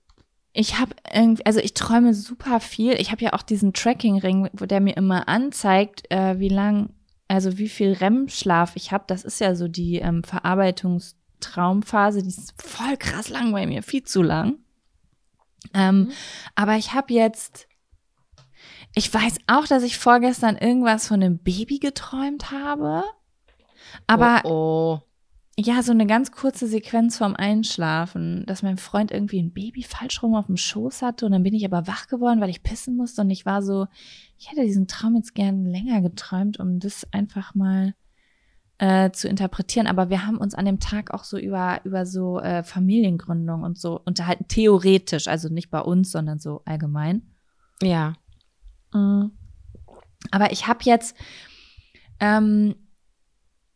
[0.54, 2.94] ich habe irgendwie, also ich träume super viel.
[2.94, 6.92] Ich habe ja auch diesen Tracking-Ring, wo der mir immer anzeigt, äh, wie lang,
[7.28, 9.06] also wie viel REM-Schlaf ich habe.
[9.08, 14.04] Das ist ja so die ähm, Verarbeitungstraumphase, die ist voll krass lang bei mir, viel
[14.04, 14.60] zu lang.
[15.74, 16.12] Ähm,
[16.54, 17.68] Aber ich habe jetzt,
[18.94, 23.04] ich weiß auch, dass ich vorgestern irgendwas von einem Baby geträumt habe.
[24.06, 25.02] Aber oh, oh.
[25.58, 30.24] Ja, so eine ganz kurze Sequenz vorm Einschlafen, dass mein Freund irgendwie ein Baby falsch
[30.24, 32.98] rum auf dem Schoß hatte und dann bin ich aber wach geworden, weil ich pissen
[32.98, 33.88] musste und ich war so,
[34.40, 37.94] ich hätte diesen Traum jetzt gern länger geträumt, um das einfach mal
[38.80, 39.86] äh, zu interpretieren.
[39.86, 43.78] Aber wir haben uns an dem Tag auch so über, über so äh, Familiengründung und
[43.78, 47.22] so unterhalten, theoretisch, also nicht bei uns, sondern so allgemein.
[47.82, 48.16] Ja.
[48.92, 49.28] Mm.
[50.32, 51.16] Aber ich habe jetzt,
[52.20, 52.76] ähm,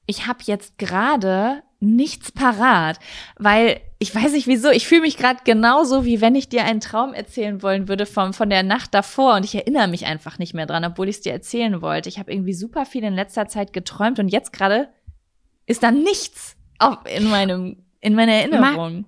[0.07, 2.99] ich habe jetzt gerade nichts parat,
[3.37, 6.81] weil ich weiß nicht wieso, ich fühle mich gerade genauso, wie wenn ich dir einen
[6.81, 10.53] Traum erzählen wollen würde von, von der Nacht davor und ich erinnere mich einfach nicht
[10.53, 12.09] mehr dran, obwohl ich es dir erzählen wollte.
[12.09, 14.89] Ich habe irgendwie super viel in letzter Zeit geträumt und jetzt gerade
[15.65, 19.05] ist da nichts auf, in meinem, in meiner Erinnerung.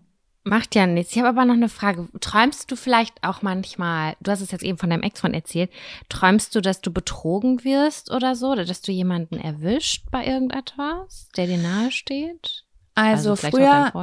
[0.50, 1.12] Macht ja nichts.
[1.12, 2.10] Ich habe aber noch eine Frage.
[2.22, 5.70] Träumst du vielleicht auch manchmal, du hast es jetzt eben von deinem Ex-Freund erzählt,
[6.10, 8.54] träumst du, dass du betrogen wirst oder so?
[8.54, 12.66] Oder dass du jemanden erwischt bei irgendetwas, der dir nahe steht?
[12.96, 13.94] Also, dein früher,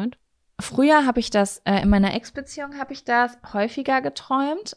[0.60, 4.76] früher habe ich das, äh, in meiner Ex-Beziehung habe ich das häufiger geträumt.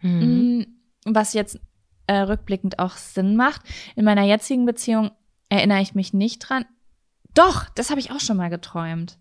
[0.00, 0.64] Mhm.
[1.04, 1.60] Mm, Was jetzt
[2.06, 3.60] äh, rückblickend auch Sinn macht.
[3.94, 5.10] In meiner jetzigen Beziehung
[5.50, 6.64] erinnere ich mich nicht dran.
[7.34, 9.19] Doch, das habe ich auch schon mal geträumt.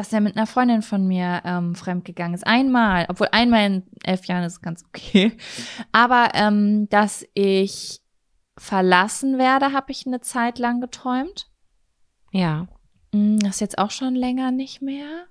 [0.00, 2.46] Dass er mit einer Freundin von mir ähm, fremdgegangen ist.
[2.46, 5.36] Einmal, obwohl einmal in elf Jahren ist ganz okay.
[5.92, 8.00] Aber ähm, dass ich
[8.56, 11.50] verlassen werde, habe ich eine Zeit lang geträumt.
[12.32, 12.66] Ja.
[13.12, 15.26] Mm, Das ist jetzt auch schon länger nicht mehr.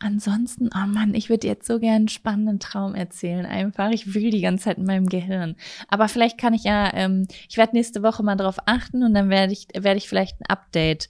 [0.00, 3.46] Ansonsten, oh Mann, ich würde jetzt so gerne einen spannenden Traum erzählen.
[3.46, 5.54] Einfach, ich will die ganze Zeit in meinem Gehirn.
[5.86, 9.30] Aber vielleicht kann ich ja, ähm, ich werde nächste Woche mal drauf achten und dann
[9.30, 11.08] werde ich, werde ich vielleicht ein Update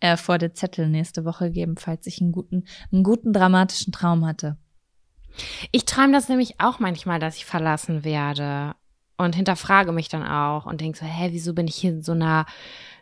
[0.00, 4.26] äh, vor der Zettel nächste Woche geben, falls ich einen guten, einen guten dramatischen Traum
[4.26, 4.56] hatte.
[5.72, 8.74] Ich träume das nämlich auch manchmal, dass ich verlassen werde.
[9.20, 12.12] und hinterfrage mich dann auch und denke so, hä, wieso bin ich hier in so
[12.12, 12.46] einer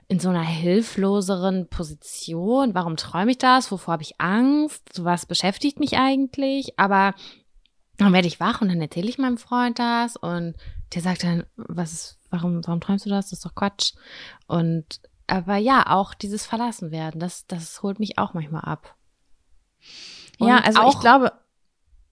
[0.09, 2.75] in so einer hilfloseren Position?
[2.75, 3.73] Warum träume ich das?
[3.73, 5.05] Wovor habe ich Angst?
[5.05, 6.79] Was beschäftigt mich eigentlich?
[6.79, 7.15] Aber
[7.97, 10.55] dann werde ich wach und dann erzähle ich meinem Freund das und
[10.95, 13.31] der sagt dann, was ist, warum, warum träumst du das?
[13.31, 13.95] Das ist doch Quatsch.
[14.47, 18.95] Und aber ja, auch dieses Verlassenwerden, das, das holt mich auch manchmal ab.
[20.39, 21.33] Und ja, also ich glaube,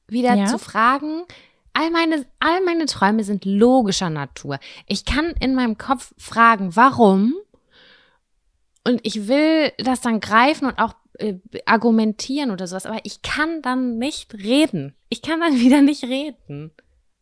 [0.09, 0.47] wieder ja?
[0.47, 1.25] zu fragen,
[1.73, 4.59] all meine, all meine Träume sind logischer Natur.
[4.87, 7.35] Ich kann in meinem Kopf fragen, warum?
[8.87, 11.35] Und ich will das dann greifen und auch äh,
[11.67, 14.95] argumentieren oder sowas, aber ich kann dann nicht reden.
[15.09, 16.73] Ich kann dann wieder nicht reden.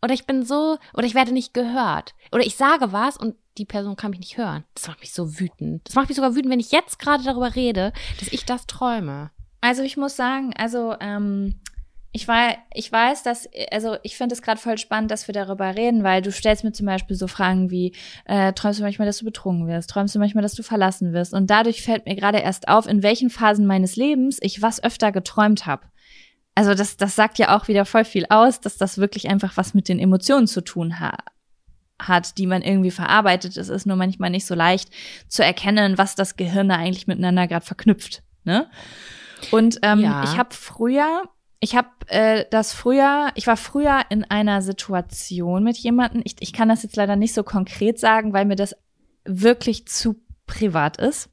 [0.02, 2.14] Oder ich bin so, oder ich werde nicht gehört.
[2.32, 4.64] Oder ich sage was und die Person kann mich nicht hören.
[4.74, 5.86] Das macht mich so wütend.
[5.86, 9.30] Das macht mich sogar wütend, wenn ich jetzt gerade darüber rede, dass ich das träume.
[9.60, 11.60] Also ich muss sagen, also ähm,
[12.10, 15.76] ich, war, ich weiß, dass, also ich finde es gerade voll spannend, dass wir darüber
[15.76, 19.18] reden, weil du stellst mir zum Beispiel so Fragen wie, äh, träumst du manchmal, dass
[19.18, 19.90] du betrunken wirst?
[19.90, 21.32] Träumst du manchmal, dass du verlassen wirst?
[21.32, 25.12] Und dadurch fällt mir gerade erst auf, in welchen Phasen meines Lebens ich was öfter
[25.12, 25.84] geträumt habe.
[26.54, 29.74] Also das, das sagt ja auch wieder voll viel aus, dass das wirklich einfach was
[29.74, 31.16] mit den Emotionen zu tun ha
[31.98, 33.56] hat, die man irgendwie verarbeitet.
[33.56, 34.90] Es ist nur manchmal nicht so leicht
[35.28, 38.24] zu erkennen, was das Gehirn da eigentlich miteinander gerade verknüpft.
[38.42, 38.68] Ne?
[39.52, 40.24] Und ähm, ja.
[40.24, 41.22] ich habe früher
[41.64, 46.22] ich habe äh, das früher, ich war früher in einer Situation mit jemandem.
[46.24, 48.74] Ich, ich kann das jetzt leider nicht so konkret sagen, weil mir das
[49.24, 50.16] wirklich zu
[50.46, 51.30] privat ist.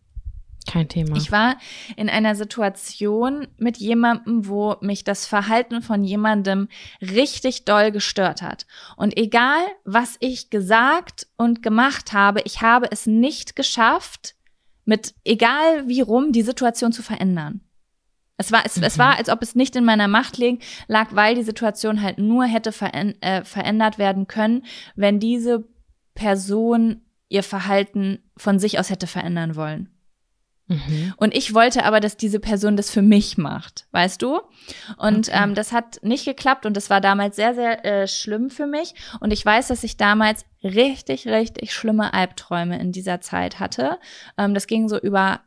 [0.68, 1.18] Kein Thema.
[1.18, 1.57] Ich war
[1.95, 6.68] in einer Situation mit jemandem, wo mich das Verhalten von jemandem
[7.02, 8.68] richtig doll gestört hat.
[8.95, 14.36] Und egal, was ich gesagt und gemacht habe, ich habe es nicht geschafft,
[14.86, 17.61] mit egal wie rum die Situation zu verändern.
[18.38, 18.84] Es war, es, mhm.
[18.84, 20.56] es war, als ob es nicht in meiner Macht lag,
[20.88, 22.72] lag, weil die Situation halt nur hätte
[23.22, 24.64] äh, verändert werden können,
[24.95, 25.68] wenn diese
[26.15, 29.90] Person ihr Verhalten von sich aus hätte verändern wollen.
[30.69, 31.13] Mhm.
[31.17, 34.39] Und ich wollte aber, dass diese Person das für mich macht, weißt du?
[34.97, 35.43] Und okay.
[35.43, 38.93] ähm, das hat nicht geklappt und das war damals sehr, sehr äh, schlimm für mich.
[39.19, 43.97] Und ich weiß, dass ich damals richtig, richtig schlimme Albträume in dieser Zeit hatte.
[44.37, 45.41] Ähm, das ging so über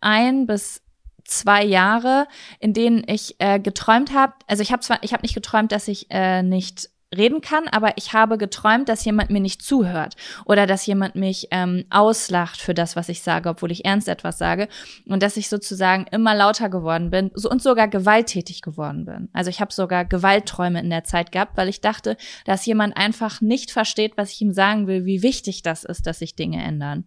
[0.00, 0.82] ein bis
[1.24, 2.26] zwei Jahre,
[2.58, 4.34] in denen ich äh, geträumt habe.
[4.48, 7.96] Also ich habe zwar, ich habe nicht geträumt, dass ich äh, nicht reden kann, aber
[7.96, 10.14] ich habe geträumt, dass jemand mir nicht zuhört
[10.44, 14.38] oder dass jemand mich ähm, auslacht für das, was ich sage, obwohl ich ernst etwas
[14.38, 14.68] sage
[15.06, 19.28] und dass ich sozusagen immer lauter geworden bin so, und sogar gewalttätig geworden bin.
[19.32, 23.40] Also ich habe sogar Gewaltträume in der Zeit gehabt, weil ich dachte, dass jemand einfach
[23.40, 27.04] nicht versteht, was ich ihm sagen will, wie wichtig das ist, dass sich Dinge ändern.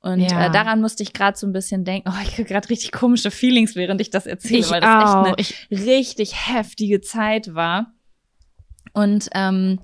[0.00, 0.46] Und äh, ja.
[0.46, 3.30] äh, daran musste ich gerade so ein bisschen denken, oh, ich kriege gerade richtig komische
[3.30, 5.26] Feelings, während ich das erzähle, ich weil das auch.
[5.36, 7.92] echt eine ich richtig heftige Zeit war.
[8.96, 9.78] Und ähm,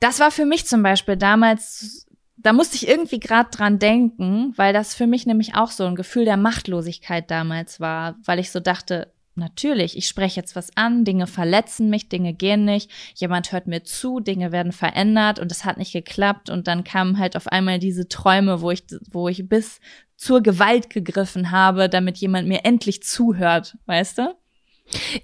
[0.00, 2.06] das war für mich zum Beispiel damals,
[2.38, 5.94] da musste ich irgendwie gerade dran denken, weil das für mich nämlich auch so ein
[5.94, 11.04] Gefühl der Machtlosigkeit damals war, weil ich so dachte, Natürlich, ich spreche jetzt was an,
[11.04, 15.64] Dinge verletzen mich, Dinge gehen nicht, jemand hört mir zu, Dinge werden verändert und es
[15.64, 19.48] hat nicht geklappt und dann kamen halt auf einmal diese Träume, wo ich, wo ich
[19.48, 19.80] bis
[20.16, 24.36] zur Gewalt gegriffen habe, damit jemand mir endlich zuhört, weißt du?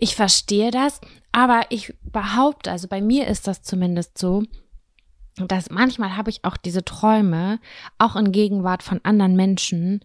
[0.00, 1.00] Ich verstehe das,
[1.32, 4.42] aber ich behaupte, also bei mir ist das zumindest so,
[5.36, 7.60] dass manchmal habe ich auch diese Träume,
[7.98, 10.04] auch in Gegenwart von anderen Menschen,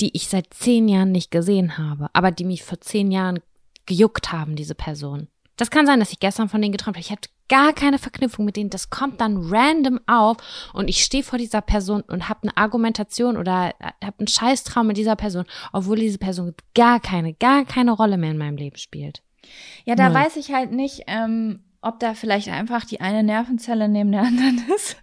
[0.00, 3.40] die ich seit zehn Jahren nicht gesehen habe, aber die mich vor zehn Jahren
[3.86, 5.28] gejuckt haben, diese Person.
[5.56, 7.04] Das kann sein, dass ich gestern von denen geträumt habe.
[7.04, 8.70] Ich hatte gar keine Verknüpfung mit denen.
[8.70, 10.36] Das kommt dann random auf
[10.72, 14.98] und ich stehe vor dieser Person und habe eine Argumentation oder habe einen Scheißtraum mit
[14.98, 19.22] dieser Person, obwohl diese Person gar keine, gar keine Rolle mehr in meinem Leben spielt.
[19.84, 20.18] Ja, da Null.
[20.18, 24.64] weiß ich halt nicht, ähm, ob da vielleicht einfach die eine Nervenzelle neben der anderen
[24.74, 24.96] ist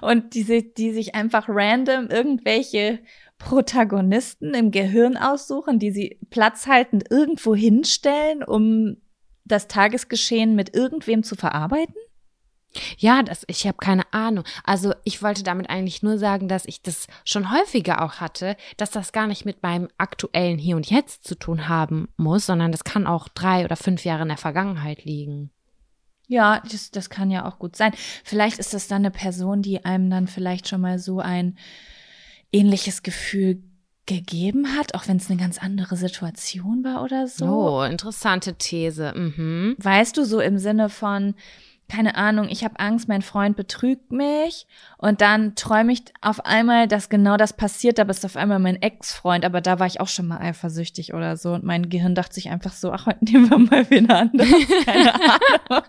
[0.00, 3.00] und diese, die sich einfach random irgendwelche
[3.38, 8.96] Protagonisten im Gehirn aussuchen, die sie platzhaltend irgendwo hinstellen, um
[9.44, 11.94] das Tagesgeschehen mit irgendwem zu verarbeiten?
[12.98, 14.44] Ja, das, ich habe keine Ahnung.
[14.64, 18.90] Also ich wollte damit eigentlich nur sagen, dass ich das schon häufiger auch hatte, dass
[18.90, 22.84] das gar nicht mit meinem aktuellen Hier und Jetzt zu tun haben muss, sondern das
[22.84, 25.50] kann auch drei oder fünf Jahre in der Vergangenheit liegen.
[26.28, 27.92] Ja, das, das kann ja auch gut sein.
[28.24, 31.56] Vielleicht ist das dann eine Person, die einem dann vielleicht schon mal so ein
[32.52, 33.62] ähnliches Gefühl
[34.06, 37.46] gegeben hat, auch wenn es eine ganz andere Situation war oder so.
[37.46, 39.12] Oh, interessante These.
[39.14, 39.74] Mhm.
[39.78, 41.34] Weißt du, so im Sinne von,
[41.88, 44.66] keine Ahnung, ich habe Angst, mein Freund betrügt mich
[44.98, 48.58] und dann träume ich auf einmal, dass genau das passiert, aber es ist auf einmal
[48.58, 52.14] mein Ex-Freund, aber da war ich auch schon mal eifersüchtig oder so und mein Gehirn
[52.14, 54.32] dachte sich einfach so, ach, heute nehmen wir mal wieder an.
[54.84, 55.84] Keine Ahnung.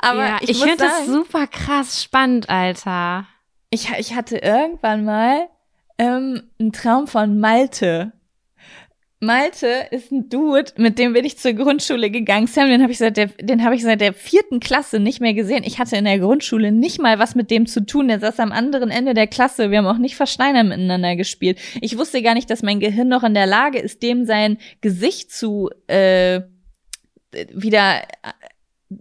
[0.00, 3.26] Aber ja, ich, ich finde das super krass spannend, Alter.
[3.70, 5.48] Ich, ich hatte irgendwann mal
[5.98, 8.12] ähm, einen Traum von Malte.
[9.22, 12.46] Malte ist ein Dude, mit dem bin ich zur Grundschule gegangen.
[12.46, 15.34] Sam, den habe ich seit der, den habe ich seit der vierten Klasse nicht mehr
[15.34, 15.62] gesehen.
[15.62, 18.08] Ich hatte in der Grundschule nicht mal was mit dem zu tun.
[18.08, 19.70] Der saß am anderen Ende der Klasse.
[19.70, 21.58] Wir haben auch nicht Versteiner miteinander gespielt.
[21.82, 25.30] Ich wusste gar nicht, dass mein Gehirn noch in der Lage ist, dem sein Gesicht
[25.30, 26.40] zu äh,
[27.52, 28.00] wieder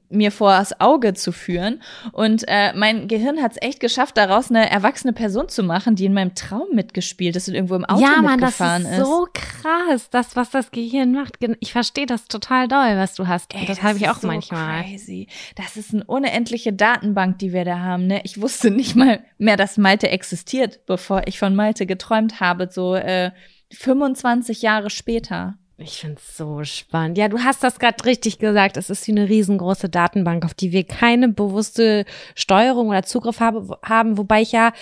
[0.10, 1.82] mir vor das Auge zu führen.
[2.12, 6.06] Und äh, mein Gehirn hat es echt geschafft, daraus eine erwachsene Person zu machen, die
[6.06, 8.92] in meinem Traum mitgespielt ist und irgendwo im Auto ja, Mann, mitgefahren ist.
[8.92, 11.38] Ja, das ist so krass, das, was das Gehirn macht.
[11.60, 13.54] Ich verstehe das total doll, was du hast.
[13.54, 14.84] Ey, das, das habe ich auch so manchmal.
[14.84, 15.28] Crazy.
[15.56, 18.08] Das ist eine unendliche Datenbank, die wir da haben.
[18.08, 18.22] Ne?
[18.24, 22.96] Ich wusste nicht mal mehr, dass Malte existiert, bevor ich von Malte geträumt habe, so
[22.96, 23.32] äh,
[23.72, 25.59] 25 Jahre später.
[25.82, 27.18] Ich finde es so spannend.
[27.18, 28.76] Ja, du hast das gerade richtig gesagt.
[28.76, 33.80] Es ist wie eine riesengroße Datenbank, auf die wir keine bewusste Steuerung oder Zugriff habe,
[33.84, 34.18] haben.
[34.18, 34.74] Wobei ich ja,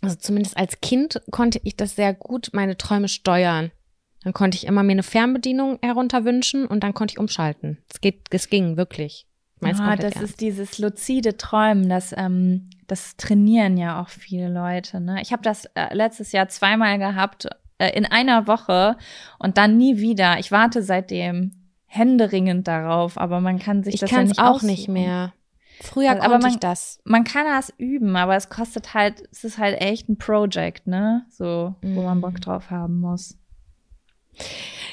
[0.00, 3.70] also zumindest als Kind konnte ich das sehr gut, meine Träume steuern.
[4.24, 7.78] Dann konnte ich immer mir eine Fernbedienung herunterwünschen und dann konnte ich umschalten.
[7.92, 9.26] Es geht, es ging wirklich.
[9.60, 10.22] Ah, das ernst.
[10.22, 15.00] ist dieses luzide Träumen, das, ähm, das trainieren ja auch viele Leute.
[15.00, 15.20] Ne?
[15.20, 17.48] Ich habe das äh, letztes Jahr zweimal gehabt
[17.78, 18.96] äh, in einer Woche
[19.38, 20.38] und dann nie wieder.
[20.38, 21.52] Ich warte seitdem
[21.86, 25.32] händeringend darauf, aber man kann sich ich das ja nicht auch nicht mehr.
[25.80, 27.00] Früher also, konnte man, ich das.
[27.04, 31.24] Man kann das üben, aber es kostet halt, es ist halt echt ein Project, ne?
[31.30, 32.04] So, wo mm.
[32.04, 32.40] man Bock mhm.
[32.40, 33.38] drauf haben muss.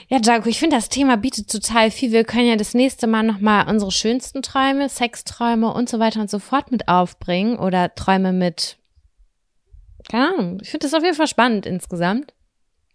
[0.07, 2.11] Ja, Jaco, ich finde, das Thema bietet total viel.
[2.11, 6.29] Wir können ja das nächste Mal nochmal unsere schönsten Träume, Sexträume und so weiter und
[6.29, 8.77] so fort mit aufbringen oder Träume mit,
[10.09, 10.59] keine Ahnung.
[10.61, 12.33] Ich finde das auf jeden Fall spannend insgesamt.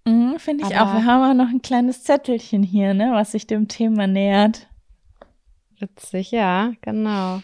[0.04, 0.94] Mhm, Finde ich Aber auch.
[0.94, 4.68] Wir haben auch noch ein kleines Zettelchen hier, ne, was sich dem Thema nähert.
[5.78, 7.42] Witzig, ja, genau.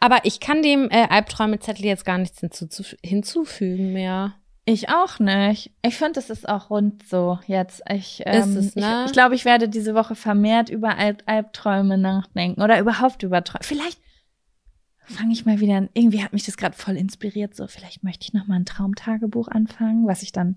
[0.00, 2.40] Aber ich kann dem äh, Albträume-Zettel jetzt gar nichts
[3.02, 4.34] hinzufügen mehr.
[4.66, 5.72] Ich auch nicht.
[5.82, 7.82] Ich finde, es ist auch rund so jetzt.
[7.90, 9.00] Ich, ähm, es, ne?
[9.00, 13.44] ich, ich glaube, ich werde diese Woche vermehrt über Alb Albträume nachdenken oder überhaupt über
[13.44, 13.62] Träume.
[13.62, 14.00] Vielleicht
[15.04, 15.90] fange ich mal wieder an.
[15.92, 17.54] Irgendwie hat mich das gerade voll inspiriert.
[17.54, 20.56] So, vielleicht möchte ich noch mal ein Traumtagebuch anfangen, was ich dann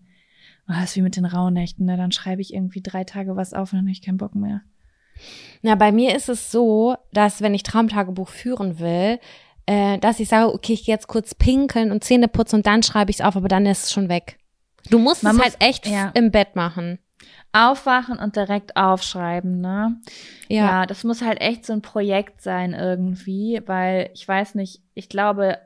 [0.68, 1.98] das ist wie mit den Rauhnächten, ne?
[1.98, 4.62] Dann schreibe ich irgendwie drei Tage was auf und dann habe ich keinen Bock mehr.
[5.62, 9.20] Na, bei mir ist es so, dass wenn ich Traumtagebuch führen will,
[9.66, 12.84] äh, dass ich sage, okay, ich gehe jetzt kurz pinkeln und Zähne putzen und dann
[12.84, 14.38] schreibe ich es auf, aber dann ist es schon weg.
[14.90, 16.12] Du musst Man es muss, halt echt ja.
[16.14, 17.00] im Bett machen.
[17.52, 19.98] Aufwachen und direkt aufschreiben, ne?
[20.48, 20.66] Ja.
[20.66, 25.10] ja, das muss halt echt so ein Projekt sein irgendwie, weil ich weiß nicht, ich
[25.10, 25.58] glaube,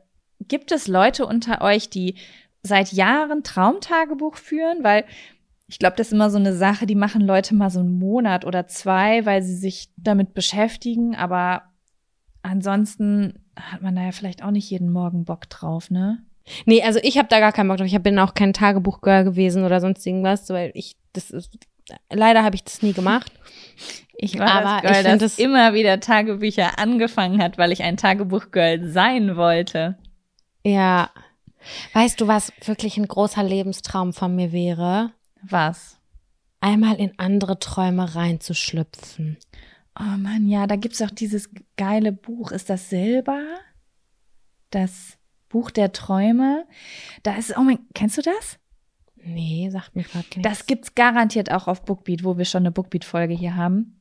[0.48, 2.16] gibt es Leute unter euch, die
[2.64, 5.06] seit Jahren Traumtagebuch führen, weil
[5.68, 8.46] ich glaube, das ist immer so eine Sache, die machen Leute mal so einen Monat
[8.46, 11.64] oder zwei, weil sie sich damit beschäftigen, aber
[12.42, 16.24] ansonsten hat man da ja vielleicht auch nicht jeden Morgen Bock drauf, ne?
[16.66, 17.88] Nee, also ich habe da gar keinen Bock drauf.
[17.88, 21.52] Ich bin auch kein Tagebuchgirl gewesen oder sonst irgendwas, weil ich das ist
[22.10, 23.32] leider habe ich das nie gemacht.
[24.18, 27.98] Ich war aber das Girl, ich das immer wieder Tagebücher angefangen hat, weil ich ein
[27.98, 29.98] Tagebuchgirl sein wollte.
[30.64, 31.10] Ja,
[31.94, 35.12] Weißt du, was wirklich ein großer Lebenstraum von mir wäre?
[35.44, 36.00] Was?
[36.60, 39.38] Einmal in andere Träume reinzuschlüpfen.
[40.00, 42.52] Oh Mann, ja, da gibt's auch dieses geile Buch.
[42.52, 43.42] Ist das Silber?
[44.70, 45.18] Das
[45.50, 46.66] Buch der Träume.
[47.24, 48.58] Da ist, oh mein, kennst du das?
[49.24, 50.42] Nee, sagt mir gerade nichts.
[50.44, 54.01] Das gibt's garantiert auch auf Bookbeat, wo wir schon eine Bookbeat-Folge hier haben.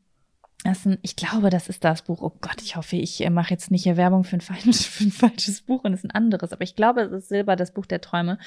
[0.65, 2.21] Ein, ich glaube, das ist das Buch.
[2.21, 5.05] Oh Gott, ich hoffe, ich äh, mache jetzt nicht hier Werbung für ein, falsches, für
[5.05, 6.53] ein falsches Buch und es ist ein anderes.
[6.53, 8.39] Aber ich glaube, es ist Silber, das Buch der Träume.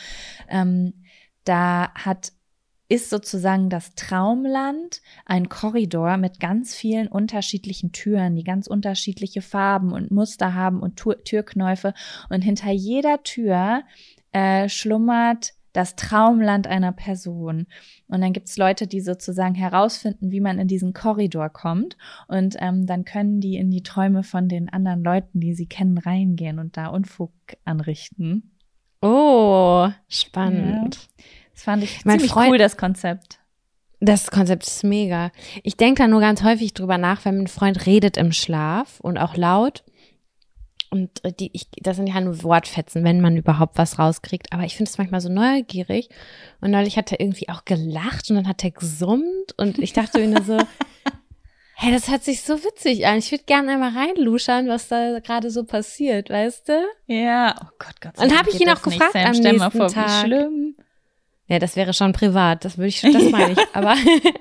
[0.48, 0.94] Ähm,
[1.44, 2.31] da hat
[2.90, 9.94] ist sozusagen das Traumland ein Korridor mit ganz vielen unterschiedlichen Türen, die ganz unterschiedliche Farben
[9.94, 11.95] und Muster haben und Türknäufe.
[12.30, 13.84] Und hinter jeder Tür
[14.31, 17.65] äh, schlummert das Traumland einer Person.
[18.07, 21.97] Und dann gibt's Leute, die sozusagen herausfinden, wie man in diesen Korridor kommt.
[22.27, 25.97] Und ähm, dann können die in die Träume von den anderen Leuten, die sie kennen,
[25.97, 27.31] reingehen und da Unfug
[27.65, 28.51] anrichten.
[29.01, 30.95] Oh, spannend.
[30.95, 31.25] Ja.
[31.53, 33.39] Das fand ich mein ziemlich Freund, cool, das Konzept.
[33.99, 35.31] Das Konzept ist mega.
[35.63, 39.17] Ich denke da nur ganz häufig drüber nach, wenn mein Freund redet im Schlaf und
[39.17, 39.83] auch laut.
[40.94, 44.53] Und äh, die, ich, das sind ja nur Wortfetzen, wenn man überhaupt was rauskriegt.
[44.53, 46.07] Aber ich finde es manchmal so neugierig.
[46.61, 49.57] Und neulich hat er irgendwie auch gelacht und dann hat er gesummt.
[49.57, 50.60] Und ich dachte mir nur so,
[51.74, 53.18] hey, das hört sich so witzig an.
[53.18, 56.86] Ich würde gerne einmal reinluschern, was da gerade so passiert, weißt du?
[57.07, 58.20] Ja, oh Gott, Gott.
[58.20, 60.06] Und habe ich ihn auch gefragt Sam, am nächsten vor, Tag.
[60.06, 60.76] Wie schlimm.
[61.48, 63.60] Ja, das wäre schon privat, das würde ich, das meine ich.
[63.74, 63.95] Aber,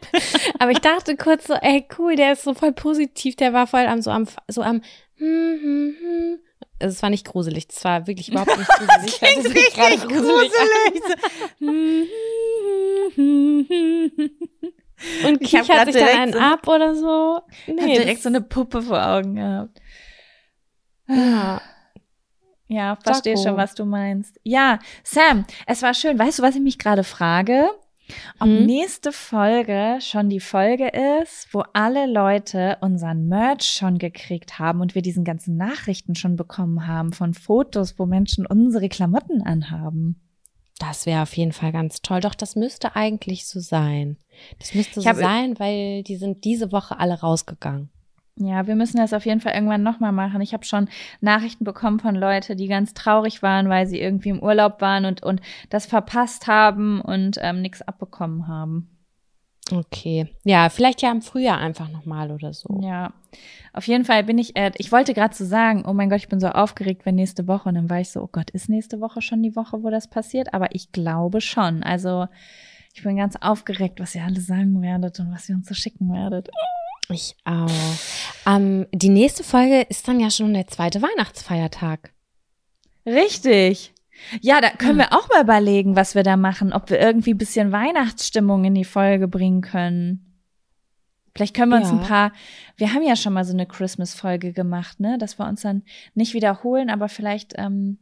[0.58, 3.86] aber ich dachte kurz so, ey, cool, der ist so voll positiv, der war voll
[3.86, 4.82] am, so am, so am
[5.16, 6.38] hm, hm, hm.
[6.80, 9.18] Also es war nicht gruselig, es war wirklich überhaupt nicht gruselig.
[9.20, 10.52] das klingt richtig gruselig.
[11.60, 12.22] gruselig.
[15.24, 17.40] Und kichert sich dann einen so, ab oder so?
[17.66, 19.80] Nee, hab direkt so eine Puppe vor Augen gehabt.
[21.08, 21.60] Ja.
[22.72, 24.40] Ja, verstehe schon, was du meinst.
[24.44, 26.18] Ja, Sam, es war schön.
[26.18, 27.68] Weißt du, was ich mich gerade frage?
[28.40, 28.64] Ob hm?
[28.64, 30.90] nächste Folge schon die Folge
[31.20, 36.36] ist, wo alle Leute unseren Merch schon gekriegt haben und wir diesen ganzen Nachrichten schon
[36.36, 40.20] bekommen haben von Fotos, wo Menschen unsere Klamotten anhaben.
[40.78, 42.20] Das wäre auf jeden Fall ganz toll.
[42.20, 44.16] Doch, das müsste eigentlich so sein.
[44.58, 47.90] Das müsste so sein, weil die sind diese Woche alle rausgegangen.
[48.36, 50.40] Ja, wir müssen das auf jeden Fall irgendwann nochmal machen.
[50.40, 50.88] Ich habe schon
[51.20, 55.22] Nachrichten bekommen von Leuten, die ganz traurig waren, weil sie irgendwie im Urlaub waren und,
[55.22, 58.88] und das verpasst haben und ähm, nichts abbekommen haben.
[59.70, 60.28] Okay.
[60.44, 62.80] Ja, vielleicht ja im Frühjahr einfach nochmal oder so.
[62.82, 63.12] Ja.
[63.72, 66.28] Auf jeden Fall bin ich, äh, ich wollte gerade so sagen, oh mein Gott, ich
[66.28, 67.68] bin so aufgeregt, wenn nächste Woche.
[67.68, 70.08] Und dann war ich so, oh Gott, ist nächste Woche schon die Woche, wo das
[70.08, 70.52] passiert?
[70.52, 71.82] Aber ich glaube schon.
[71.82, 72.26] Also
[72.94, 76.12] ich bin ganz aufgeregt, was ihr alle sagen werdet und was ihr uns so schicken
[76.12, 76.50] werdet.
[77.08, 77.68] Ich auch.
[78.46, 82.12] Ähm, die nächste Folge ist dann ja schon der zweite Weihnachtsfeiertag.
[83.04, 83.92] Richtig.
[84.40, 87.72] Ja, da können wir auch mal überlegen, was wir da machen, ob wir irgendwie bisschen
[87.72, 90.32] Weihnachtsstimmung in die Folge bringen können.
[91.34, 91.94] Vielleicht können wir uns ja.
[91.94, 92.32] ein paar,
[92.76, 95.82] wir haben ja schon mal so eine Christmas-Folge gemacht, ne, dass wir uns dann
[96.14, 97.98] nicht wiederholen, aber vielleicht, ähm,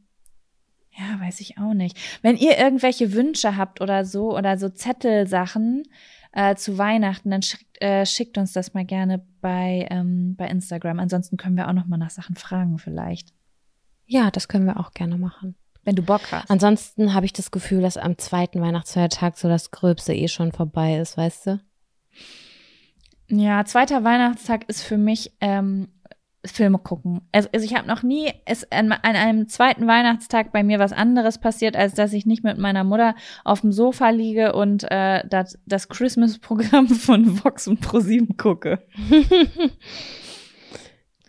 [0.90, 1.96] ja, weiß ich auch nicht.
[2.22, 5.84] Wenn ihr irgendwelche Wünsche habt oder so oder so Zettelsachen
[6.32, 10.98] äh, zu Weihnachten, dann schickt, äh, schickt uns das mal gerne bei, ähm, bei Instagram.
[10.98, 13.32] Ansonsten können wir auch noch mal nach Sachen fragen vielleicht.
[14.06, 15.54] Ja, das können wir auch gerne machen.
[15.84, 16.50] Wenn du Bock hast.
[16.50, 20.96] Ansonsten habe ich das Gefühl, dass am zweiten Weihnachtsfeiertag so das Gröbste eh schon vorbei
[20.96, 21.60] ist, weißt du?
[23.28, 25.88] Ja, zweiter Weihnachtstag ist für mich ähm,
[26.44, 27.20] Filme gucken.
[27.32, 30.92] Also, also ich habe noch nie es an, an, einem zweiten Weihnachtstag bei mir was
[30.92, 33.14] anderes passiert, als dass ich nicht mit meiner Mutter
[33.44, 38.82] auf dem Sofa liege und äh, das, das Christmas-Programm von Vox und ProSieben gucke.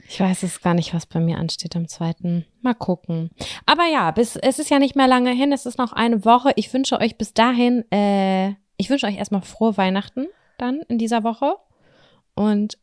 [0.07, 2.45] ich weiß es gar nicht, was bei mir ansteht am zweiten.
[2.61, 3.31] Mal gucken.
[3.65, 5.51] Aber ja, bis es ist ja nicht mehr lange hin.
[5.51, 6.53] Es ist noch eine Woche.
[6.55, 7.83] Ich wünsche euch bis dahin.
[7.91, 10.27] Äh, ich wünsche euch erstmal frohe Weihnachten
[10.57, 11.55] dann in dieser Woche
[12.35, 12.77] und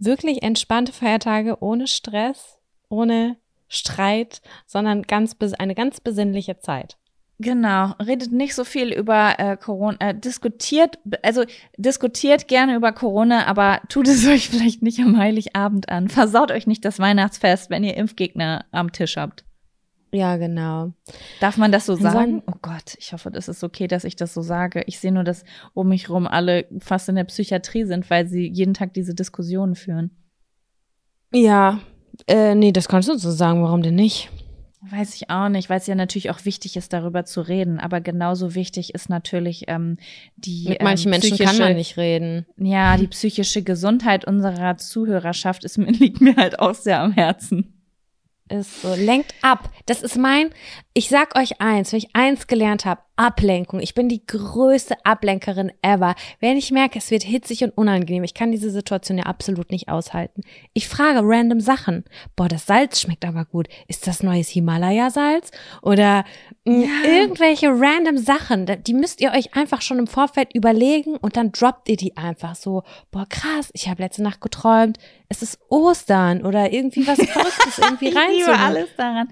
[0.00, 2.58] wirklich entspannte Feiertage ohne Stress,
[2.88, 3.36] ohne
[3.68, 6.96] Streit, sondern ganz eine ganz besinnliche Zeit.
[7.42, 11.44] Genau, redet nicht so viel über äh, Corona, äh, diskutiert, also
[11.78, 16.08] diskutiert gerne über Corona, aber tut es euch vielleicht nicht am Heiligabend an.
[16.08, 19.44] Versaut euch nicht das Weihnachtsfest, wenn ihr Impfgegner am Tisch habt.
[20.12, 20.92] Ja, genau.
[21.40, 22.42] Darf man das so sagen?
[22.46, 24.82] Oh Gott, ich hoffe, das ist okay, dass ich das so sage.
[24.86, 28.48] Ich sehe nur, dass um mich rum alle fast in der Psychiatrie sind, weil sie
[28.48, 30.10] jeden Tag diese Diskussionen führen.
[31.32, 31.78] Ja,
[32.26, 33.62] äh, nee, das kannst du so sagen.
[33.62, 34.30] Warum denn nicht?
[34.82, 37.78] Weiß ich auch nicht, weil es ja natürlich auch wichtig ist, darüber zu reden.
[37.78, 39.98] Aber genauso wichtig ist natürlich ähm,
[40.36, 40.70] die.
[40.70, 42.46] Mit manchen ähm, Menschen kann man nicht reden.
[42.56, 47.79] Ja, die psychische Gesundheit unserer Zuhörerschaft ist, liegt mir halt auch sehr am Herzen
[48.50, 49.70] ist so, lenkt ab.
[49.86, 50.50] Das ist mein,
[50.94, 53.80] ich sag euch eins, wenn ich eins gelernt habe, Ablenkung.
[53.80, 56.14] Ich bin die größte Ablenkerin ever.
[56.40, 59.90] Wenn ich merke, es wird hitzig und unangenehm, ich kann diese Situation ja absolut nicht
[59.90, 60.40] aushalten.
[60.72, 62.04] Ich frage random Sachen.
[62.34, 63.68] Boah, das Salz schmeckt aber gut.
[63.88, 65.50] Ist das neues Himalaya-Salz?
[65.82, 66.24] Oder
[66.64, 66.88] ja.
[67.04, 71.90] irgendwelche random Sachen, die müsst ihr euch einfach schon im Vorfeld überlegen und dann droppt
[71.90, 72.84] ihr die einfach so.
[73.10, 74.96] Boah, krass, ich habe letzte Nacht geträumt,
[75.28, 78.30] es ist Ostern oder irgendwie was Verrücktes irgendwie rein.
[78.30, 79.28] ich liebe alles daran.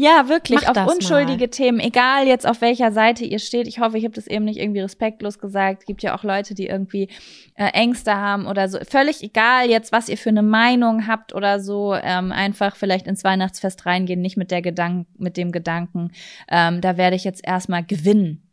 [0.00, 1.48] Ja, wirklich, Mach auf unschuldige mal.
[1.48, 3.66] Themen, egal jetzt auf welcher Seite ihr steht.
[3.66, 5.80] Ich hoffe, ich habe das eben nicht irgendwie respektlos gesagt.
[5.80, 7.08] Es gibt ja auch Leute, die irgendwie
[7.56, 8.78] äh, Ängste haben oder so.
[8.88, 11.96] Völlig egal jetzt, was ihr für eine Meinung habt oder so.
[12.00, 16.12] Ähm, einfach vielleicht ins Weihnachtsfest reingehen, nicht mit der Gedank mit dem Gedanken,
[16.48, 18.48] ähm, da werde ich jetzt erstmal gewinnen.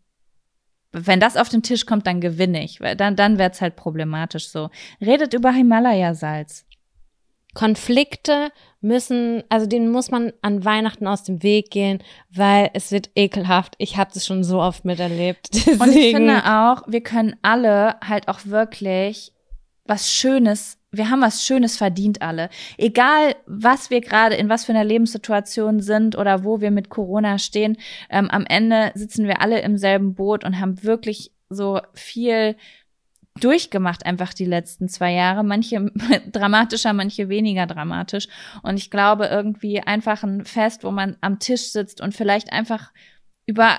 [0.94, 2.80] Wenn das auf den Tisch kommt, dann gewinne ich.
[2.98, 4.72] Dann, dann wird's halt problematisch so.
[5.00, 6.66] Redet über Himalaya-Salz.
[7.56, 8.52] Konflikte
[8.82, 13.74] müssen, also denen muss man an Weihnachten aus dem Weg gehen, weil es wird ekelhaft.
[13.80, 15.50] Ich habe das schon so oft miterlebt.
[15.54, 15.80] Deswegen.
[15.82, 19.34] Und ich finde auch, wir können alle halt auch wirklich
[19.86, 22.50] was Schönes, wir haben was Schönes verdient alle.
[22.78, 27.38] Egal, was wir gerade in was für einer Lebenssituation sind oder wo wir mit Corona
[27.38, 27.78] stehen,
[28.10, 32.56] ähm, am Ende sitzen wir alle im selben Boot und haben wirklich so viel
[33.40, 35.44] durchgemacht einfach die letzten zwei Jahre.
[35.44, 35.92] Manche
[36.32, 38.28] dramatischer, manche weniger dramatisch.
[38.64, 42.92] Und ich glaube irgendwie einfach ein Fest, wo man am Tisch sitzt und vielleicht einfach
[43.46, 43.78] über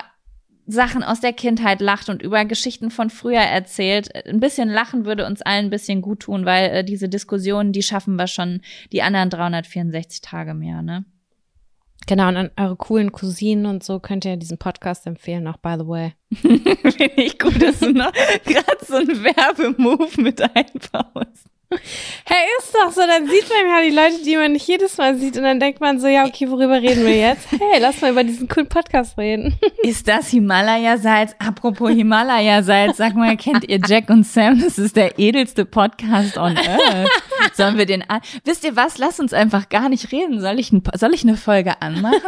[0.66, 4.14] Sachen aus der Kindheit lacht und über Geschichten von früher erzählt.
[4.26, 7.82] Ein bisschen Lachen würde uns allen ein bisschen gut tun, weil äh, diese Diskussionen, die
[7.82, 8.60] schaffen wir schon
[8.92, 11.04] die anderen 364 Tage mehr, ne?
[12.06, 15.74] Genau, und an eure coolen Cousinen und so könnt ihr diesen Podcast empfehlen, auch by
[15.78, 16.12] the way.
[16.35, 18.12] Finde ich gut, dass du noch
[18.44, 21.47] gerade so einen Werbemove mit einbaust.
[21.68, 25.16] Hey, ist doch so, dann sieht man ja die Leute, die man nicht jedes Mal
[25.16, 27.48] sieht und dann denkt man so, ja, okay, worüber reden wir jetzt?
[27.59, 29.59] Hey, lass mal über diesen coolen Podcast reden.
[29.82, 31.34] Ist das Himalaya-Salz?
[31.38, 34.60] Apropos Himalaya-Salz, sag mal, kennt ihr Jack und Sam?
[34.60, 37.09] Das ist der edelste Podcast on Earth.
[37.55, 38.98] Sollen wir den an Wisst ihr was?
[38.98, 40.40] Lass uns einfach gar nicht reden.
[40.40, 42.20] Soll ich, ein, soll ich eine Folge anmachen?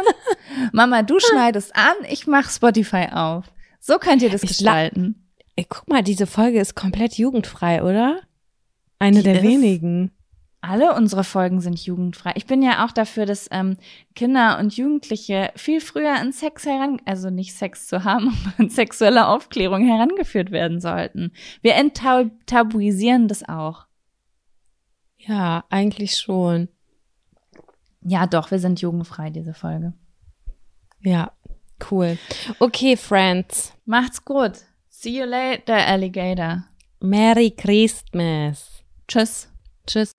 [0.73, 3.45] Mama, du schneidest an, ich mach Spotify auf.
[3.79, 5.27] So könnt ihr das Ich gestalten.
[5.55, 8.21] Ey, guck mal, diese Folge ist komplett jugendfrei, oder?
[8.99, 10.11] Eine Die der wenigen.
[10.61, 12.33] Alle unsere Folgen sind jugendfrei.
[12.35, 13.77] Ich bin ja auch dafür, dass ähm,
[14.13, 18.69] Kinder und Jugendliche viel früher an Sex heran, also nicht Sex zu haben, aber an
[18.69, 21.31] sexuelle Aufklärung herangeführt werden sollten.
[21.61, 23.85] Wir enttabuisieren das auch.
[25.17, 26.67] Ja, eigentlich schon.
[28.01, 29.93] Ja, doch, wir sind jugendfrei, diese Folge.
[31.01, 31.31] Ja,
[31.89, 32.17] cool.
[32.59, 33.73] Okay, Friends.
[33.85, 34.59] Macht's gut.
[34.89, 36.65] See you later, Alligator.
[36.99, 38.68] Merry Christmas.
[39.09, 39.49] Tschüss.
[39.87, 40.13] Tschüss.